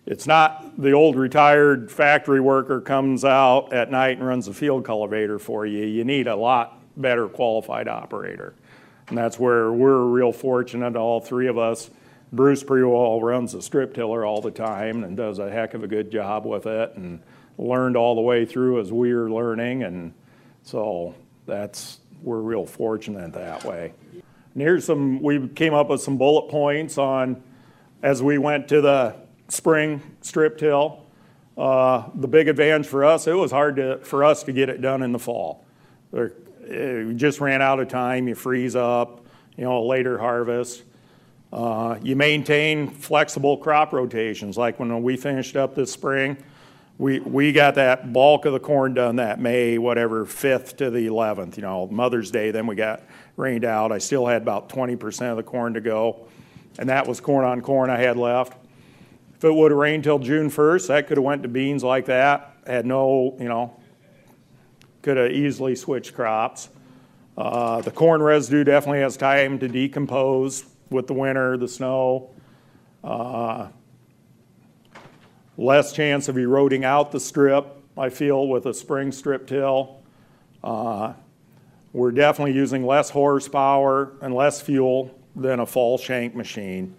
It's 0.05 0.27
not 0.27 0.81
the 0.81 0.91
old 0.91 1.15
retired 1.15 1.89
factory 1.89 2.41
worker 2.41 2.81
comes 2.81 3.23
out 3.23 3.71
at 3.71 3.89
night 3.89 4.17
and 4.17 4.27
runs 4.27 4.47
the 4.47 4.53
field 4.53 4.83
cultivator 4.83 5.39
for 5.39 5.65
you. 5.65 5.85
You 5.85 6.03
need 6.03 6.27
a 6.27 6.35
lot 6.35 6.79
better 6.97 7.27
qualified 7.27 7.87
operator. 7.87 8.53
And 9.07 9.17
that's 9.17 9.39
where 9.39 9.71
we're 9.71 10.03
real 10.03 10.33
fortunate, 10.33 10.95
all 10.95 11.21
three 11.21 11.47
of 11.47 11.57
us. 11.57 11.89
Bruce 12.33 12.63
Prewall 12.63 13.21
runs 13.21 13.53
the 13.53 13.61
strip 13.61 13.93
tiller 13.93 14.25
all 14.25 14.41
the 14.41 14.51
time 14.51 15.03
and 15.03 15.15
does 15.15 15.39
a 15.39 15.49
heck 15.49 15.73
of 15.73 15.83
a 15.83 15.87
good 15.87 16.11
job 16.11 16.45
with 16.45 16.65
it 16.65 16.93
and 16.95 17.21
learned 17.57 17.95
all 17.95 18.15
the 18.15 18.21
way 18.21 18.45
through 18.45 18.81
as 18.81 18.91
we 18.91 19.13
were 19.13 19.29
learning. 19.29 19.83
And 19.83 20.13
so 20.63 21.15
that's, 21.45 21.99
we're 22.21 22.41
real 22.41 22.65
fortunate 22.65 23.33
that 23.33 23.63
way. 23.63 23.93
And 24.11 24.61
here's 24.61 24.85
some, 24.85 25.21
we 25.21 25.47
came 25.47 25.73
up 25.73 25.89
with 25.89 26.01
some 26.01 26.17
bullet 26.17 26.49
points 26.49 26.97
on, 26.97 27.41
as 28.01 28.21
we 28.21 28.37
went 28.37 28.67
to 28.69 28.81
the 28.81 29.15
spring 29.53 30.01
strip 30.21 30.57
till. 30.57 31.03
Uh, 31.57 32.09
the 32.15 32.27
big 32.27 32.47
advantage 32.47 32.87
for 32.87 33.05
us, 33.05 33.27
it 33.27 33.33
was 33.33 33.51
hard 33.51 33.75
to, 33.75 33.99
for 33.99 34.23
us 34.23 34.43
to 34.43 34.51
get 34.51 34.69
it 34.69 34.81
done 34.81 35.03
in 35.03 35.11
the 35.11 35.19
fall. 35.19 35.65
We 36.11 37.13
just 37.15 37.39
ran 37.39 37.61
out 37.61 37.79
of 37.79 37.87
time, 37.87 38.27
you 38.27 38.35
freeze 38.35 38.75
up, 38.75 39.25
you 39.55 39.63
know, 39.63 39.77
a 39.77 39.85
later 39.85 40.17
harvest. 40.17 40.83
Uh, 41.51 41.99
you 42.01 42.15
maintain 42.15 42.89
flexible 42.89 43.57
crop 43.57 43.93
rotations, 43.93 44.57
like 44.57 44.79
when 44.79 45.03
we 45.03 45.15
finished 45.15 45.55
up 45.55 45.75
this 45.75 45.91
spring, 45.91 46.35
we, 46.97 47.19
we 47.19 47.51
got 47.51 47.75
that 47.75 48.13
bulk 48.13 48.45
of 48.45 48.53
the 48.53 48.59
corn 48.59 48.95
done 48.95 49.17
that 49.17 49.39
May, 49.39 49.77
whatever, 49.77 50.25
5th 50.25 50.77
to 50.77 50.89
the 50.89 51.07
11th, 51.07 51.57
you 51.57 51.61
know, 51.61 51.87
Mother's 51.87 52.31
Day, 52.31 52.49
then 52.49 52.65
we 52.65 52.75
got 52.75 53.03
rained 53.35 53.65
out. 53.65 53.91
I 53.91 53.99
still 53.99 54.25
had 54.25 54.41
about 54.41 54.69
20% 54.69 55.29
of 55.29 55.37
the 55.37 55.43
corn 55.43 55.75
to 55.75 55.81
go, 55.81 56.27
and 56.79 56.89
that 56.89 57.07
was 57.07 57.19
corn 57.19 57.45
on 57.45 57.61
corn 57.61 57.91
I 57.91 57.99
had 57.99 58.17
left. 58.17 58.57
If 59.43 59.47
it 59.47 59.55
would 59.55 59.71
have 59.71 59.77
rained 59.77 60.05
till 60.05 60.19
June 60.19 60.49
1st, 60.49 60.87
that 60.87 61.07
could 61.07 61.17
have 61.17 61.23
went 61.25 61.43
to 61.43 61.49
beans 61.49 61.83
like 61.83 62.05
that, 62.05 62.55
had 62.65 62.85
no, 62.85 63.35
you 63.37 63.49
know, 63.49 63.75
could 65.01 65.17
have 65.17 65.33
easily 65.33 65.75
switched 65.75 66.15
crops. 66.15 66.69
Uh, 67.37 67.81
the 67.81 67.91
corn 67.91 68.23
residue 68.23 68.63
definitely 68.63 69.01
has 69.01 69.17
time 69.17 69.59
to 69.59 69.67
decompose 69.67 70.63
with 70.89 71.07
the 71.07 71.13
winter, 71.13 71.57
the 71.57 71.67
snow. 71.67 72.29
Uh, 73.03 73.67
less 75.57 75.91
chance 75.91 76.29
of 76.29 76.37
eroding 76.37 76.85
out 76.85 77.11
the 77.11 77.19
strip, 77.19 77.65
I 77.97 78.07
feel, 78.07 78.47
with 78.47 78.65
a 78.65 78.73
spring 78.73 79.11
strip 79.11 79.45
till. 79.45 79.99
Uh, 80.63 81.15
we're 81.91 82.13
definitely 82.13 82.53
using 82.53 82.85
less 82.85 83.09
horsepower 83.09 84.13
and 84.21 84.33
less 84.33 84.61
fuel 84.61 85.19
than 85.35 85.59
a 85.59 85.65
fall 85.65 85.97
shank 85.97 86.33
machine. 86.33 86.95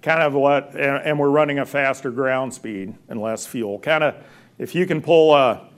Kind 0.00 0.22
of 0.22 0.34
what, 0.34 0.76
and, 0.76 1.18
we're 1.18 1.30
running 1.30 1.58
a 1.58 1.66
faster 1.66 2.10
ground 2.10 2.54
speed 2.54 2.94
and 3.08 3.20
less 3.20 3.46
fuel. 3.46 3.80
Kind 3.80 4.04
of, 4.04 4.14
if 4.56 4.74
you 4.74 4.86
can 4.86 5.02
pull 5.02 5.34
a, 5.34 5.68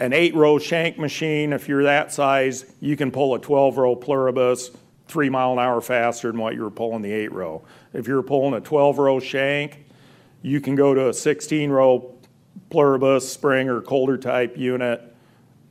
an 0.00 0.12
eight 0.12 0.34
row 0.34 0.58
shank 0.58 0.98
machine, 0.98 1.52
if 1.52 1.68
you're 1.68 1.84
that 1.84 2.12
size, 2.12 2.64
you 2.80 2.96
can 2.96 3.12
pull 3.12 3.34
a 3.34 3.38
12 3.38 3.78
row 3.78 3.94
pluribus 3.94 4.70
three 5.06 5.30
mile 5.30 5.52
an 5.52 5.58
hour 5.58 5.80
faster 5.80 6.30
than 6.30 6.40
what 6.40 6.54
you 6.54 6.62
were 6.62 6.70
pulling 6.70 7.02
the 7.02 7.12
eight 7.12 7.32
row. 7.32 7.62
If 7.92 8.06
you're 8.06 8.22
pulling 8.22 8.54
a 8.54 8.60
12 8.60 8.98
row 8.98 9.20
shank, 9.20 9.86
you 10.42 10.60
can 10.60 10.74
go 10.74 10.94
to 10.94 11.08
a 11.08 11.14
16 11.14 11.70
row 11.70 12.14
pluribus, 12.70 13.30
spring, 13.30 13.68
or 13.68 13.80
coulter 13.80 14.18
type 14.18 14.56
unit 14.56 15.02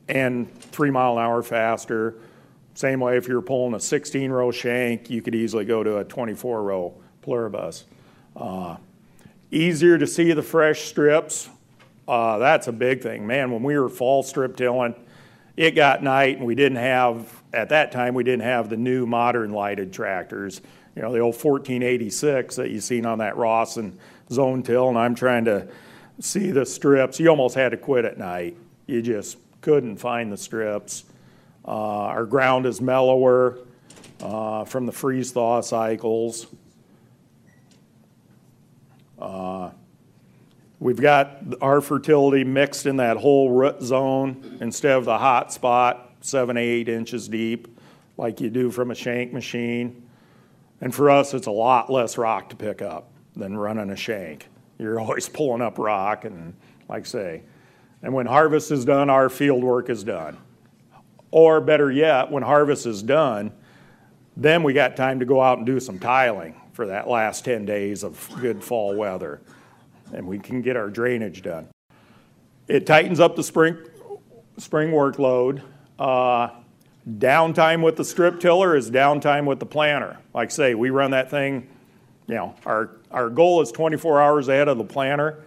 and 0.10 0.52
three 0.60 0.90
mile 0.90 1.18
an 1.18 1.24
hour 1.24 1.44
faster. 1.44 2.16
Same 2.74 3.00
way, 3.00 3.18
if 3.18 3.28
you're 3.28 3.42
pulling 3.42 3.74
a 3.76 3.80
16 3.80 4.32
row 4.32 4.52
shank, 4.52 5.10
you 5.10 5.22
could 5.22 5.36
easily 5.36 5.66
go 5.66 5.84
to 5.84 5.98
a 5.98 6.04
24 6.04 6.64
row 6.64 6.96
pluribus. 7.28 7.84
Uh, 8.38 8.78
easier 9.52 9.98
to 9.98 10.08
see 10.08 10.32
the 10.32 10.42
fresh 10.42 10.84
strips. 10.84 11.50
Uh, 12.08 12.38
that's 12.38 12.70
a 12.70 12.72
big 12.72 13.02
thing. 13.02 13.28
Man, 13.28 13.52
when 13.52 13.64
we 13.64 13.78
were 13.78 13.90
fall 13.90 14.24
strip 14.24 14.56
tilling, 14.56 14.96
it 15.58 15.72
got 15.72 16.02
night 16.02 16.38
and 16.38 16.46
we 16.46 16.56
didn't 16.56 16.78
have, 16.78 17.44
at 17.52 17.68
that 17.70 17.92
time, 17.92 18.14
we 18.14 18.24
didn't 18.24 18.44
have 18.44 18.70
the 18.70 18.78
new 18.78 19.06
modern 19.06 19.52
lighted 19.52 19.92
tractors. 19.92 20.62
You 20.96 21.02
know, 21.02 21.12
the 21.12 21.20
old 21.20 21.36
1486 21.36 22.56
that 22.56 22.72
you 22.72 22.80
seen 22.80 23.06
on 23.06 23.18
that 23.18 23.36
Rawson 23.36 24.00
zone 24.32 24.64
till, 24.64 24.88
and 24.88 24.98
I'm 24.98 25.14
trying 25.14 25.44
to 25.46 25.68
see 26.22 26.52
the 26.52 26.66
strips. 26.66 27.20
You 27.20 27.28
almost 27.28 27.56
had 27.56 27.72
to 27.72 27.78
quit 27.78 28.06
at 28.06 28.18
night. 28.18 28.56
You 28.86 29.02
just 29.02 29.38
couldn't 29.60 29.98
find 29.98 30.32
the 30.32 30.38
strips. 30.38 31.04
Uh, 31.68 31.72
our 31.72 32.26
ground 32.26 32.66
is 32.66 32.80
mellower 32.80 33.60
uh, 34.22 34.64
from 34.64 34.86
the 34.86 34.94
freeze 34.94 35.34
thaw 35.34 35.60
cycles. 35.60 36.48
Uh, 39.20 39.72
we've 40.80 41.02
got 41.02 41.42
our 41.62 41.82
fertility 41.82 42.44
mixed 42.44 42.86
in 42.86 42.98
that 42.98 43.18
whole 43.18 43.52
root 43.52 43.82
zone 43.82 44.58
instead 44.62 44.98
of 44.98 45.06
the 45.06 45.18
hot 45.18 45.52
spot, 45.52 46.12
seven, 46.22 46.58
eight 46.58 46.88
inches 46.90 47.28
deep, 47.28 47.80
like 48.18 48.40
you 48.40 48.50
do 48.50 48.70
from 48.70 48.92
a 48.92 48.96
shank 48.96 49.34
machine. 49.34 50.04
And 50.82 50.94
for 50.94 51.10
us, 51.10 51.34
it's 51.34 51.48
a 51.48 51.52
lot 51.52 51.92
less 51.92 52.18
rock 52.18 52.50
to 52.50 52.56
pick 52.56 52.82
up 52.82 53.10
than 53.36 53.58
running 53.58 53.90
a 53.90 53.96
shank. 53.96 54.48
You're 54.78 55.00
always 55.00 55.28
pulling 55.28 55.62
up 55.62 55.80
rock, 55.80 56.26
and 56.26 56.54
like 56.88 57.06
say, 57.06 57.44
and 58.04 58.14
when 58.14 58.28
harvest 58.28 58.72
is 58.72 58.86
done, 58.86 59.10
our 59.10 59.30
field 59.30 59.64
work 59.64 59.90
is 59.90 60.04
done. 60.04 60.38
Or 61.32 61.60
better 61.60 61.92
yet, 61.92 62.32
when 62.32 62.44
harvest 62.44 62.86
is 62.86 63.04
done, 63.04 63.52
then 64.38 64.62
we 64.62 64.74
got 64.74 64.96
time 64.96 65.20
to 65.20 65.26
go 65.26 65.42
out 65.42 65.58
and 65.58 65.66
do 65.66 65.80
some 65.80 65.98
tiling 66.00 66.56
for 66.78 66.86
that 66.86 67.10
last 67.10 67.44
10 67.44 67.66
days 67.66 68.04
of 68.04 68.30
good 68.40 68.64
fall 68.64 68.96
weather. 68.96 69.42
And 70.14 70.28
we 70.28 70.38
can 70.38 70.62
get 70.62 70.78
our 70.78 70.92
drainage 70.92 71.42
done. 71.42 71.70
It 72.68 72.86
tightens 72.86 73.20
up 73.20 73.36
the 73.36 73.42
spring, 73.42 73.80
spring 74.58 74.92
workload. 74.92 75.64
Uh, 75.98 76.50
downtime 77.10 77.82
with 77.82 77.96
the 77.96 78.06
strip 78.06 78.40
tiller 78.40 78.76
is 78.76 78.92
downtime 78.92 79.46
with 79.46 79.60
the 79.60 79.66
planter. 79.66 80.20
Like 80.36 80.52
say, 80.52 80.76
we 80.76 80.92
run 80.92 81.10
that 81.12 81.32
thing, 81.32 81.68
you 82.28 82.36
know, 82.36 82.54
our, 82.64 82.92
our 83.10 83.32
goal 83.32 83.60
is 83.62 83.72
24 83.72 84.22
hours 84.22 84.48
ahead 84.48 84.68
of 84.68 84.78
the 84.78 84.84
planter. 84.84 85.44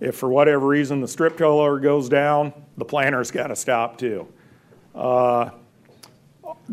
If 0.00 0.16
for 0.16 0.28
whatever 0.28 0.66
reason 0.66 1.00
the 1.00 1.06
strip 1.06 1.38
tiller 1.38 1.78
goes 1.78 2.08
down, 2.08 2.52
the 2.76 2.84
planter's 2.84 3.30
got 3.30 3.46
to 3.46 3.54
stop 3.54 3.96
too. 3.96 4.26
Uh, 4.92 5.50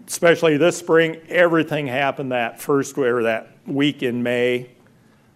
especially 0.07 0.57
this 0.57 0.75
spring, 0.75 1.17
everything 1.29 1.85
happened 1.85 2.31
that 2.31 2.59
first 2.59 2.97
or 2.97 3.21
that 3.21 3.50
week 3.65 4.03
in 4.03 4.23
May. 4.23 4.69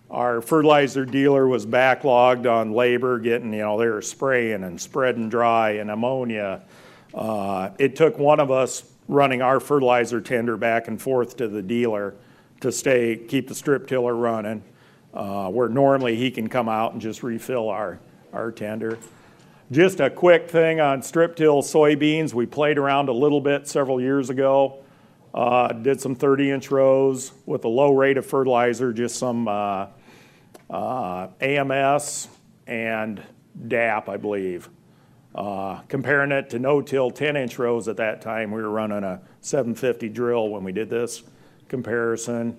Our 0.10 0.42
fertilizer 0.42 1.06
dealer 1.06 1.48
was 1.48 1.66
backlogged 1.66 2.50
on 2.50 2.72
labor, 2.72 3.20
getting, 3.20 3.52
you 3.54 3.60
know, 3.60 3.80
they 3.80 3.88
were 3.88 4.02
spraying 4.02 4.64
and 4.64 4.80
spreading 4.80 5.30
dry 5.30 5.72
and 5.72 5.90
ammonia. 5.90 6.62
Uh, 7.14 7.72
it 7.80 7.96
took 7.96 8.18
one 8.20 8.40
of 8.40 8.52
us 8.52 8.84
running 9.08 9.42
our 9.42 9.60
fertilizer 9.60 10.22
tender 10.22 10.58
back 10.58 10.88
and 10.88 11.02
forth 11.02 11.38
to 11.38 11.48
the 11.48 11.62
dealer 11.62 12.16
to 12.62 12.72
stay, 12.72 13.16
keep 13.16 13.48
the 13.48 13.56
strip 13.56 13.88
tiller 13.88 14.16
running, 14.16 14.64
uh, 15.14 15.50
where 15.50 15.70
normally 15.70 16.16
he 16.16 16.32
can 16.32 16.48
come 16.48 16.70
out 16.70 16.94
and 16.94 17.02
just 17.02 17.24
refill 17.24 17.70
our, 17.70 18.00
our 18.34 18.52
tender. 18.52 18.98
Just 19.72 20.00
a 20.00 20.10
quick 20.12 20.50
thing 20.50 20.80
on 20.80 21.02
strip 21.02 21.36
till 21.36 21.64
soybeans. 21.64 22.34
We 22.34 22.46
played 22.46 22.78
around 22.78 23.10
a 23.10 23.14
little 23.14 23.42
bit 23.42 23.68
several 23.68 24.00
years 24.00 24.30
ago. 24.30 24.85
Uh, 25.36 25.68
did 25.74 26.00
some 26.00 26.16
30 26.16 26.52
inch 26.52 26.72
rows 26.72 27.34
with 27.46 27.66
a 27.66 27.68
low 27.68 27.94
rate 27.94 28.16
of 28.16 28.26
fertilizer, 28.26 28.94
just 28.94 29.18
some 29.18 29.50
uh, 29.50 29.88
uh, 30.70 31.28
AMS 31.42 32.30
and 32.68 33.22
DAP, 33.68 34.08
I 34.08 34.16
believe. 34.16 34.70
Comparing 35.90 36.32
it 36.32 36.50
to 36.52 36.58
no 36.58 36.82
till 36.82 37.12
10 37.12 37.36
inch 37.36 37.60
rows 37.60 37.90
at 37.90 37.98
that 37.98 38.22
time, 38.22 38.50
we 38.50 38.62
were 38.62 38.70
running 38.70 39.04
a 39.04 39.20
750 39.42 40.08
drill 40.08 40.48
when 40.48 40.64
we 40.64 40.72
did 40.72 40.90
this 40.90 41.24
comparison. 41.68 42.58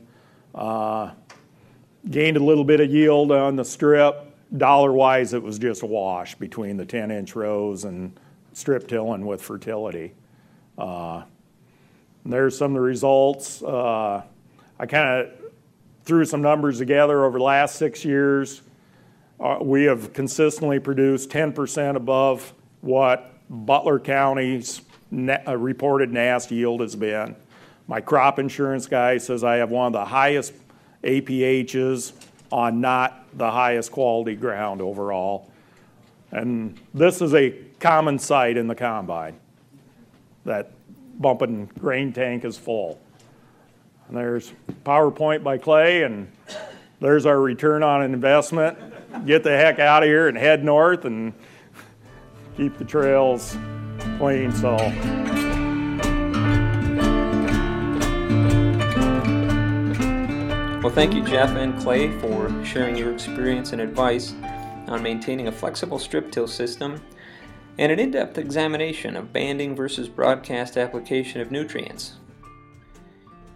Gained 0.55 2.37
a 2.37 2.45
little 2.45 2.65
bit 2.65 2.81
of 2.81 2.91
yield 2.91 3.33
on 3.33 3.57
the 3.57 3.65
strip. 3.65 4.35
Dollar 4.55 4.93
wise, 4.93 5.33
it 5.33 5.43
was 5.43 5.59
just 5.59 5.83
a 5.83 5.87
wash 5.87 6.35
between 6.35 6.77
the 6.77 6.85
10 6.85 7.11
inch 7.11 7.35
rows 7.35 7.85
and 7.85 8.21
strip 8.53 8.87
tilling 8.87 9.25
with 9.25 9.41
fertility. 9.41 10.13
There's 12.27 12.59
some 12.59 12.73
of 12.73 12.75
the 12.75 12.81
results. 12.81 13.63
Uh, 13.63 14.23
I 14.79 14.87
kind 14.87 15.21
of 15.21 15.33
threw 16.05 16.25
some 16.25 16.43
numbers 16.43 16.79
together 16.79 17.25
over 17.25 17.39
the 17.39 17.45
last 17.45 17.77
six 17.77 18.05
years. 18.05 18.63
Uh, 19.39 19.59
we 19.61 19.85
have 19.85 20.13
consistently 20.13 20.81
produced 20.81 21.31
10% 21.31 21.95
above 21.95 22.53
what 22.81 23.33
Butler 23.49 24.01
County's 24.01 24.81
uh, 25.13 25.57
reported 25.57 26.13
NASS 26.13 26.51
yield 26.51 26.81
has 26.81 26.97
been. 26.97 27.37
My 27.87 28.01
crop 28.01 28.39
insurance 28.39 28.87
guy 28.87 29.19
says 29.19 29.45
I 29.45 29.57
have 29.57 29.71
one 29.71 29.89
of 29.89 29.93
the 29.93 30.05
highest 30.05 30.53
APHs 31.05 32.13
on 32.51 32.81
not 32.81 33.25
the 33.39 33.51
highest 33.51 33.93
quality 33.93 34.35
ground 34.35 34.81
overall. 34.81 35.51
And 36.33 36.79
this 36.93 37.23
is 37.23 37.35
a 37.35 37.51
common 37.79 38.19
sight 38.19 38.57
in 38.57 38.67
the 38.67 38.75
combine. 38.75 39.39
That 40.45 40.73
bumping 41.21 41.71
grain 41.79 42.13
tank 42.13 42.45
is 42.45 42.57
full. 42.59 43.01
And 44.09 44.17
there's 44.17 44.53
PowerPoint 44.85 45.43
by 45.43 45.59
Clay, 45.59 46.03
and 46.05 46.31
there's 47.01 47.27
our 47.27 47.41
return 47.41 47.83
on 47.83 48.03
investment. 48.03 48.79
Get 49.27 49.43
the 49.43 49.51
heck 49.51 49.79
out 49.79 50.03
of 50.03 50.09
here 50.09 50.29
and 50.29 50.37
head 50.37 50.65
north 50.65 51.05
and 51.05 51.33
keep 52.57 52.79
the 52.79 52.85
trails 52.85 53.57
clean. 54.19 54.53
So. 54.53 54.77
Well, 60.83 60.95
thank 60.95 61.15
you, 61.15 61.25
Jeff 61.25 61.51
and 61.51 61.77
Clay, 61.81 62.17
for 62.21 62.49
sharing 62.65 62.97
your 62.97 63.13
experience 63.13 63.73
and 63.73 63.81
advice 63.81 64.35
on 64.87 65.03
maintaining 65.03 65.49
a 65.49 65.53
flexible 65.53 65.99
strip 65.99 66.31
till 66.31 66.47
system 66.47 67.01
and 67.79 67.93
an 67.93 67.99
in 67.99 68.11
depth 68.11 68.39
examination 68.39 69.17
of 69.17 69.33
banding 69.33 69.77
versus 69.77 70.09
broadcast 70.09 70.77
application 70.77 71.41
of 71.41 71.51
nutrients. 71.51 72.15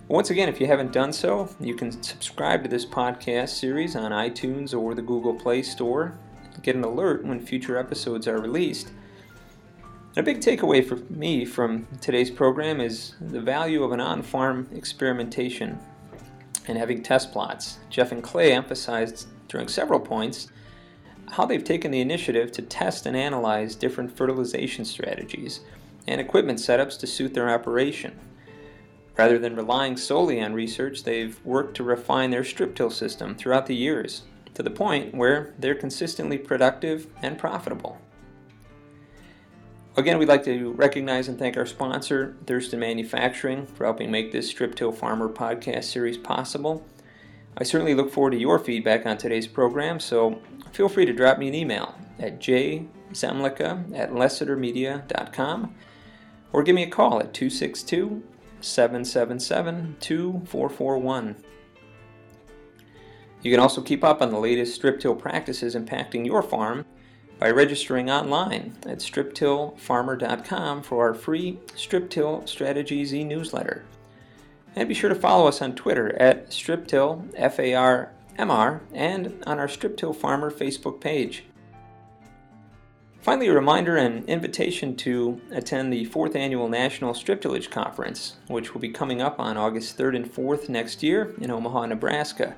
Once 0.09 0.31
again, 0.31 0.49
if 0.49 0.61
you 0.61 0.66
haven't 0.66 0.93
done 0.93 1.12
so, 1.12 1.49
you 1.61 1.75
can 1.75 2.03
subscribe 2.03 2.62
to 2.62 2.68
this 2.68 2.85
podcast 2.85 3.51
series 3.51 3.95
on 3.95 4.11
iTunes 4.11 4.77
or 4.77 4.95
the 4.95 5.03
Google 5.03 5.35
Play 5.35 5.62
Store. 5.62 6.18
Get 6.62 6.75
an 6.75 6.83
alert 6.85 7.25
when 7.25 7.41
future 7.41 7.79
episodes 7.79 8.27
are 8.27 8.41
released. 8.41 8.91
And 10.16 10.18
A 10.18 10.23
big 10.23 10.41
takeaway 10.41 10.85
for 10.85 10.97
me 11.12 11.45
from 11.45 11.87
today's 12.01 12.31
program 12.31 12.81
is 12.81 13.14
the 13.21 13.41
value 13.41 13.85
of 13.85 13.93
an 13.93 14.01
on 14.01 14.23
farm 14.23 14.68
experimentation 14.75 15.79
and 16.66 16.77
having 16.77 17.03
test 17.03 17.31
plots. 17.31 17.79
Jeff 17.89 18.11
and 18.11 18.23
Clay 18.23 18.53
emphasized 18.53 19.29
during 19.47 19.68
several 19.68 20.01
points 20.01 20.49
how 21.31 21.47
they've 21.47 21.64
taken 21.64 21.91
the 21.91 22.01
initiative 22.01 22.53
to 22.53 22.62
test 22.62 23.07
and 23.07 23.16
analyze 23.16 23.74
different 23.74 24.16
fertilization 24.16 24.85
strategies 24.85 25.61
and 26.07 26.20
equipment 26.20 26.59
setups 26.59 26.99
to 26.99 27.07
suit 27.07 27.35
their 27.35 27.51
operation. 27.51 28.18
Rather 29.16 29.39
than 29.39 29.57
relying 29.57 29.97
solely 29.97 30.41
on 30.41 30.55
research, 30.55 31.05
they've 31.05 31.39
worked 31.45 31.76
to 31.76 31.83
refine 31.83 32.31
their 32.31 32.45
strip 32.45 32.74
till 32.74 32.91
system 32.91 33.35
throughout 33.35 33.66
the 33.66 33.76
years 33.76 34.22
to 34.55 34.62
the 34.62 34.70
point 34.70 35.14
where 35.14 35.55
they're 35.59 35.74
consistently 35.74 36.39
productive 36.39 37.07
and 37.22 37.39
profitable. 37.39 37.99
Again, 39.97 40.18
we'd 40.18 40.28
like 40.28 40.45
to 40.45 40.72
recognize 40.72 41.28
and 41.28 41.39
thank 41.39 41.57
our 41.57 41.66
sponsor, 41.66 42.37
Thurston 42.47 42.78
Manufacturing, 42.78 43.66
for 43.66 43.85
helping 43.85 44.11
make 44.11 44.33
this 44.33 44.49
Strip 44.49 44.74
Till 44.74 44.93
Farmer 44.93 45.28
podcast 45.28 45.85
series 45.85 46.16
possible. 46.16 46.87
I 47.59 47.64
certainly 47.64 47.95
look 47.95 48.12
forward 48.12 48.31
to 48.31 48.39
your 48.39 48.59
feedback 48.59 49.05
on 49.05 49.18
today's 49.18 49.49
program, 49.49 49.99
so 49.99 50.41
feel 50.73 50.89
free 50.89 51.07
to 51.07 51.12
drop 51.12 51.39
me 51.39 51.49
an 51.49 51.55
email 51.55 51.95
at 52.18 52.41
jzemlicka 52.41 53.97
at 53.97 54.11
lessitermedia.com 54.11 55.75
or 56.53 56.62
give 56.62 56.75
me 56.75 56.83
a 56.83 56.91
call 56.91 57.21
at 57.21 57.33
262 57.33 58.23
777 58.61 59.97
2441. 60.01 61.37
You 63.43 63.51
can 63.51 63.61
also 63.61 63.81
keep 63.81 64.05
up 64.05 64.21
on 64.21 64.31
the 64.31 64.39
latest 64.39 64.75
strip 64.75 65.01
till 65.01 65.14
practices 65.14 65.75
impacting 65.75 66.27
your 66.27 66.43
farm 66.43 66.85
by 67.39 67.51
registering 67.51 68.11
online 68.11 68.77
at 68.87 68.99
striptillfarmer.com 68.99 70.83
for 70.83 71.09
our 71.09 71.14
free 71.14 71.59
Strip 71.75 72.11
Till 72.11 72.47
Strategies 72.47 73.14
e 73.14 73.25
newsletter. 73.25 73.85
And 74.77 74.89
be 74.89 74.95
sure 74.95 75.09
to 75.09 75.14
follow 75.14 75.49
us 75.49 75.62
on 75.62 75.75
Twitter 75.75 76.14
at 76.21 76.51
striptill, 76.51 77.35
F 78.41 78.49
A 78.49 78.51
R 78.51 78.51
M 78.51 78.51
R, 78.51 78.82
and 78.95 79.43
on 79.47 79.59
our 79.59 79.68
Strip 79.68 79.97
Till 79.97 80.12
Farmer 80.12 80.51
Facebook 80.51 81.01
page. 81.01 81.45
Finally, 83.20 83.49
a 83.49 83.55
reminder 83.55 83.97
and 83.97 84.26
invitation 84.28 84.97
to 84.97 85.41
attend 85.51 85.93
the 85.93 86.07
4th 86.07 86.34
Annual 86.34 86.68
National 86.68 87.12
Strip 87.12 87.43
Tillage 87.43 87.68
Conference, 87.68 88.36
which 88.49 88.72
will 88.72 88.80
be 88.80 88.88
coming 88.88 89.20
up 89.20 89.38
on 89.38 89.59
August 89.59 89.99
3rd 89.99 90.16
and 90.16 90.32
4th 90.32 90.70
next 90.70 91.03
year 91.03 91.34
in 91.38 91.51
Omaha, 91.51 91.84
Nebraska. 91.86 92.57